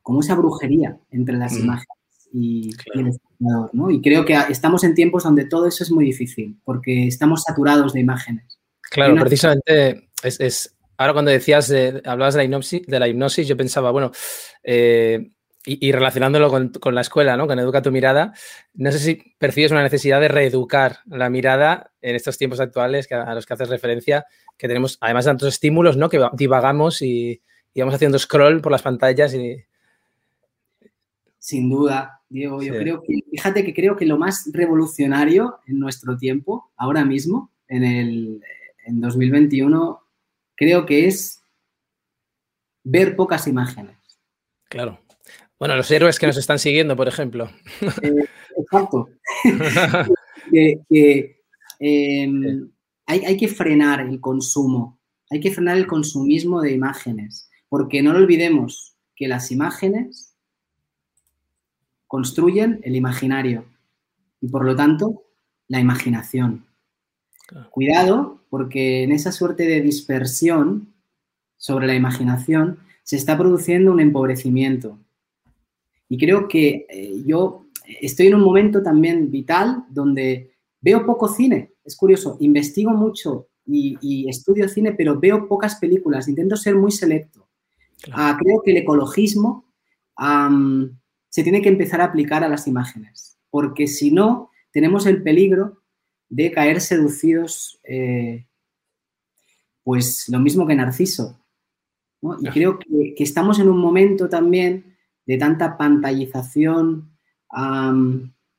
como 0.04 0.20
esa 0.20 0.36
brujería 0.36 0.98
entre 1.10 1.36
las 1.36 1.54
mm. 1.54 1.58
imágenes 1.58 1.98
y, 2.30 2.72
claro. 2.74 3.00
y, 3.00 3.00
el 3.00 3.08
espectador, 3.08 3.70
¿no? 3.72 3.90
Y 3.90 4.00
creo 4.00 4.24
que 4.24 4.36
estamos 4.50 4.84
en 4.84 4.94
tiempos 4.94 5.24
donde 5.24 5.46
todo 5.46 5.66
eso 5.66 5.82
es 5.82 5.90
muy 5.90 6.04
difícil, 6.04 6.60
porque 6.62 7.08
estamos 7.08 7.42
saturados 7.42 7.94
de 7.94 8.00
imágenes. 8.00 8.60
Claro, 8.90 9.14
una... 9.14 9.22
precisamente 9.22 10.10
es, 10.22 10.40
es, 10.40 10.76
ahora 10.98 11.14
cuando 11.14 11.30
decías, 11.30 11.68
de, 11.68 12.02
hablabas 12.04 12.34
de 12.34 12.38
la, 12.38 12.44
hipnosis, 12.44 12.86
de 12.86 13.00
la 13.00 13.08
hipnosis, 13.08 13.48
yo 13.48 13.56
pensaba, 13.56 13.90
bueno, 13.90 14.12
eh, 14.62 15.30
Y, 15.66 15.92
relacionándolo 15.92 16.50
con, 16.50 16.94
la 16.94 17.00
escuela, 17.00 17.38
¿no? 17.38 17.46
Con 17.46 17.58
Educa 17.58 17.80
tu 17.80 17.90
mirada, 17.90 18.34
no 18.74 18.92
sé 18.92 18.98
si 18.98 19.34
percibes 19.38 19.72
una 19.72 19.82
necesidad 19.82 20.20
de 20.20 20.28
reeducar 20.28 20.98
la 21.06 21.30
mirada 21.30 21.92
en 22.02 22.14
estos 22.14 22.36
tiempos 22.36 22.60
actuales 22.60 23.10
a 23.10 23.34
los 23.34 23.46
que 23.46 23.54
haces 23.54 23.70
referencia, 23.70 24.26
que 24.58 24.68
tenemos 24.68 24.98
además 25.00 25.24
tantos 25.24 25.48
estímulos, 25.48 25.96
¿no? 25.96 26.10
Que 26.10 26.20
divagamos 26.34 27.00
y, 27.00 27.40
vamos 27.74 27.94
haciendo 27.94 28.18
scroll 28.18 28.60
por 28.60 28.72
las 28.72 28.82
pantallas 28.82 29.32
y... 29.32 29.64
Sin 31.44 31.68
duda, 31.68 32.22
Diego. 32.30 32.62
Yo 32.62 32.72
creo 32.72 33.02
que, 33.02 33.20
fíjate 33.30 33.66
que 33.66 33.74
creo 33.74 33.96
que 33.96 34.06
lo 34.06 34.16
más 34.16 34.48
revolucionario 34.50 35.58
en 35.66 35.78
nuestro 35.78 36.16
tiempo, 36.16 36.72
ahora 36.74 37.04
mismo, 37.04 37.52
en 37.68 37.84
el 37.84 38.40
en 38.86 38.98
2021, 39.02 40.00
creo 40.54 40.86
que 40.86 41.06
es 41.06 41.42
ver 42.82 43.14
pocas 43.14 43.46
imágenes. 43.46 43.98
Claro. 44.70 44.98
Bueno, 45.58 45.76
los 45.76 45.90
héroes 45.90 46.18
que 46.18 46.26
nos 46.26 46.38
están 46.38 46.58
siguiendo, 46.58 46.96
por 46.96 47.08
ejemplo. 47.08 47.50
Eh, 47.82 48.26
exacto. 48.56 49.10
que, 50.50 51.42
em, 51.78 52.70
hay, 53.04 53.36
que 53.36 53.48
frenar 53.48 54.00
el 54.00 54.18
consumo, 54.18 54.98
hay 55.28 55.40
que 55.40 55.50
frenar 55.50 55.76
el 55.76 55.86
consumismo 55.86 56.62
de 56.62 56.72
imágenes, 56.72 57.50
porque 57.68 58.02
no 58.02 58.14
lo 58.14 58.20
olvidemos 58.20 58.96
que 59.14 59.28
las 59.28 59.52
imágenes 59.52 60.33
construyen 62.06 62.80
el 62.82 62.96
imaginario 62.96 63.64
y 64.40 64.48
por 64.48 64.64
lo 64.64 64.76
tanto 64.76 65.22
la 65.68 65.80
imaginación. 65.80 66.66
Cuidado, 67.70 68.40
porque 68.48 69.02
en 69.02 69.12
esa 69.12 69.32
suerte 69.32 69.64
de 69.64 69.80
dispersión 69.80 70.94
sobre 71.56 71.86
la 71.86 71.94
imaginación 71.94 72.78
se 73.02 73.16
está 73.16 73.36
produciendo 73.36 73.92
un 73.92 74.00
empobrecimiento. 74.00 74.98
Y 76.08 76.18
creo 76.18 76.48
que 76.48 76.86
eh, 76.88 77.22
yo 77.26 77.66
estoy 78.00 78.28
en 78.28 78.36
un 78.36 78.42
momento 78.42 78.82
también 78.82 79.30
vital 79.30 79.84
donde 79.90 80.52
veo 80.80 81.04
poco 81.04 81.28
cine. 81.28 81.72
Es 81.84 81.96
curioso, 81.96 82.36
investigo 82.40 82.90
mucho 82.92 83.48
y, 83.66 84.28
estudio 84.28 84.68
cine, 84.68 84.92
pero 84.92 85.18
veo 85.18 85.48
pocas 85.48 85.76
películas. 85.76 86.28
Intento 86.28 86.56
ser 86.56 86.74
muy 86.76 86.90
selecto. 86.90 87.46
Ah, 88.12 88.36
creo 88.40 88.60
que 88.62 88.72
el 88.72 88.78
ecologismo 88.78 89.64
se 91.34 91.42
tiene 91.42 91.62
que 91.62 91.68
empezar 91.68 92.00
a 92.00 92.04
aplicar 92.04 92.44
a 92.44 92.48
las 92.48 92.68
imágenes, 92.68 93.36
porque 93.50 93.88
si 93.88 94.12
no, 94.12 94.52
tenemos 94.70 95.04
el 95.04 95.20
peligro 95.20 95.82
de 96.28 96.52
caer 96.52 96.80
seducidos, 96.80 97.80
eh, 97.82 98.46
pues 99.82 100.28
lo 100.28 100.38
mismo 100.38 100.64
que 100.64 100.76
Narciso. 100.76 101.40
Y 102.40 102.48
creo 102.50 102.78
que, 102.78 103.16
estamos 103.18 103.58
en 103.58 103.68
un 103.68 103.78
momento 103.78 104.28
también 104.28 104.96
de 105.26 105.36
tanta 105.36 105.76
pantallización. 105.76 107.10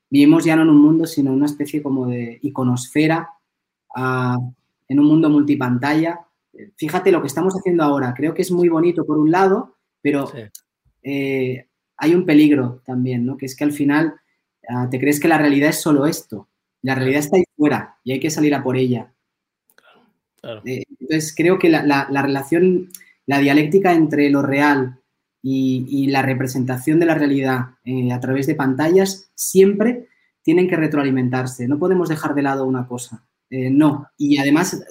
vivimos 0.10 0.44
ya 0.44 0.58
no 0.58 0.64
en 0.64 0.70
un 0.70 0.82
mundo, 0.82 1.06
sino 1.06 1.30
en 1.30 1.38
una 1.38 1.46
especie 1.46 1.82
como 1.82 2.08
de 2.08 2.40
iconosfera, 2.42 3.30
en 3.96 5.00
un 5.00 5.06
mundo 5.06 5.30
multipantalla. 5.30 6.28
Fíjate 6.76 7.14
lo 7.14 7.22
que 7.22 7.28
estamos 7.28 7.54
haciendo 7.54 7.84
ahora. 7.84 8.14
Creo 8.14 8.34
que 8.34 8.42
es 8.42 8.52
muy 8.52 8.68
bonito 8.68 9.06
por 9.06 9.18
un 9.18 9.32
lado, 9.32 9.78
pero 10.02 10.30
eh, 11.04 11.65
hay 11.98 12.14
un 12.14 12.26
peligro 12.26 12.82
también, 12.86 13.26
¿no? 13.26 13.38
Que 13.38 13.46
es 13.46 13.56
que 13.56 13.64
al 13.64 13.72
final 13.72 14.16
ah, 14.70 14.88
te 14.90 15.00
crees 15.00 15.20
que 15.20 15.28
la 15.28 15.38
realidad 15.38 15.70
es 15.70 15.82
solo 15.82 16.06
esto. 16.06 16.50
La 16.82 16.96
realidad 16.96 17.20
está 17.20 17.38
ahí 17.38 17.44
fuera 17.56 17.98
y 18.04 18.12
hay 18.12 18.20
que 18.20 18.30
salir 18.30 18.54
a 18.54 18.64
por 18.64 18.78
ella. 18.78 19.12
Eh, 20.66 20.84
entonces, 21.00 21.34
creo 21.36 21.58
que 21.58 21.70
la, 21.70 22.08
relación, 22.22 22.90
la 23.26 23.40
dialéctica 23.40 23.94
entre 23.94 24.30
lo 24.30 24.44
real 24.44 25.00
y, 25.42 26.08
la 26.08 26.22
representación 26.22 27.00
de 27.00 27.08
la 27.08 27.16
realidad 27.16 27.76
eh, 27.84 28.12
a 28.12 28.20
través 28.20 28.46
de 28.46 28.56
pantallas 28.56 29.32
siempre 29.34 30.08
tienen 30.44 30.68
que 30.68 30.76
retroalimentarse. 30.76 31.68
No 31.68 31.80
podemos 31.80 32.10
dejar 32.10 32.36
de 32.36 32.44
lado 32.44 32.66
una 32.66 32.88
cosa. 32.88 33.26
Eh, 33.50 33.72
no. 33.72 34.08
Y 34.18 34.38
además, 34.38 34.84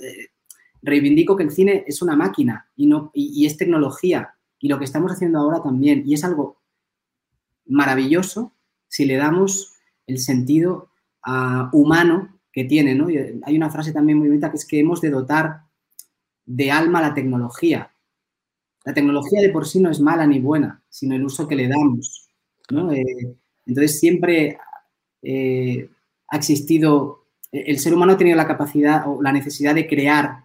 reivindico 0.82 1.36
que 1.36 1.44
el 1.44 1.52
cine 1.52 1.84
es 1.86 2.02
una 2.02 2.16
máquina 2.16 2.68
y, 2.74 2.86
no, 2.86 3.12
y 3.14 3.46
es 3.46 3.56
tecnología. 3.56 4.34
Y 4.58 4.68
lo 4.68 4.78
que 4.78 4.84
estamos 4.84 5.12
haciendo 5.12 5.38
ahora 5.38 5.62
también. 5.62 6.02
Y 6.04 6.14
es 6.14 6.24
algo 6.24 6.63
maravilloso 7.66 8.52
si 8.88 9.04
le 9.04 9.16
damos 9.16 9.74
el 10.06 10.18
sentido 10.18 10.90
humano 11.72 12.38
que 12.52 12.64
tiene, 12.64 12.94
¿no? 12.94 13.08
hay 13.08 13.56
una 13.56 13.70
frase 13.70 13.92
también 13.92 14.18
muy 14.18 14.28
bonita 14.28 14.50
que 14.50 14.56
es 14.56 14.66
que 14.66 14.78
hemos 14.78 15.00
de 15.00 15.10
dotar 15.10 15.62
de 16.44 16.70
alma 16.70 17.00
la 17.00 17.14
tecnología. 17.14 17.90
La 18.84 18.92
tecnología 18.92 19.40
de 19.40 19.48
por 19.48 19.66
sí 19.66 19.80
no 19.80 19.90
es 19.90 20.00
mala 20.00 20.26
ni 20.26 20.38
buena, 20.38 20.82
sino 20.90 21.14
el 21.14 21.24
uso 21.24 21.48
que 21.48 21.56
le 21.56 21.68
damos, 21.68 22.28
eh, 22.70 23.36
entonces 23.66 23.98
siempre 23.98 24.58
eh, 25.22 25.88
ha 26.28 26.36
existido, 26.36 27.26
el 27.50 27.78
ser 27.78 27.94
humano 27.94 28.12
ha 28.12 28.18
tenido 28.18 28.36
la 28.36 28.46
capacidad 28.46 29.04
o 29.06 29.22
la 29.22 29.32
necesidad 29.32 29.74
de 29.74 29.86
crear 29.86 30.44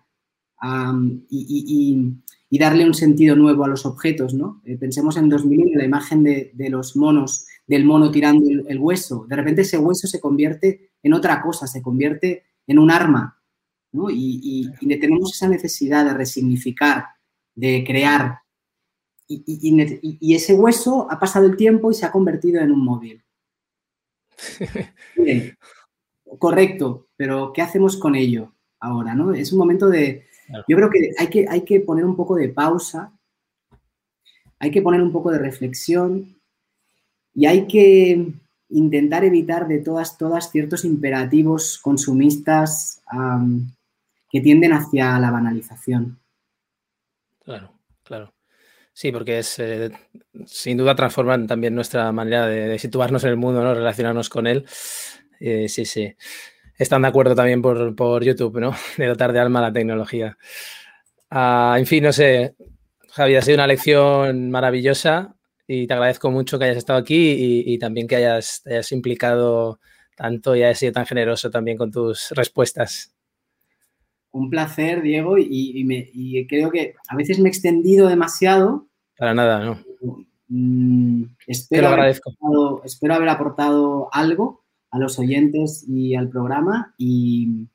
y, 1.29 2.13
darle 2.57 2.85
un 2.85 2.95
sentido 2.95 3.35
nuevo 3.35 3.63
a 3.63 3.67
los 3.67 3.85
objetos, 3.85 4.33
¿no? 4.33 4.61
Eh, 4.65 4.77
pensemos 4.77 5.17
en 5.17 5.29
2001, 5.29 5.77
la 5.77 5.85
imagen 5.85 6.23
de, 6.23 6.51
de 6.53 6.69
los 6.69 6.95
monos 6.95 7.45
del 7.69 7.85
mono 7.85 8.09
tirando 8.09 8.49
el, 8.67 8.79
hueso. 8.79 9.27
De 9.29 9.35
repente 9.35 9.61
ese 9.61 9.77
hueso 9.77 10.07
se 10.07 10.19
convierte 10.19 10.89
en 11.03 11.13
otra 11.13 11.39
cosa, 11.39 11.67
se 11.67 11.83
convierte 11.83 12.45
en 12.65 12.79
un 12.79 12.89
arma. 12.89 13.39
¿no? 13.91 14.07
Y, 14.09 14.71
tenemos 14.99 15.31
esa 15.33 15.47
necesidad 15.47 16.03
de 16.03 16.15
resignificar, 16.15 17.05
de 17.53 17.83
crear. 17.85 18.39
Y, 19.27 20.33
ese 20.33 20.55
hueso 20.55 21.07
ha 21.11 21.19
pasado 21.19 21.45
el 21.45 21.55
tiempo 21.55 21.91
y 21.91 21.93
se 21.93 22.07
ha 22.07 22.11
convertido 22.11 22.59
en 22.59 22.71
un 22.71 22.83
móvil. 22.83 23.23
correcto, 26.39 27.09
pero 27.15 27.53
¿qué 27.53 27.61
hacemos 27.61 27.97
con 27.97 28.15
ello 28.15 28.55
ahora? 28.79 29.13
¿no? 29.13 29.31
Es 29.31 29.53
un 29.53 29.59
momento 29.59 29.89
de... 29.89 30.25
Yo 30.67 30.75
creo 30.75 30.89
que 30.89 31.11
hay, 31.17 31.27
que 31.27 31.45
hay 31.47 31.61
que 31.61 31.79
poner 31.79 32.05
un 32.05 32.15
poco 32.15 32.35
de 32.35 32.49
pausa, 32.49 33.11
hay 34.59 34.71
que 34.71 34.81
poner 34.81 35.01
un 35.01 35.11
poco 35.11 35.31
de 35.31 35.39
reflexión 35.39 36.35
y 37.33 37.45
hay 37.45 37.67
que 37.67 38.33
intentar 38.69 39.23
evitar 39.23 39.67
de 39.67 39.79
todas, 39.79 40.17
todas 40.17 40.51
ciertos 40.51 40.85
imperativos 40.85 41.79
consumistas 41.79 43.01
que 44.29 44.41
tienden 44.41 44.73
hacia 44.73 45.19
la 45.19 45.31
banalización. 45.31 46.19
Claro, 47.43 47.73
claro. 48.03 48.33
Sí, 48.93 49.11
porque 49.11 49.39
es 49.39 49.57
eh, 49.59 49.91
sin 50.45 50.77
duda 50.77 50.93
transforman 50.93 51.47
también 51.47 51.73
nuestra 51.73 52.11
manera 52.11 52.47
de, 52.47 52.77
situarnos 52.77 53.23
en 53.23 53.29
el 53.29 53.37
mundo, 53.37 53.63
¿no? 53.63 53.73
relacionarnos 53.73 54.29
con 54.29 54.45
él. 54.45 54.65
Eh, 55.39 55.69
sí, 55.69 55.85
sí. 55.85 56.13
Están 56.79 57.01
de 57.01 57.09
acuerdo 57.09 57.35
también 57.35 57.61
por, 57.61 58.23
YouTube, 58.23 58.59
¿no? 58.61 58.73
De 58.97 59.05
dotar 59.05 59.33
de 59.33 59.39
alma 59.39 59.61
la 59.61 59.73
tecnología. 59.73 60.37
Ah, 61.29 61.75
en 61.77 61.85
fin, 61.85 62.05
no 62.05 62.13
sé, 62.13 62.55
Javi, 63.11 63.35
ha 63.35 63.41
sido 63.41 63.55
una 63.55 63.67
lección 63.67 64.49
maravillosa 64.49 65.35
y 65.67 65.85
te 65.85 65.93
agradezco 65.93 66.31
mucho 66.31 66.57
que 66.57 66.65
hayas 66.65 66.77
estado 66.77 66.97
aquí 66.97 67.63
y, 67.67 67.77
también 67.77 68.07
que 68.07 68.15
hayas, 68.15 68.63
hayas, 68.65 68.91
implicado 68.93 69.79
tanto 70.15 70.55
y 70.55 70.63
hayas 70.63 70.79
sido 70.79 70.93
tan 70.93 71.05
generoso 71.05 71.51
también 71.51 71.77
con 71.77 71.91
tus 71.91 72.31
respuestas. 72.31 73.13
Un 74.31 74.49
placer, 74.49 75.01
Diego, 75.01 75.35
y, 75.37 76.47
creo 76.47 76.71
que 76.71 76.95
a 77.09 77.15
veces 77.15 77.39
me 77.39 77.49
he 77.49 77.51
extendido 77.51 78.07
demasiado. 78.07 78.87
Para 79.17 79.33
nada, 79.33 79.63
¿no? 79.65 79.83
Mm, 80.47 81.25
espero, 81.45 81.81
Te 81.81 81.87
lo 81.87 81.87
agradezco. 81.89 82.31
Haber 82.41 82.85
espero 82.85 83.13
haber 83.15 83.29
aportado 83.29 84.07
algo 84.13 84.63
a 84.91 84.99
los 84.99 85.19
oyentes 85.19 85.85
y 85.87 86.15
al 86.15 86.29
programa 86.29 86.93
y 86.97 87.67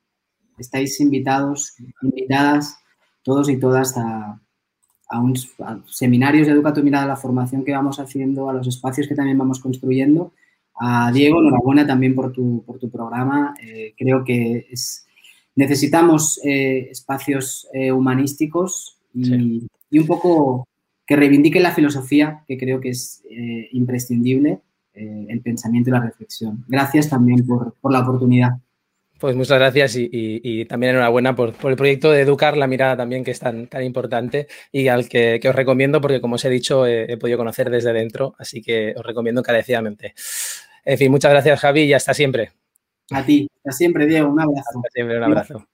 estáis 0.57 0.99
invitados, 0.99 1.75
invitadas 2.01 2.77
todos 3.23 3.49
y 3.49 3.57
todas 3.57 3.97
a, 3.97 4.39
a, 5.09 5.19
un, 5.19 5.35
seminarios 5.87 6.47
de 6.47 6.53
Educa 6.53 6.73
tu 6.73 6.83
Mirada, 6.83 7.05
a 7.05 7.07
la 7.09 7.15
formación 7.15 7.63
que 7.63 7.71
vamos 7.71 7.99
haciendo, 7.99 8.49
a 8.49 8.53
los 8.53 8.67
espacios 8.67 9.07
que 9.07 9.15
también 9.15 9.37
vamos 9.37 9.59
construyendo. 9.59 10.33
A 10.77 11.11
Diego, 11.11 11.39
enhorabuena 11.39 11.87
también 11.87 12.15
por 12.15 12.33
tu, 12.33 12.63
por 12.65 12.79
tu 12.79 12.89
programa. 12.89 13.55
Eh, 13.61 13.93
creo 13.97 14.23
que 14.23 14.67
es, 14.69 15.05
necesitamos 15.55 16.39
eh, 16.43 16.89
espacios 16.91 17.67
eh, 17.73 17.91
humanísticos 17.91 18.99
y, 19.13 19.67
un 19.97 20.07
poco 20.07 20.67
que 21.07 21.15
reivindiquen 21.15 21.63
la 21.63 21.71
filosofía, 21.71 22.43
que 22.45 22.57
creo 22.57 22.81
que 22.81 22.89
es 22.89 23.23
imprescindible, 23.71 24.59
el 24.95 25.41
pensamiento 25.41 25.89
y 25.89 25.93
la 25.93 26.01
reflexión. 26.01 26.63
Gracias 26.67 27.09
también 27.09 27.45
por, 27.45 27.73
por 27.81 27.91
la 27.91 28.01
oportunidad. 28.01 28.57
Pues 29.17 29.33
muchas 29.35 29.57
gracias 29.57 29.95
y, 29.95 30.65
también 30.65 30.91
enhorabuena 30.91 31.35
por, 31.35 31.55
el 31.63 31.75
proyecto 31.77 32.11
de 32.11 32.21
Educar 32.21 32.57
la 32.57 32.67
Mirada 32.67 32.97
también, 32.97 33.23
que 33.23 33.31
es 33.31 33.39
tan, 33.39 33.67
tan 33.67 33.83
importante 33.83 34.47
y 34.73 34.89
al 34.89 35.07
que, 35.07 35.39
os 35.47 35.55
recomiendo 35.55 36.01
porque, 36.01 36.19
como 36.19 36.35
os 36.35 36.43
he 36.43 36.49
dicho, 36.49 36.85
he, 36.85 37.15
podido 37.17 37.37
conocer 37.37 37.69
desde 37.69 37.93
dentro, 37.93 38.35
así 38.37 38.61
que 38.61 38.93
os 38.95 39.05
recomiendo 39.05 39.39
encarecidamente. 39.39 40.13
En 40.83 40.97
fin, 40.97 41.11
muchas 41.11 41.31
gracias, 41.31 41.59
Javi, 41.61 41.83
y 41.83 41.93
hasta 41.93 42.13
siempre. 42.13 42.51
A 43.11 43.25
ti, 43.25 43.47
hasta 43.57 43.71
siempre, 43.71 44.05
Diego, 44.05 44.29
un 44.29 44.41
abrazo. 44.41 44.79
Hasta 44.79 44.89
siempre, 44.91 45.17
un 45.17 45.23
abrazo. 45.23 45.65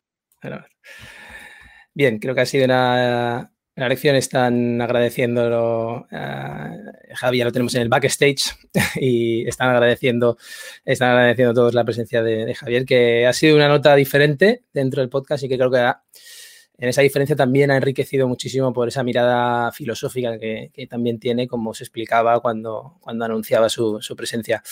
Bien, 1.94 2.20
creo 2.20 2.36
que 2.36 2.42
ha 2.42 2.46
sido 2.46 2.66
una, 2.66 3.51
la 3.76 3.88
lección 3.88 4.16
están 4.16 4.82
agradeciéndolo 4.82 6.06
a 6.12 6.76
Javier, 7.14 7.46
lo 7.46 7.52
tenemos 7.52 7.74
en 7.76 7.84
el 7.84 7.90
backstage 7.90 8.54
y 8.96 9.48
están 9.48 9.70
agradeciendo, 9.70 10.38
están 10.84 11.12
agradeciendo 11.12 11.54
todos 11.54 11.74
la 11.74 11.86
presencia 11.86 12.22
de, 12.22 12.54
Javier, 12.54 12.86
que 12.86 13.26
ha 13.26 13.34
sido 13.34 13.56
una 13.56 13.68
nota 13.68 13.96
diferente 13.96 14.64
dentro 14.74 15.02
del 15.02 15.10
podcast 15.10 15.44
y 15.44 15.50
que 15.50 15.58
creo 15.58 15.72
que 15.72 15.78
en 15.80 16.90
esa 16.90 17.02
diferencia 17.02 17.36
también 17.36 17.72
ha 17.72 17.78
enriquecido 17.78 18.28
muchísimo 18.28 18.74
por 18.74 18.88
esa 18.88 19.04
mirada 19.04 19.72
filosófica 19.72 20.38
que, 20.38 20.72
también 20.90 21.20
tiene, 21.20 21.48
como 21.48 21.74
se 21.74 21.84
explicaba 21.84 22.40
cuando, 22.40 22.98
cuando 23.00 23.24
anunciaba 23.24 23.70
su, 23.70 24.00
presencia. 24.18 24.64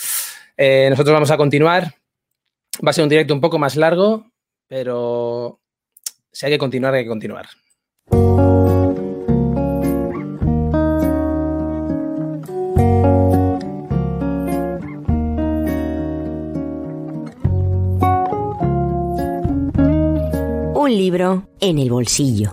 Eh, 0.56 0.88
nosotros 0.90 1.14
vamos 1.14 1.30
a 1.30 1.36
continuar. 1.36 1.94
Va 2.84 2.90
a 2.90 2.92
ser 2.92 3.04
un 3.04 3.10
directo 3.10 3.32
un 3.32 3.40
poco 3.40 3.58
más 3.58 3.76
largo, 3.76 4.30
pero 4.66 5.60
si 6.32 6.46
hay 6.46 6.52
que 6.52 6.58
continuar, 6.58 6.94
hay 6.94 7.04
que 7.04 7.08
continuar. 7.08 7.46
Libro 20.96 21.48
en 21.60 21.78
el 21.78 21.88
bolsillo. 21.88 22.52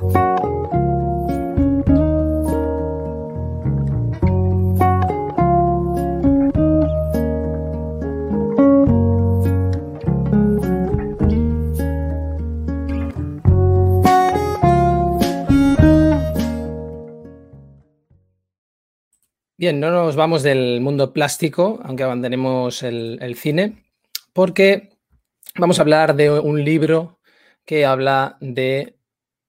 Bien, 19.57 19.79
no 19.79 19.89
nos 19.89 20.15
vamos 20.15 20.43
del 20.43 20.79
mundo 20.81 21.11
plástico, 21.11 21.79
aunque 21.83 22.03
abandonemos 22.03 22.83
el, 22.83 23.35
cine, 23.35 23.83
porque 24.31 24.91
vamos 25.55 25.79
a 25.79 25.81
hablar 25.81 26.15
de 26.15 26.29
un 26.29 26.63
libro 26.63 27.16
que 27.67 27.85
habla 27.85 28.37
de 28.39 28.95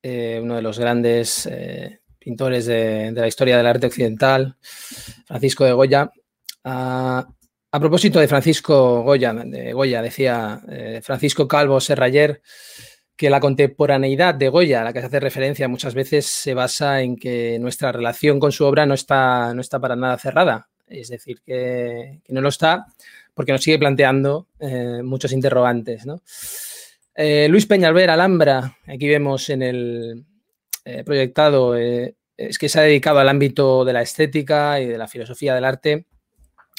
eh, 0.02 0.40
uno 0.42 0.56
de 0.56 0.62
los 0.62 0.76
grandes 0.76 1.46
eh, 1.46 2.00
pintores 2.18 2.66
de, 2.66 3.12
la 3.12 3.28
historia 3.28 3.56
del 3.56 3.66
arte 3.66 3.86
occidental, 3.86 4.56
Francisco 5.24 5.64
de 5.64 5.72
Goya. 5.72 6.10
a 6.64 7.24
propósito 7.70 8.18
de 8.18 8.26
Francisco 8.26 9.02
Goya, 9.02 9.32
Goya 9.72 10.02
decía 10.02 10.60
eh, 10.68 11.00
Francisco 11.00 11.46
Calvo 11.46 11.80
Serrayer, 11.80 12.42
que 13.16 13.30
la 13.30 13.38
contemporaneidad 13.38 14.34
de 14.34 14.48
Goya, 14.48 14.80
a 14.80 14.84
la 14.84 14.92
que 14.92 15.00
se 15.00 15.06
hace 15.06 15.20
referencia 15.20 15.68
muchas 15.68 15.94
veces, 15.94 16.26
se 16.26 16.54
basa 16.54 17.00
en 17.00 17.16
que 17.16 17.58
nuestra 17.60 17.92
relación 17.92 18.40
con 18.40 18.50
su 18.50 18.64
obra 18.64 18.84
no 18.84 18.94
está, 18.94 19.54
no 19.54 19.60
está 19.60 19.78
para 19.78 19.94
nada 19.94 20.18
cerrada. 20.18 20.68
Es 20.88 21.08
decir, 21.08 21.40
que, 21.46 22.20
no 22.28 22.40
lo 22.40 22.48
está 22.48 22.86
porque 23.32 23.52
nos 23.52 23.62
sigue 23.62 23.78
planteando 23.78 24.48
muchos 25.04 25.30
interrogantes. 25.30 26.04
Eh, 27.20 27.48
Luis 27.48 27.66
Peñalver, 27.66 28.10
Alhambra, 28.10 28.78
aquí 28.86 29.08
vemos 29.08 29.50
en 29.50 29.62
el 29.62 30.24
eh, 30.84 31.02
proyectado, 31.02 31.74
es 31.74 32.58
que 32.60 32.68
se 32.68 32.78
ha 32.78 32.82
dedicado 32.82 33.18
al 33.18 33.28
ámbito 33.28 33.84
de 33.84 33.92
la 33.92 34.02
estética 34.02 34.80
y 34.80 34.86
de 34.86 34.96
la 34.96 35.08
filosofía 35.08 35.52
del 35.52 35.64
arte. 35.64 36.06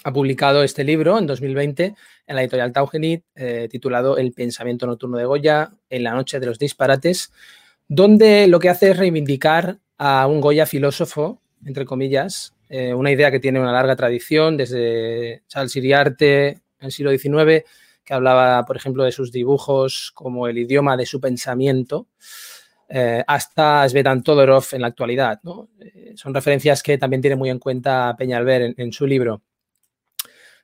Ha 0.06 0.14
publicado 0.14 0.64
este 0.64 0.86
libro 0.86 1.20
en 1.20 1.28
2020 1.28 1.94
en 2.26 2.36
la 2.38 2.42
editorial 2.42 2.72
Taugenit, 2.72 3.26
eh, 3.36 3.68
titulado 3.70 4.18
El 4.18 4.32
pensamiento 4.32 4.88
nocturno 4.88 5.18
de 5.18 5.26
Goya, 5.26 5.72
en 5.90 6.04
la 6.04 6.14
noche 6.14 6.40
de 6.40 6.46
los 6.46 6.58
disparates, 6.58 7.34
donde 7.90 8.48
lo 8.48 8.60
que 8.60 8.70
hace 8.70 8.92
es 8.92 8.98
reivindicar 8.98 9.80
a 9.98 10.26
un 10.26 10.40
Goya 10.40 10.66
filósofo, 10.66 11.42
entre 11.66 11.84
comillas, 11.84 12.56
eh, 12.70 12.94
una 12.94 13.12
idea 13.12 13.30
que 13.30 13.42
tiene 13.42 13.60
una 13.60 13.74
larga 13.74 13.98
tradición 13.98 14.56
desde 14.56 15.44
Charles 15.50 15.76
Iriarte 15.76 16.48
en 16.48 16.62
el 16.80 16.92
siglo 16.94 17.12
XIX, 17.12 17.66
que 18.10 18.16
hablaba, 18.16 18.66
por 18.66 18.76
ejemplo, 18.76 19.04
de 19.04 19.12
sus 19.12 19.32
dibujos 19.32 20.12
como 20.16 20.48
el 20.48 20.58
idioma 20.58 20.98
de 20.98 21.06
su 21.06 21.22
pensamiento, 21.22 22.08
eh, 22.90 23.24
hasta 23.28 23.88
Svetan 23.88 24.24
Todorov 24.24 24.66
en 24.72 24.82
la 24.82 24.88
actualidad. 24.88 25.40
son 26.16 26.34
referencias 26.34 26.82
que 26.82 26.98
también 26.98 27.22
tiene 27.22 27.36
muy 27.36 27.52
en 27.52 27.60
cuenta 27.60 28.16
Peñalver 28.18 28.74
en 28.76 28.92
su 28.92 29.06
libro. 29.06 29.44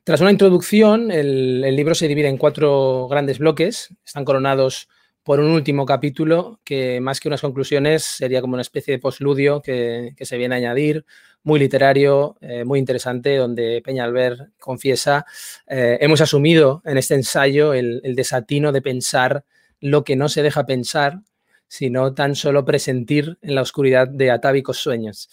Tras 0.06 0.20
una 0.20 0.30
introducción, 0.30 1.10
el, 1.10 1.62
libro 1.74 1.94
se 1.96 2.06
divide 2.06 2.28
en 2.28 2.36
cuatro 2.36 3.08
grandes 3.08 3.40
bloques, 3.40 3.92
están 4.04 4.24
coronados 4.24 4.88
por 5.26 5.40
un 5.40 5.50
último 5.50 5.86
capítulo 5.86 6.60
que 6.62 7.00
más 7.00 7.18
que 7.18 7.26
unas 7.26 7.40
conclusiones 7.40 8.04
sería 8.04 8.40
como 8.40 8.52
una 8.54 8.62
especie 8.62 8.92
de 8.94 9.00
postludio 9.00 9.60
que, 9.60 10.14
se 10.20 10.36
viene 10.36 10.54
a 10.54 10.58
añadir, 10.58 11.04
muy 11.42 11.58
literario, 11.58 12.36
eh, 12.40 12.62
muy 12.64 12.78
interesante, 12.78 13.34
donde 13.34 13.82
Peñalver 13.84 14.52
confiesa, 14.60 15.26
eh, 15.66 15.98
hemos 16.00 16.20
asumido 16.20 16.80
en 16.84 16.96
este 16.96 17.16
ensayo 17.16 17.74
el, 17.74 18.02
desatino 18.14 18.70
de 18.70 18.82
pensar 18.82 19.44
lo 19.80 20.04
que 20.04 20.14
no 20.14 20.28
se 20.28 20.44
deja 20.44 20.64
pensar, 20.64 21.22
sino 21.66 22.14
tan 22.14 22.36
solo 22.36 22.64
presentir 22.64 23.36
en 23.42 23.56
la 23.56 23.62
oscuridad 23.62 24.06
de 24.06 24.30
atávicos 24.30 24.76
sueños. 24.76 25.28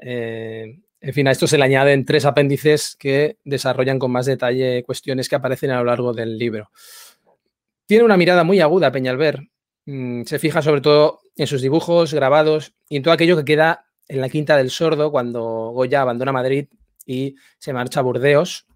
Eh, 0.00 0.80
en 1.00 1.14
fin, 1.14 1.26
a 1.28 1.30
esto 1.30 1.46
se 1.46 1.56
le 1.56 1.64
añaden 1.64 2.04
tres 2.04 2.26
apéndices 2.26 2.94
que 2.94 3.38
desarrollan 3.44 3.98
con 3.98 4.10
más 4.10 4.26
detalle 4.26 4.82
cuestiones 4.82 5.30
que 5.30 5.36
aparecen 5.36 5.70
a 5.70 5.78
lo 5.78 5.84
largo 5.84 6.12
del 6.12 6.36
libro. 6.36 6.70
Tiene 7.90 8.04
una 8.04 8.16
mirada 8.16 8.44
muy 8.44 8.60
aguda 8.60 8.92
Peñalver. 8.92 9.40
Mm, 9.84 10.22
se 10.22 10.38
fija 10.38 10.62
sobre 10.62 10.80
todo 10.80 11.22
en 11.34 11.48
sus 11.48 11.60
dibujos, 11.60 12.14
grabados 12.14 12.72
y 12.88 12.94
en 12.94 13.02
todo 13.02 13.12
aquello 13.12 13.36
que 13.36 13.44
queda 13.44 13.86
en 14.06 14.20
la 14.20 14.28
Quinta 14.28 14.56
del 14.56 14.70
Sordo 14.70 15.10
cuando 15.10 15.72
Goya 15.72 16.02
abandona 16.02 16.30
Madrid 16.30 16.68
y 17.04 17.34
se 17.58 17.72
marcha 17.72 17.98
a 17.98 18.04
Burdeos. 18.04 18.68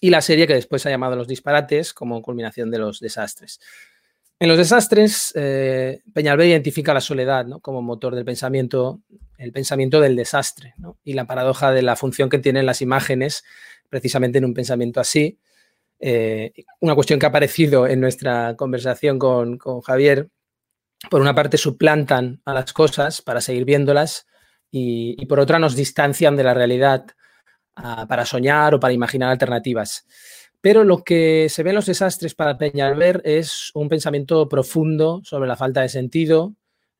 Y 0.00 0.10
la 0.10 0.20
serie 0.20 0.46
que 0.46 0.54
después 0.54 0.86
ha 0.86 0.90
llamado 0.90 1.16
Los 1.16 1.26
Disparates 1.26 1.92
como 1.92 2.22
culminación 2.22 2.70
de 2.70 2.78
los 2.78 3.00
desastres. 3.00 3.58
En 4.38 4.48
los 4.48 4.56
desastres, 4.56 5.32
eh, 5.34 6.02
Peñalver 6.14 6.46
identifica 6.46 6.94
la 6.94 7.00
soledad 7.00 7.44
como 7.60 7.82
motor 7.82 8.14
del 8.14 8.24
pensamiento 8.24 9.00
el 9.36 9.50
pensamiento 9.50 10.00
del 10.00 10.14
desastre 10.14 10.74
y 11.02 11.14
la 11.14 11.26
paradoja 11.26 11.72
de 11.72 11.82
la 11.82 11.96
función 11.96 12.28
que 12.28 12.38
tienen 12.38 12.66
las 12.66 12.82
imágenes 12.82 13.42
precisamente 13.88 14.38
en 14.38 14.44
un 14.44 14.54
pensamiento 14.54 15.00
así. 15.00 15.40
Eh, 16.00 16.52
una 16.80 16.94
cuestión 16.94 17.18
que 17.18 17.26
ha 17.26 17.30
aparecido 17.30 17.86
en 17.86 18.00
nuestra 18.00 18.54
conversación 18.56 19.18
con, 19.18 19.58
Javier, 19.82 20.28
por 21.10 21.20
una 21.20 21.34
parte 21.34 21.58
suplantan 21.58 22.40
a 22.44 22.54
las 22.54 22.72
cosas 22.72 23.22
para 23.22 23.40
seguir 23.40 23.64
viéndolas 23.64 24.26
y, 24.70 25.24
por 25.26 25.40
otra 25.40 25.58
nos 25.58 25.76
distancian 25.76 26.36
de 26.36 26.44
la 26.44 26.54
realidad 26.54 27.06
ah, 27.76 28.06
para 28.08 28.26
soñar 28.26 28.74
o 28.74 28.80
para 28.80 28.92
imaginar 28.92 29.30
alternativas. 29.30 30.06
Pero 30.60 30.84
lo 30.84 31.04
que 31.04 31.48
se 31.48 31.62
ve 31.62 31.70
en 31.70 31.76
los 31.76 31.86
desastres 31.86 32.34
para 32.34 32.58
Peñalver 32.58 33.22
es 33.24 33.70
un 33.74 33.88
pensamiento 33.88 34.48
profundo 34.48 35.20
sobre 35.24 35.48
la 35.48 35.56
falta 35.56 35.82
de 35.82 35.88
sentido, 35.88 36.54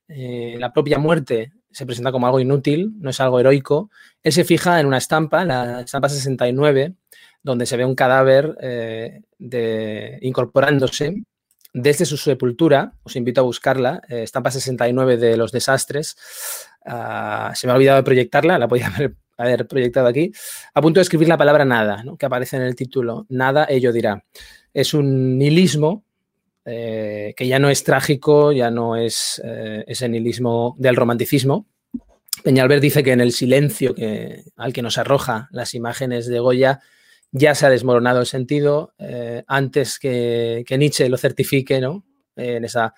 eh, 0.08 0.56
la 0.58 0.72
propia 0.72 0.98
muerte 0.98 1.52
se 1.70 1.84
presenta 1.84 2.10
como 2.10 2.26
algo 2.26 2.40
inútil, 2.40 2.94
no 2.98 3.10
es 3.10 3.20
algo 3.20 3.40
heroico. 3.40 3.90
Él 4.22 4.32
se 4.32 4.44
fija 4.44 4.80
en 4.80 4.86
una 4.86 4.96
estampa, 4.96 5.44
la 5.44 5.82
estampa 5.82 6.08
69, 6.08 6.94
donde 7.42 7.66
se 7.66 7.76
ve 7.76 7.84
un 7.84 7.94
cadáver 7.94 8.56
eh, 8.60 9.22
de, 9.38 10.18
incorporándose 10.22 11.22
desde 11.72 12.06
su 12.06 12.16
sepultura. 12.16 12.92
Os 13.02 13.16
invito 13.16 13.40
a 13.40 13.44
buscarla, 13.44 14.02
eh, 14.08 14.22
estampa 14.22 14.50
69 14.50 15.16
de 15.16 15.36
los 15.36 15.52
desastres. 15.52 16.16
Ah, 16.84 17.52
se 17.54 17.66
me 17.66 17.72
ha 17.72 17.76
olvidado 17.76 17.98
de 17.98 18.04
proyectarla, 18.04 18.58
la 18.58 18.68
podía 18.68 18.88
haber, 19.36 19.66
proyectado 19.66 20.06
aquí. 20.06 20.32
A 20.74 20.80
punto 20.80 21.00
de 21.00 21.02
escribir 21.02 21.28
la 21.28 21.38
palabra 21.38 21.64
nada, 21.64 22.02
que 22.18 22.26
aparece 22.26 22.56
en 22.56 22.62
el 22.62 22.74
título. 22.74 23.26
Nada, 23.28 23.66
ello 23.68 23.92
dirá. 23.92 24.24
Es 24.74 24.94
un 24.94 25.38
nihilismo 25.38 26.04
eh, 26.64 27.34
que 27.36 27.46
ya 27.46 27.58
no 27.58 27.70
es 27.70 27.84
trágico, 27.84 28.52
ya 28.52 28.70
no 28.70 28.96
es 28.96 29.40
eh, 29.44 29.84
ese 29.86 30.08
nihilismo 30.08 30.76
del 30.78 30.96
romanticismo. 30.96 31.66
Peñalver 32.44 32.80
dice 32.80 33.02
que 33.02 33.12
en 33.12 33.20
el 33.20 33.32
silencio 33.32 33.94
que, 33.94 34.44
al 34.56 34.72
que 34.72 34.82
nos 34.82 34.98
arroja 34.98 35.48
las 35.50 35.74
imágenes 35.74 36.26
de 36.26 36.38
Goya 36.38 36.80
ya 37.30 37.54
se 37.54 37.66
ha 37.66 37.70
desmoronado 37.70 38.20
el 38.20 38.26
sentido 38.26 38.94
eh, 38.98 39.44
antes 39.46 39.98
que, 39.98 40.64
Nietzsche 40.78 41.08
lo 41.08 41.18
certifique 41.18 41.80
¿no? 41.80 42.04
en, 42.36 42.64
esa, 42.64 42.94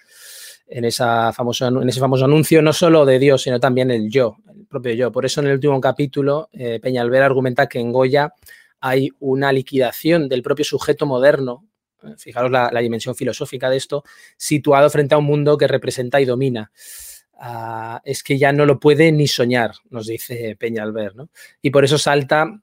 en, 0.66 0.90
famoso, 1.32 1.66
en 1.66 1.88
ese 1.88 2.00
famoso 2.00 2.24
anuncio, 2.24 2.62
no 2.62 2.72
solo 2.72 3.04
de 3.04 3.18
Dios, 3.18 3.42
sino 3.42 3.58
también 3.58 3.90
el 3.90 4.10
yo, 4.10 4.36
el 4.54 4.66
propio 4.66 4.92
yo. 4.94 5.12
Por 5.12 5.26
eso 5.26 5.40
en 5.40 5.48
el 5.48 5.54
último 5.54 5.80
capítulo 5.80 6.48
Peñalver 6.52 7.22
argumenta 7.22 7.68
que 7.68 7.80
en 7.80 7.92
Goya 7.92 8.32
hay 8.80 9.10
una 9.18 9.52
liquidación 9.52 10.28
del 10.28 10.42
propio 10.42 10.64
sujeto 10.64 11.06
moderno 11.06 11.70
fijaros 12.16 12.50
la, 12.50 12.70
dimensión 12.80 13.14
filosófica 13.14 13.70
de 13.70 13.76
esto, 13.76 14.04
situado 14.36 14.90
frente 14.90 15.14
a 15.14 15.18
un 15.18 15.24
mundo 15.24 15.56
que 15.58 15.68
representa 15.68 16.20
y 16.20 16.24
domina. 16.24 16.72
Ah, 17.38 18.00
es 18.04 18.22
que 18.22 18.38
ya 18.38 18.52
no 18.52 18.66
lo 18.66 18.78
puede 18.78 19.12
ni 19.12 19.26
soñar, 19.26 19.72
nos 19.88 20.06
dice 20.06 20.56
Peñalver, 20.58 21.16
¿no? 21.16 21.30
Y 21.62 21.70
por 21.70 21.84
eso 21.84 21.96
salta 21.96 22.60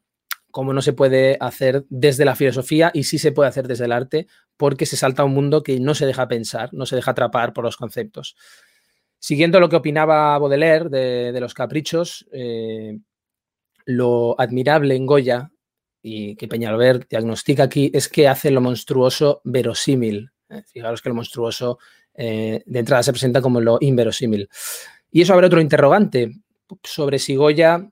como 0.57 0.73
no 0.73 0.81
se 0.81 0.93
puede 0.93 1.37
hacer 1.39 1.85
desde 1.87 2.25
la 2.25 2.35
filosofía 2.35 2.89
y 2.91 3.03
sí 3.03 3.19
se 3.19 3.31
puede 3.31 3.47
hacer 3.47 3.67
desde 3.67 3.85
el 3.85 3.91
arte, 3.91 4.25
porque 4.57 4.87
se 4.87 4.97
salta 4.97 5.21
a 5.21 5.25
un 5.25 5.35
mundo 5.35 5.61
que 5.61 5.79
no 5.79 5.93
se 5.93 6.07
deja 6.07 6.27
pensar, 6.27 6.73
no 6.73 6.87
se 6.87 6.95
deja 6.95 7.11
atrapar 7.11 7.53
por 7.53 7.63
los 7.63 7.77
conceptos. 7.77 8.35
Siguiendo 9.19 9.59
lo 9.59 9.69
que 9.69 9.75
opinaba 9.75 10.35
Baudelaire 10.39 10.89
de, 10.89 11.39
los 11.39 11.53
caprichos, 11.53 12.27
lo 13.85 14.35
admirable 14.41 14.95
en 14.95 15.05
Goya 15.05 15.51
y 16.01 16.35
que 16.35 16.47
Peñalver 16.47 17.07
diagnostica 17.07 17.61
aquí 17.61 17.91
es 17.93 18.09
que 18.09 18.27
hace 18.27 18.49
lo 18.49 18.59
monstruoso 18.59 19.41
verosímil. 19.43 20.31
Fijaros 20.73 21.03
que 21.03 21.09
lo 21.09 21.13
monstruoso 21.13 21.77
de 22.15 22.63
entrada 22.67 23.03
se 23.03 23.11
presenta 23.11 23.43
como 23.43 23.61
lo 23.61 23.77
inverosímil. 23.79 24.49
Y 25.11 25.21
eso 25.21 25.35
abre 25.35 25.45
otro 25.45 25.61
interrogante 25.61 26.31
sobre 26.81 27.19
si 27.19 27.35
Goya 27.35 27.91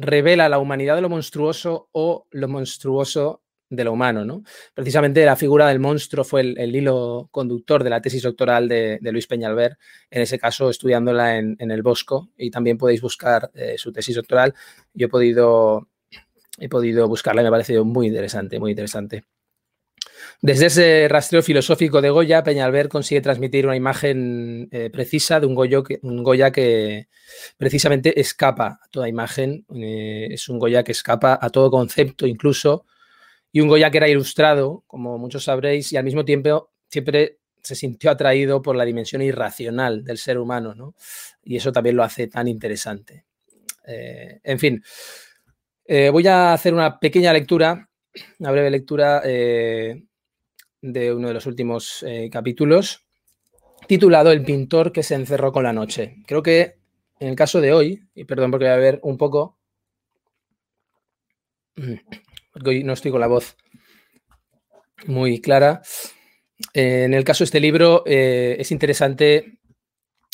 revela 0.00 0.48
la 0.48 0.58
humanidad 0.58 0.96
de 0.96 1.02
lo 1.02 1.08
monstruoso 1.08 1.88
o 1.92 2.26
lo 2.30 2.48
monstruoso 2.48 3.42
de 3.68 3.84
lo 3.84 3.92
humano. 3.92 4.24
¿no? 4.24 4.42
Precisamente 4.74 5.24
la 5.24 5.36
figura 5.36 5.68
del 5.68 5.78
monstruo 5.78 6.24
fue 6.24 6.40
el, 6.40 6.74
hilo 6.74 7.28
conductor 7.30 7.84
de 7.84 7.90
la 7.90 8.00
tesis 8.00 8.22
doctoral 8.22 8.68
de, 8.68 8.98
Luis 9.02 9.26
Peñalver, 9.26 9.78
en 10.10 10.22
ese 10.22 10.38
caso 10.38 10.70
estudiándola 10.70 11.38
en, 11.38 11.70
el 11.70 11.82
Bosco, 11.82 12.30
y 12.36 12.50
también 12.50 12.76
podéis 12.76 13.00
buscar 13.00 13.50
eh, 13.54 13.76
su 13.78 13.92
tesis 13.92 14.16
doctoral. 14.16 14.54
Yo 14.92 15.06
he 15.06 15.08
podido, 15.08 15.88
he 16.58 16.68
podido 16.68 17.06
buscarla 17.08 17.42
y 17.42 17.44
me 17.44 17.48
ha 17.48 17.52
parecido 17.52 17.84
muy 17.84 18.08
interesante, 18.08 18.58
muy 18.58 18.72
interesante. 18.72 19.24
Desde 20.42 20.66
ese 20.66 21.06
rastreo 21.08 21.42
filosófico 21.42 22.00
de 22.00 22.08
Goya, 22.08 22.42
Peñalver 22.42 22.88
consigue 22.88 23.20
transmitir 23.20 23.66
una 23.66 23.76
imagen 23.76 24.68
eh, 24.72 24.88
precisa 24.90 25.38
de 25.38 25.46
un, 25.46 25.54
Goya 25.54 26.50
que 26.50 27.08
precisamente 27.58 28.18
escapa 28.18 28.80
a 28.82 28.88
toda 28.90 29.06
imagen, 29.06 29.66
eh, 29.74 30.28
es 30.30 30.48
un 30.48 30.58
Goya 30.58 30.82
que 30.82 30.92
escapa 30.92 31.38
a 31.40 31.50
todo 31.50 31.70
concepto 31.70 32.26
incluso, 32.26 32.86
y 33.52 33.60
un 33.60 33.68
Goya 33.68 33.90
que 33.90 33.98
era 33.98 34.08
ilustrado, 34.08 34.82
como 34.86 35.18
muchos 35.18 35.44
sabréis, 35.44 35.92
y 35.92 35.98
al 35.98 36.04
mismo 36.04 36.24
tiempo 36.24 36.70
siempre 36.88 37.38
se 37.62 37.74
sintió 37.74 38.10
atraído 38.10 38.62
por 38.62 38.76
la 38.76 38.86
dimensión 38.86 39.20
irracional 39.20 40.04
del 40.04 40.16
ser 40.16 40.38
humano, 40.38 40.74
¿no? 40.74 40.94
Y 41.44 41.56
eso 41.56 41.70
también 41.70 41.96
lo 41.96 42.02
hace 42.02 42.28
tan 42.28 42.48
interesante. 42.48 43.26
Eh, 43.86 44.40
en 44.42 44.58
fin, 44.58 44.82
voy 45.86 46.26
a 46.28 46.54
hacer 46.54 46.72
una 46.72 46.98
pequeña 46.98 47.32
lectura, 47.32 47.89
una 48.38 48.50
breve 48.50 48.70
lectura 48.70 49.22
de 50.82 51.12
uno 51.12 51.28
de 51.28 51.34
los 51.34 51.46
últimos 51.46 52.02
eh, 52.06 52.28
capítulos, 52.30 53.06
titulado 53.86 54.32
El 54.32 54.42
pintor 54.42 54.92
que 54.92 55.02
se 55.02 55.14
encerró 55.14 55.52
con 55.52 55.64
la 55.64 55.72
noche. 55.72 56.16
Creo 56.26 56.42
que 56.42 56.76
en 57.18 57.28
el 57.28 57.36
caso 57.36 57.60
de 57.60 57.72
hoy, 57.72 58.08
y 58.14 58.24
perdón 58.24 58.50
porque 58.50 58.64
voy 58.64 58.72
a 58.72 58.76
ver 58.76 59.00
un 59.02 59.18
poco, 59.18 59.58
porque 62.52 62.70
hoy 62.70 62.84
no 62.84 62.92
estoy 62.94 63.10
con 63.10 63.20
la 63.20 63.26
voz 63.26 63.56
muy 65.06 65.40
clara, 65.40 65.82
eh, 66.74 67.04
en 67.04 67.14
el 67.14 67.24
caso 67.24 67.44
de 67.44 67.46
este 67.46 67.60
libro 67.60 68.02
eh, 68.06 68.56
es 68.58 68.70
interesante 68.70 69.58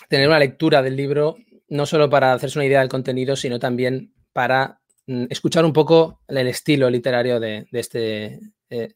tener 0.08 0.28
una 0.28 0.38
lectura 0.38 0.82
del 0.82 0.96
libro, 0.96 1.36
no 1.68 1.86
solo 1.86 2.08
para 2.08 2.32
hacerse 2.32 2.58
una 2.58 2.66
idea 2.66 2.80
del 2.80 2.88
contenido, 2.88 3.34
sino 3.34 3.58
también 3.58 4.12
para 4.32 4.80
escuchar 5.06 5.64
un 5.64 5.72
poco 5.72 6.20
el 6.28 6.46
estilo 6.48 6.90
literario 6.90 7.40
de, 7.40 7.66
este 7.72 8.40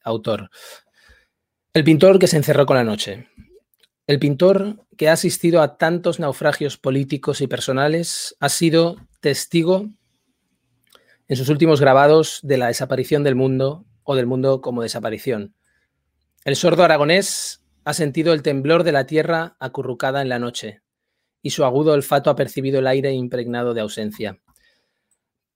autor. 0.03 0.51
El 1.73 1.85
pintor 1.85 2.19
que 2.19 2.27
se 2.27 2.37
encerró 2.37 2.67
con 2.67 2.77
la 2.77 2.85
noche. 2.85 3.29
El 4.07 4.19
pintor 4.19 4.87
que 4.97 5.09
ha 5.09 5.13
asistido 5.13 5.63
a 5.63 5.77
tantos 5.77 6.19
naufragios 6.19 6.77
políticos 6.77 7.41
y 7.41 7.47
personales 7.47 8.37
ha 8.41 8.49
sido 8.49 8.97
testigo 9.21 9.89
en 11.29 11.37
sus 11.37 11.49
últimos 11.49 11.81
grabados 11.81 12.41
de 12.43 12.59
la 12.59 12.67
desaparición 12.67 13.23
del 13.23 13.37
mundo 13.37 13.85
o 14.03 14.17
del 14.17 14.27
mundo 14.27 14.61
como 14.61 14.83
desaparición. 14.83 15.55
El 16.45 16.57
sordo 16.57 16.83
aragonés 16.83 17.63
ha 17.85 17.95
sentido 17.95 18.33
el 18.33 18.43
temblor 18.43 18.83
de 18.83 18.93
la 18.93 19.07
tierra 19.07 19.57
acurrucada 19.61 20.23
en 20.23 20.29
la 20.29 20.41
noche 20.41 20.83
y 21.43 21.51
su 21.51 21.65
agudo 21.65 21.93
olfato 21.93 22.31
ha 22.31 22.37
percibido 22.37 22.81
el 22.81 22.89
aire 22.89 23.13
impregnado 23.13 23.75
de 23.75 23.83
ausencia. 23.83 24.41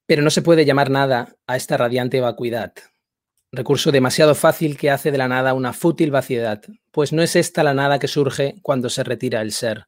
Pero 0.07 0.23
no 0.23 0.31
se 0.31 0.43
puede 0.43 0.65
llamar 0.65 0.91
nada 0.91 1.37
a 1.47 1.57
esta 1.57 1.77
radiante 1.77 2.21
vacuidad, 2.21 2.75
recurso 3.53 3.93
demasiado 3.93 4.35
fácil 4.35 4.77
que 4.77 4.91
hace 4.91 5.11
de 5.11 5.19
la 5.19 5.29
nada 5.29 5.55
una 5.55 5.73
fútil 5.73 6.11
vaciedad, 6.11 6.63
pues 6.91 7.13
no 7.13 7.23
es 7.23 7.37
esta 7.37 7.63
la 7.63 7.75
nada 7.75 7.99
que 7.99 8.09
surge 8.09 8.57
cuando 8.63 8.91
se 8.91 9.05
retira 9.05 9.41
el 9.41 9.53
ser. 9.53 9.87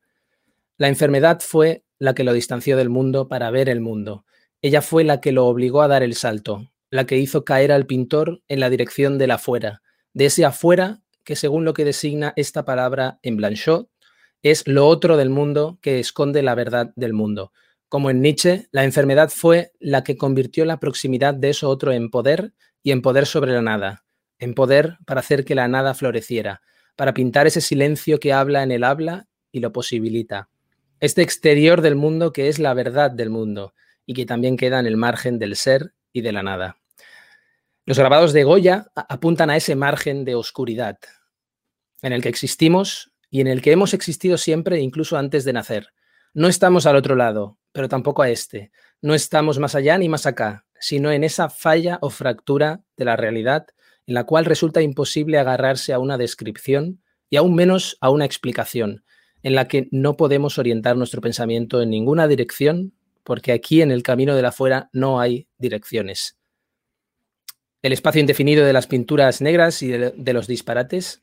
La 0.78 0.88
enfermedad 0.88 1.40
fue 1.40 1.84
la 1.98 2.14
que 2.14 2.24
lo 2.24 2.32
distanció 2.32 2.76
del 2.76 2.90
mundo 2.90 3.28
para 3.28 3.50
ver 3.50 3.68
el 3.68 3.80
mundo. 3.80 4.24
Ella 4.62 4.82
fue 4.82 5.04
la 5.04 5.20
que 5.20 5.32
lo 5.32 5.46
obligó 5.46 5.82
a 5.82 5.88
dar 5.88 6.02
el 6.02 6.14
salto, 6.14 6.70
la 6.90 7.06
que 7.06 7.18
hizo 7.18 7.44
caer 7.44 7.72
al 7.72 7.86
pintor 7.86 8.42
en 8.48 8.60
la 8.60 8.70
dirección 8.70 9.18
del 9.18 9.30
afuera, 9.30 9.82
de 10.12 10.26
ese 10.26 10.44
afuera 10.44 11.00
que 11.24 11.36
según 11.36 11.64
lo 11.64 11.74
que 11.74 11.84
designa 11.84 12.32
esta 12.36 12.64
palabra 12.64 13.18
en 13.22 13.36
Blanchot, 13.36 13.90
es 14.42 14.66
lo 14.66 14.86
otro 14.86 15.16
del 15.16 15.28
mundo 15.28 15.78
que 15.82 15.98
esconde 15.98 16.42
la 16.42 16.54
verdad 16.54 16.92
del 16.94 17.12
mundo. 17.12 17.52
Como 17.88 18.10
en 18.10 18.20
Nietzsche, 18.20 18.66
la 18.72 18.84
enfermedad 18.84 19.30
fue 19.30 19.72
la 19.78 20.02
que 20.02 20.16
convirtió 20.16 20.64
la 20.64 20.80
proximidad 20.80 21.34
de 21.34 21.50
eso 21.50 21.68
otro 21.68 21.92
en 21.92 22.10
poder 22.10 22.52
y 22.82 22.90
en 22.90 23.00
poder 23.00 23.26
sobre 23.26 23.52
la 23.52 23.62
nada, 23.62 24.04
en 24.38 24.54
poder 24.54 24.98
para 25.06 25.20
hacer 25.20 25.44
que 25.44 25.54
la 25.54 25.68
nada 25.68 25.94
floreciera, 25.94 26.62
para 26.96 27.14
pintar 27.14 27.46
ese 27.46 27.60
silencio 27.60 28.18
que 28.18 28.32
habla 28.32 28.62
en 28.62 28.72
el 28.72 28.82
habla 28.82 29.28
y 29.52 29.60
lo 29.60 29.72
posibilita. 29.72 30.48
Este 30.98 31.22
exterior 31.22 31.80
del 31.80 31.94
mundo 31.94 32.32
que 32.32 32.48
es 32.48 32.58
la 32.58 32.74
verdad 32.74 33.10
del 33.10 33.30
mundo 33.30 33.74
y 34.04 34.14
que 34.14 34.26
también 34.26 34.56
queda 34.56 34.80
en 34.80 34.86
el 34.86 34.96
margen 34.96 35.38
del 35.38 35.54
ser 35.56 35.92
y 36.12 36.22
de 36.22 36.32
la 36.32 36.42
nada. 36.42 36.78
Los 37.84 37.98
grabados 37.98 38.32
de 38.32 38.42
Goya 38.42 38.86
apuntan 38.96 39.50
a 39.50 39.56
ese 39.56 39.76
margen 39.76 40.24
de 40.24 40.34
oscuridad 40.34 40.98
en 42.02 42.12
el 42.12 42.22
que 42.22 42.28
existimos 42.28 43.12
y 43.30 43.40
en 43.40 43.46
el 43.46 43.62
que 43.62 43.72
hemos 43.72 43.94
existido 43.94 44.38
siempre 44.38 44.80
incluso 44.80 45.16
antes 45.16 45.44
de 45.44 45.52
nacer. 45.52 45.88
No 46.34 46.48
estamos 46.48 46.86
al 46.86 46.96
otro 46.96 47.14
lado, 47.14 47.58
pero 47.76 47.90
tampoco 47.90 48.22
a 48.22 48.30
este. 48.30 48.70
No 49.02 49.14
estamos 49.14 49.58
más 49.58 49.74
allá 49.74 49.98
ni 49.98 50.08
más 50.08 50.24
acá, 50.24 50.64
sino 50.80 51.12
en 51.12 51.24
esa 51.24 51.50
falla 51.50 51.98
o 52.00 52.08
fractura 52.08 52.80
de 52.96 53.04
la 53.04 53.16
realidad 53.16 53.66
en 54.06 54.14
la 54.14 54.24
cual 54.24 54.46
resulta 54.46 54.80
imposible 54.80 55.38
agarrarse 55.38 55.92
a 55.92 55.98
una 55.98 56.16
descripción 56.16 57.02
y 57.28 57.36
aún 57.36 57.54
menos 57.54 57.98
a 58.00 58.08
una 58.08 58.24
explicación, 58.24 59.04
en 59.42 59.54
la 59.54 59.68
que 59.68 59.88
no 59.90 60.16
podemos 60.16 60.56
orientar 60.56 60.96
nuestro 60.96 61.20
pensamiento 61.20 61.82
en 61.82 61.90
ninguna 61.90 62.26
dirección, 62.28 62.94
porque 63.24 63.52
aquí 63.52 63.82
en 63.82 63.90
el 63.90 64.02
camino 64.02 64.34
de 64.34 64.40
la 64.42 64.52
fuera 64.52 64.88
no 64.94 65.20
hay 65.20 65.46
direcciones. 65.58 66.38
El 67.82 67.92
espacio 67.92 68.22
indefinido 68.22 68.64
de 68.64 68.72
las 68.72 68.86
pinturas 68.86 69.42
negras 69.42 69.82
y 69.82 69.88
de, 69.88 70.32
los 70.32 70.46
disparates 70.46 71.20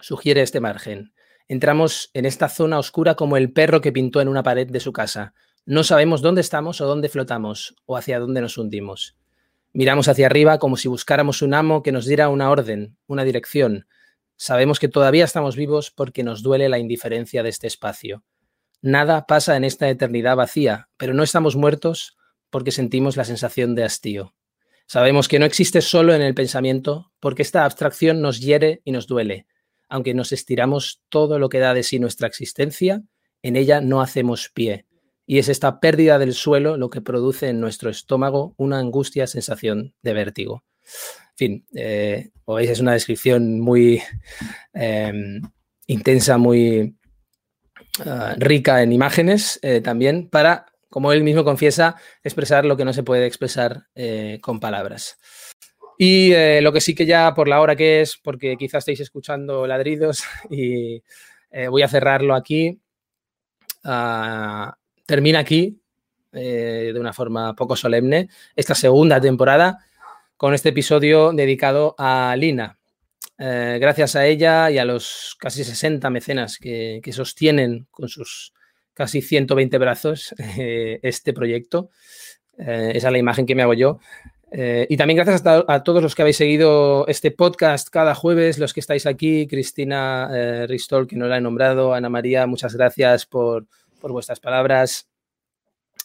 sugiere 0.00 0.40
este 0.40 0.60
margen. 0.60 1.12
Entramos 1.46 2.10
en 2.14 2.24
esta 2.24 2.48
zona 2.48 2.78
oscura 2.78 3.16
como 3.16 3.36
el 3.36 3.52
perro 3.52 3.82
que 3.82 3.92
pintó 3.92 4.22
en 4.22 4.28
una 4.28 4.42
pared 4.42 4.66
de 4.66 4.80
su 4.80 4.94
casa, 4.94 5.34
no 5.66 5.82
sabemos 5.82 6.20
dónde 6.20 6.42
estamos 6.42 6.80
o 6.82 6.86
dónde 6.86 7.08
flotamos 7.08 7.74
o 7.86 7.96
hacia 7.96 8.18
dónde 8.18 8.42
nos 8.42 8.58
hundimos. 8.58 9.16
Miramos 9.72 10.08
hacia 10.08 10.26
arriba 10.26 10.58
como 10.58 10.76
si 10.76 10.88
buscáramos 10.88 11.40
un 11.40 11.54
amo 11.54 11.82
que 11.82 11.90
nos 11.90 12.04
diera 12.04 12.28
una 12.28 12.50
orden, 12.50 12.98
una 13.06 13.24
dirección. 13.24 13.86
Sabemos 14.36 14.78
que 14.78 14.88
todavía 14.88 15.24
estamos 15.24 15.56
vivos 15.56 15.90
porque 15.90 16.22
nos 16.22 16.42
duele 16.42 16.68
la 16.68 16.78
indiferencia 16.78 17.42
de 17.42 17.48
este 17.48 17.66
espacio. 17.66 18.24
Nada 18.82 19.26
pasa 19.26 19.56
en 19.56 19.64
esta 19.64 19.88
eternidad 19.88 20.36
vacía, 20.36 20.90
pero 20.98 21.14
no 21.14 21.22
estamos 21.22 21.56
muertos 21.56 22.18
porque 22.50 22.70
sentimos 22.70 23.16
la 23.16 23.24
sensación 23.24 23.74
de 23.74 23.84
hastío. 23.84 24.34
Sabemos 24.86 25.28
que 25.28 25.38
no 25.38 25.46
existe 25.46 25.80
solo 25.80 26.14
en 26.14 26.20
el 26.20 26.34
pensamiento 26.34 27.10
porque 27.20 27.40
esta 27.40 27.64
abstracción 27.64 28.20
nos 28.20 28.40
hiere 28.40 28.82
y 28.84 28.92
nos 28.92 29.06
duele. 29.06 29.46
Aunque 29.88 30.12
nos 30.12 30.30
estiramos 30.32 31.02
todo 31.08 31.38
lo 31.38 31.48
que 31.48 31.58
da 31.58 31.72
de 31.72 31.82
sí 31.82 31.98
nuestra 31.98 32.28
existencia, 32.28 33.02
en 33.40 33.56
ella 33.56 33.80
no 33.80 34.02
hacemos 34.02 34.50
pie, 34.52 34.86
y 35.26 35.38
es 35.38 35.48
esta 35.48 35.80
pérdida 35.80 36.18
del 36.18 36.34
suelo 36.34 36.76
lo 36.76 36.90
que 36.90 37.00
produce 37.00 37.48
en 37.48 37.60
nuestro 37.60 37.90
estómago 37.90 38.54
una 38.56 38.78
angustia 38.78 39.26
sensación 39.26 39.94
de 40.02 40.12
vértigo. 40.12 40.64
En 41.30 41.36
fin, 41.36 41.66
eh, 41.74 42.30
veis, 42.46 42.70
es 42.70 42.80
una 42.80 42.92
descripción 42.92 43.60
muy 43.60 44.02
em, 44.72 45.40
intensa, 45.86 46.38
muy 46.38 46.96
ah, 48.04 48.34
rica 48.38 48.82
en 48.82 48.92
imágenes 48.92 49.58
eh, 49.62 49.80
también 49.80 50.28
para, 50.28 50.66
como 50.90 51.12
él 51.12 51.24
mismo 51.24 51.42
confiesa, 51.42 51.96
expresar 52.22 52.64
lo 52.64 52.76
que 52.76 52.84
no 52.84 52.92
se 52.92 53.02
puede 53.02 53.26
expresar 53.26 53.86
eh, 53.94 54.38
con 54.42 54.60
palabras. 54.60 55.18
Y 55.96 56.32
lo 56.60 56.72
que 56.72 56.80
sí 56.80 56.92
que 56.94 57.06
ya 57.06 57.34
por 57.34 57.46
la 57.46 57.60
hora 57.60 57.76
que 57.76 58.00
es, 58.00 58.16
porque 58.16 58.56
quizás 58.56 58.80
estéis 58.80 58.98
escuchando 58.98 59.64
ladridos 59.64 60.24
y 60.50 61.02
voy 61.70 61.82
a 61.82 61.88
cerrarlo 61.88 62.34
aquí. 62.34 62.80
Ah, 63.84 64.76
termina 65.06 65.40
aquí, 65.40 65.80
eh, 66.32 66.90
de 66.92 67.00
una 67.00 67.12
forma 67.12 67.54
poco 67.54 67.76
solemne, 67.76 68.28
esta 68.56 68.74
segunda 68.74 69.20
temporada 69.20 69.78
con 70.36 70.52
este 70.52 70.70
episodio 70.70 71.32
dedicado 71.32 71.94
a 71.98 72.34
Lina. 72.36 72.78
Eh, 73.38 73.78
gracias 73.80 74.16
a 74.16 74.26
ella 74.26 74.70
y 74.70 74.78
a 74.78 74.84
los 74.84 75.36
casi 75.38 75.64
60 75.64 76.10
mecenas 76.10 76.58
que, 76.58 77.00
sostienen 77.12 77.86
con 77.90 78.08
sus 78.08 78.52
casi 78.94 79.22
120 79.22 79.78
brazos 79.78 80.34
eh, 80.58 80.98
este 81.02 81.32
proyecto. 81.32 81.90
esa 82.56 83.08
es 83.08 83.12
la 83.12 83.18
imagen 83.18 83.46
que 83.46 83.54
me 83.54 83.62
hago 83.62 83.74
yo. 83.74 83.98
Y 84.56 84.96
también 84.96 85.16
gracias 85.16 85.42
a, 85.44 85.82
todos 85.82 86.00
los 86.00 86.14
que 86.14 86.22
habéis 86.22 86.36
seguido 86.36 87.08
este 87.08 87.32
podcast 87.32 87.88
cada 87.90 88.14
jueves, 88.14 88.56
los 88.58 88.72
que 88.72 88.78
estáis 88.78 89.04
aquí, 89.04 89.48
Cristina 89.48 90.66
Ristol, 90.68 91.08
que 91.08 91.16
no 91.16 91.26
la 91.26 91.38
he 91.38 91.40
nombrado, 91.40 91.92
Ana 91.92 92.08
María, 92.08 92.46
muchas 92.46 92.76
gracias 92.76 93.26
por, 93.26 93.66
vuestras 94.12 94.40
palabras. 94.40 95.08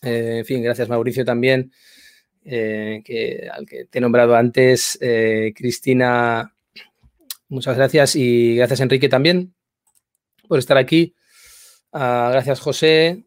Eh, 0.02 0.40
en 0.40 0.46
fin, 0.46 0.64
gracias 0.64 0.90
Mauricio 0.90 1.26
también, 1.26 1.72
que, 2.44 3.50
al 3.52 3.66
que 3.66 3.86
te 3.86 3.98
he 3.98 4.02
nombrado 4.02 4.36
antes. 4.36 4.98
Cristina, 5.56 6.54
muchas 7.48 7.76
gracias 7.76 8.16
y 8.16 8.56
gracias 8.56 8.80
Enrique 8.80 9.10
también 9.10 9.54
por 10.48 10.60
estar 10.60 10.78
aquí. 10.78 11.16
Ah, 11.92 12.30
gracias 12.32 12.60
José. 12.60 13.26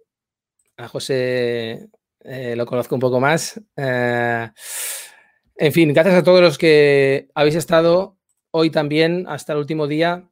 A 0.76 0.88
José 0.88 1.88
lo 2.24 2.66
conozco 2.66 2.94
un 2.94 3.00
poco 3.00 3.20
más. 3.20 3.60
En 3.76 5.72
fin, 5.72 5.92
gracias 5.92 6.16
a 6.16 6.24
todos 6.24 6.40
los 6.40 6.58
que 6.58 7.28
habéis 7.34 7.54
estado 7.54 8.16
hoy 8.50 8.70
también 8.70 9.26
hasta 9.28 9.52
el 9.52 9.58
último 9.58 9.86
día. 9.86 10.28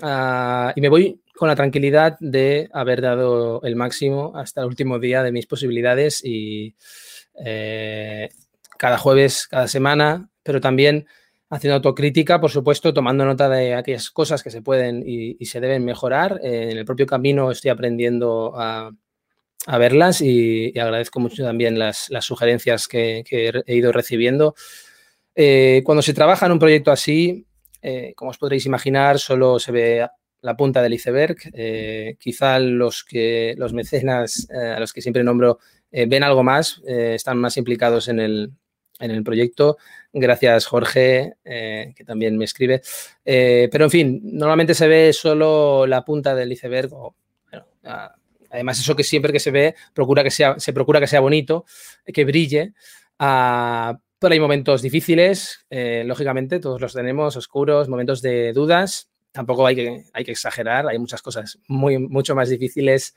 Ah, 0.00 0.72
y 0.74 0.80
me 0.80 0.88
voy 0.88 1.21
con 1.34 1.48
la 1.48 1.56
tranquilidad 1.56 2.16
de 2.20 2.68
haber 2.72 3.00
dado 3.00 3.62
el 3.62 3.76
máximo 3.76 4.32
hasta 4.36 4.60
el 4.60 4.66
último 4.66 4.98
día 4.98 5.22
de 5.22 5.32
mis 5.32 5.46
posibilidades 5.46 6.24
y 6.24 6.74
eh, 7.44 8.28
cada 8.78 8.98
jueves, 8.98 9.46
cada 9.48 9.68
semana, 9.68 10.28
pero 10.42 10.60
también 10.60 11.06
haciendo 11.48 11.76
autocrítica, 11.76 12.40
por 12.40 12.50
supuesto, 12.50 12.94
tomando 12.94 13.24
nota 13.24 13.48
de 13.48 13.74
aquellas 13.74 14.10
cosas 14.10 14.42
que 14.42 14.50
se 14.50 14.62
pueden 14.62 15.02
y, 15.06 15.44
se 15.44 15.60
deben 15.60 15.84
mejorar. 15.84 16.40
en 16.42 16.78
el 16.78 16.84
propio 16.84 17.06
camino 17.06 17.50
estoy 17.50 17.70
aprendiendo 17.70 18.54
a, 18.56 18.90
verlas 19.78 20.22
y, 20.22 20.76
agradezco 20.78 21.20
mucho 21.20 21.44
también 21.44 21.78
las, 21.78 22.08
sugerencias 22.20 22.88
que, 22.88 23.22
he 23.66 23.76
ido 23.76 23.92
recibiendo. 23.92 24.54
Eh, 25.34 25.82
cuando 25.84 26.02
se 26.02 26.14
trabaja 26.14 26.46
en 26.46 26.52
un 26.52 26.58
proyecto 26.58 26.90
así, 26.90 27.46
eh, 27.82 28.12
como 28.16 28.30
os 28.30 28.38
podréis 28.38 28.64
imaginar, 28.64 29.18
solo 29.18 29.58
se 29.58 29.72
ve 29.72 30.08
la 30.42 30.56
punta 30.56 30.82
del 30.82 30.94
iceberg. 30.94 31.36
Eh, 31.54 32.16
quizá 32.20 32.58
los, 32.58 33.04
que, 33.04 33.54
los 33.56 33.72
mecenas 33.72 34.48
a 34.50 34.78
los 34.78 34.92
que 34.92 35.00
siempre 35.00 35.24
nombro 35.24 35.58
ven 35.90 36.22
algo 36.22 36.42
más, 36.42 36.80
están 36.86 37.38
más 37.38 37.56
implicados 37.56 38.08
en 38.08 38.20
el, 38.20 38.52
en 39.00 39.10
el 39.10 39.22
proyecto. 39.22 39.76
Gracias, 40.12 40.66
Jorge, 40.66 41.34
que 41.44 42.04
también 42.06 42.36
me 42.38 42.46
escribe. 42.46 42.80
pero, 43.22 43.84
en 43.84 43.90
fin, 43.90 44.20
normalmente 44.22 44.74
se 44.74 44.88
ve 44.88 45.12
solo 45.12 45.86
la 45.86 46.04
punta 46.04 46.34
del 46.34 46.52
iceberg. 46.52 46.90
Además, 48.52 48.78
eso 48.78 48.94
que 48.94 49.04
siempre 49.04 49.32
que 49.32 49.40
se 49.40 49.50
ve, 49.50 49.74
procura 49.94 50.22
que 50.22 50.30
sea, 50.30 50.58
se 50.58 50.72
procura 50.72 51.00
que 51.00 51.06
sea 51.06 51.20
bonito, 51.20 51.64
que 52.06 52.24
brille. 52.24 52.74
Uh, 53.18 53.96
pero 54.18 54.34
hay 54.34 54.40
momentos 54.40 54.82
difíciles, 54.82 55.66
eh, 55.68 56.04
lógicamente, 56.06 56.60
todos 56.60 56.80
los 56.80 56.92
tenemos, 56.92 57.36
oscuros, 57.36 57.88
momentos 57.88 58.22
de 58.22 58.52
dudas. 58.52 59.10
Tampoco 59.32 59.66
hay 59.66 59.74
que, 59.74 60.04
hay 60.12 60.24
que 60.24 60.32
exagerar, 60.32 60.86
hay 60.86 60.98
muchas 60.98 61.22
cosas 61.22 61.58
muy, 61.66 61.98
mucho 61.98 62.34
más 62.34 62.48
difíciles. 62.48 63.14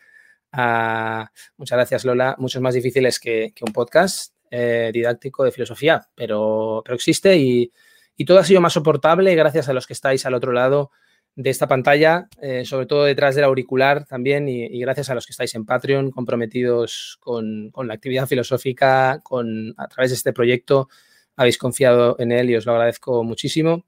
Uh, 0.53 1.25
muchas 1.57 1.77
gracias, 1.77 2.05
Lola. 2.05 2.35
Muchos 2.37 2.61
más 2.61 2.73
difíciles 2.73 3.19
que, 3.19 3.53
un 3.61 3.73
podcast 3.73 4.33
eh, 4.49 4.91
didáctico 4.93 5.43
de 5.43 5.51
filosofía, 5.51 6.07
pero, 6.15 6.81
pero 6.83 6.95
existe 6.95 7.35
y, 7.35 7.71
y 8.15 8.25
todo 8.25 8.39
ha 8.39 8.43
sido 8.45 8.61
más 8.61 8.73
soportable 8.73 9.35
gracias 9.35 9.67
a 9.69 9.73
los 9.73 9.85
que 9.87 9.93
estáis 9.93 10.25
al 10.25 10.33
otro 10.33 10.53
lado 10.53 10.91
de 11.35 11.49
esta 11.49 11.67
pantalla, 11.67 12.29
eh, 12.41 12.63
sobre 12.63 12.85
todo 12.85 13.03
detrás 13.03 13.35
del 13.35 13.43
auricular 13.43 14.05
también, 14.05 14.47
y, 14.47 14.79
gracias 14.79 15.09
a 15.09 15.15
los 15.15 15.25
que 15.25 15.31
estáis 15.31 15.53
en 15.55 15.65
Patreon, 15.65 16.11
comprometidos 16.11 17.17
con, 17.19 17.71
la 17.75 17.93
actividad 17.93 18.27
filosófica, 18.27 19.19
con, 19.21 19.73
a 19.77 19.87
través 19.87 20.11
de 20.11 20.15
este 20.15 20.31
proyecto, 20.31 20.87
habéis 21.35 21.57
confiado 21.57 22.15
en 22.19 22.31
él 22.31 22.49
y 22.49 22.55
os 22.55 22.65
lo 22.65 22.71
agradezco 22.71 23.23
muchísimo. 23.23 23.85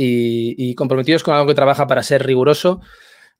Y, 0.00 0.74
comprometidos 0.76 1.24
con 1.24 1.34
algo 1.34 1.48
que 1.48 1.54
trabaja 1.54 1.88
para 1.88 2.04
ser 2.04 2.24
riguroso, 2.24 2.80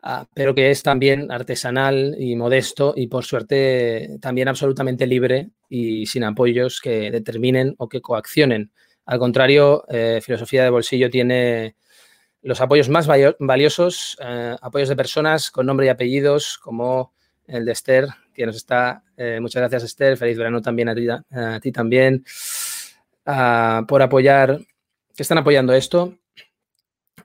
ah, 0.02 0.26
pero 0.34 0.56
que 0.56 0.70
es 0.72 0.82
también 0.82 1.30
artesanal 1.30 2.16
y 2.18 2.34
modesto 2.34 2.94
y 2.96 3.06
por 3.06 3.24
suerte 3.24 4.18
también 4.20 4.48
absolutamente 4.48 5.06
libre 5.06 5.50
y 5.68 6.06
sin 6.06 6.24
apoyos 6.24 6.80
que 6.80 7.12
determinen 7.12 7.76
o 7.78 7.88
que 7.88 8.00
coaccionen. 8.00 8.72
Al 9.08 9.18
contrario, 9.20 9.84
eh, 9.88 10.20
Filosofía 10.20 10.64
de 10.64 10.70
Bolsillo 10.70 11.08
tiene 11.08 11.76
los 12.42 12.60
apoyos 12.60 12.88
más 12.88 13.06
valiosos, 13.38 14.18
eh, 14.20 14.56
apoyos 14.60 14.88
de 14.88 14.96
personas 14.96 15.50
con 15.50 15.64
nombre 15.64 15.86
y 15.86 15.88
apellidos, 15.88 16.58
como 16.58 17.14
el 17.46 17.64
de 17.64 17.72
Esther, 17.72 18.08
que 18.34 18.44
nos 18.44 18.56
está. 18.56 19.04
Eh, 19.16 19.38
muchas 19.40 19.60
gracias, 19.60 19.84
Esther. 19.84 20.16
Feliz 20.16 20.36
verano 20.36 20.60
también 20.60 20.88
a 20.90 21.60
ti, 21.60 21.72
también, 21.72 22.24
por 23.24 24.02
apoyar, 24.02 24.58
que 25.16 25.22
están 25.22 25.38
apoyando 25.38 25.72
esto. 25.72 26.18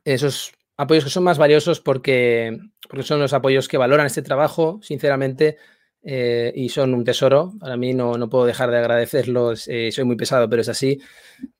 Esos 0.05 0.53
apoyos 0.77 1.03
que 1.03 1.09
son 1.09 1.23
más 1.23 1.37
valiosos 1.37 1.79
porque, 1.79 2.57
porque 2.89 3.03
son 3.03 3.19
los 3.19 3.33
apoyos 3.33 3.67
que 3.67 3.77
valoran 3.77 4.05
este 4.05 4.21
trabajo, 4.21 4.79
sinceramente, 4.81 5.57
eh, 6.01 6.51
y 6.55 6.69
son 6.69 6.93
un 6.93 7.03
tesoro. 7.03 7.53
Para 7.59 7.77
mí 7.77 7.93
no, 7.93 8.17
no 8.17 8.29
puedo 8.29 8.45
dejar 8.45 8.71
de 8.71 8.77
agradecerlos. 8.77 9.69
soy 9.91 10.03
muy 10.03 10.15
pesado, 10.15 10.49
pero 10.49 10.61
es 10.61 10.69
así 10.69 10.99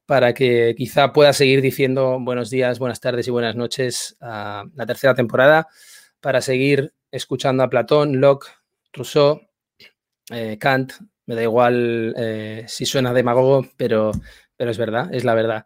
para 0.06 0.34
que 0.34 0.76
quizá 0.78 1.14
pueda 1.14 1.34
seguir 1.34 1.62
diciendo 1.62 2.18
buenos 2.20 2.50
días, 2.50 2.80
buenas 2.80 3.00
tardes 3.00 3.28
y 3.28 3.32
buenas 3.32 3.56
noches 3.56 4.16
a 4.22 4.64
la 4.76 4.86
tercera 4.86 5.16
temporada, 5.16 5.68
para 6.20 6.42
seguir 6.42 6.94
escuchando 7.12 7.64
a 7.64 7.70
Platón, 7.70 8.20
Locke, 8.20 8.48
Rousseau, 8.92 9.42
eh, 10.32 10.58
Kant, 10.60 10.94
me 11.26 11.36
da 11.36 11.44
igual 11.44 12.14
eh, 12.18 12.66
si 12.68 12.86
suena 12.86 13.14
demagogo, 13.14 13.66
pero, 13.78 14.12
pero 14.58 14.72
es 14.72 14.78
verdad, 14.78 15.14
es 15.14 15.24
la 15.24 15.36
verdad. 15.36 15.66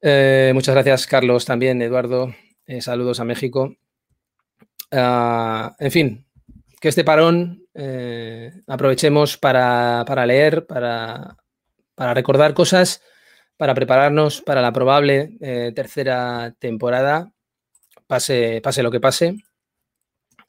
Eh, 0.00 0.52
muchas 0.54 0.74
gracias, 0.74 1.06
Carlos, 1.06 1.44
también, 1.44 1.80
Eduardo. 1.82 2.34
saludos 2.80 3.20
a 3.20 3.24
México. 3.24 3.76
Ah, 4.92 5.74
en 5.78 5.90
fin, 5.90 6.26
que 6.80 6.88
este 6.88 7.04
parón 7.04 7.62
aprovechemos 8.66 9.36
para, 9.36 10.04
para 10.06 10.24
leer, 10.24 10.66
para 10.66 11.36
para 11.96 12.14
recordar 12.14 12.54
cosas, 12.54 13.02
para 13.56 13.74
prepararnos 13.74 14.42
para 14.42 14.62
la 14.62 14.72
probable 14.72 15.36
eh, 15.40 15.72
tercera 15.74 16.54
temporada, 16.60 17.32
pase, 18.06 18.60
pase 18.62 18.84
lo 18.84 18.92
que 18.92 19.00
pase. 19.00 19.38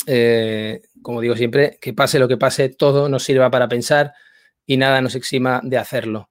Eh, 0.05 0.81
como 1.01 1.21
digo 1.21 1.35
siempre, 1.35 1.79
que 1.81 1.93
pase 1.93 2.19
lo 2.19 2.27
que 2.27 2.37
pase, 2.37 2.69
todo 2.69 3.09
nos 3.09 3.23
sirva 3.23 3.49
para 3.49 3.67
pensar 3.67 4.13
y 4.65 4.77
nada 4.77 5.01
nos 5.01 5.15
exima 5.15 5.61
de 5.63 5.77
hacerlo. 5.77 6.29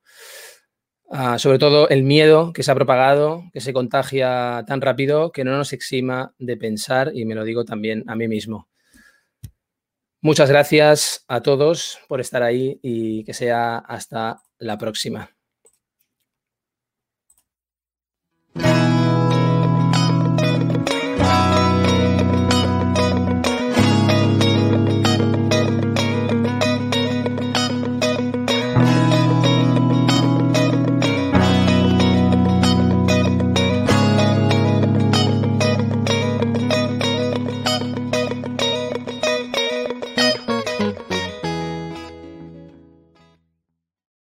Ah, 1.08 1.38
sobre 1.38 1.58
todo 1.58 1.88
el 1.88 2.02
miedo 2.02 2.52
que 2.52 2.64
se 2.64 2.72
ha 2.72 2.74
propagado, 2.74 3.44
que 3.52 3.60
se 3.60 3.72
contagia 3.72 4.64
tan 4.66 4.80
rápido, 4.80 5.30
que 5.30 5.44
no 5.44 5.56
nos 5.56 5.72
exima 5.72 6.34
de 6.38 6.56
pensar, 6.56 7.12
y 7.14 7.24
me 7.24 7.36
lo 7.36 7.44
digo 7.44 7.64
también 7.64 8.02
a 8.08 8.16
mí 8.16 8.26
mismo. 8.26 8.68
Muchas 10.20 10.48
gracias 10.48 11.24
a 11.28 11.42
todos 11.42 12.00
por 12.08 12.20
estar 12.20 12.42
ahí 12.42 12.80
y 12.82 13.22
que 13.24 13.34
sea 13.34 13.78
hasta 13.78 14.42
la 14.58 14.76
próxima. 14.76 15.30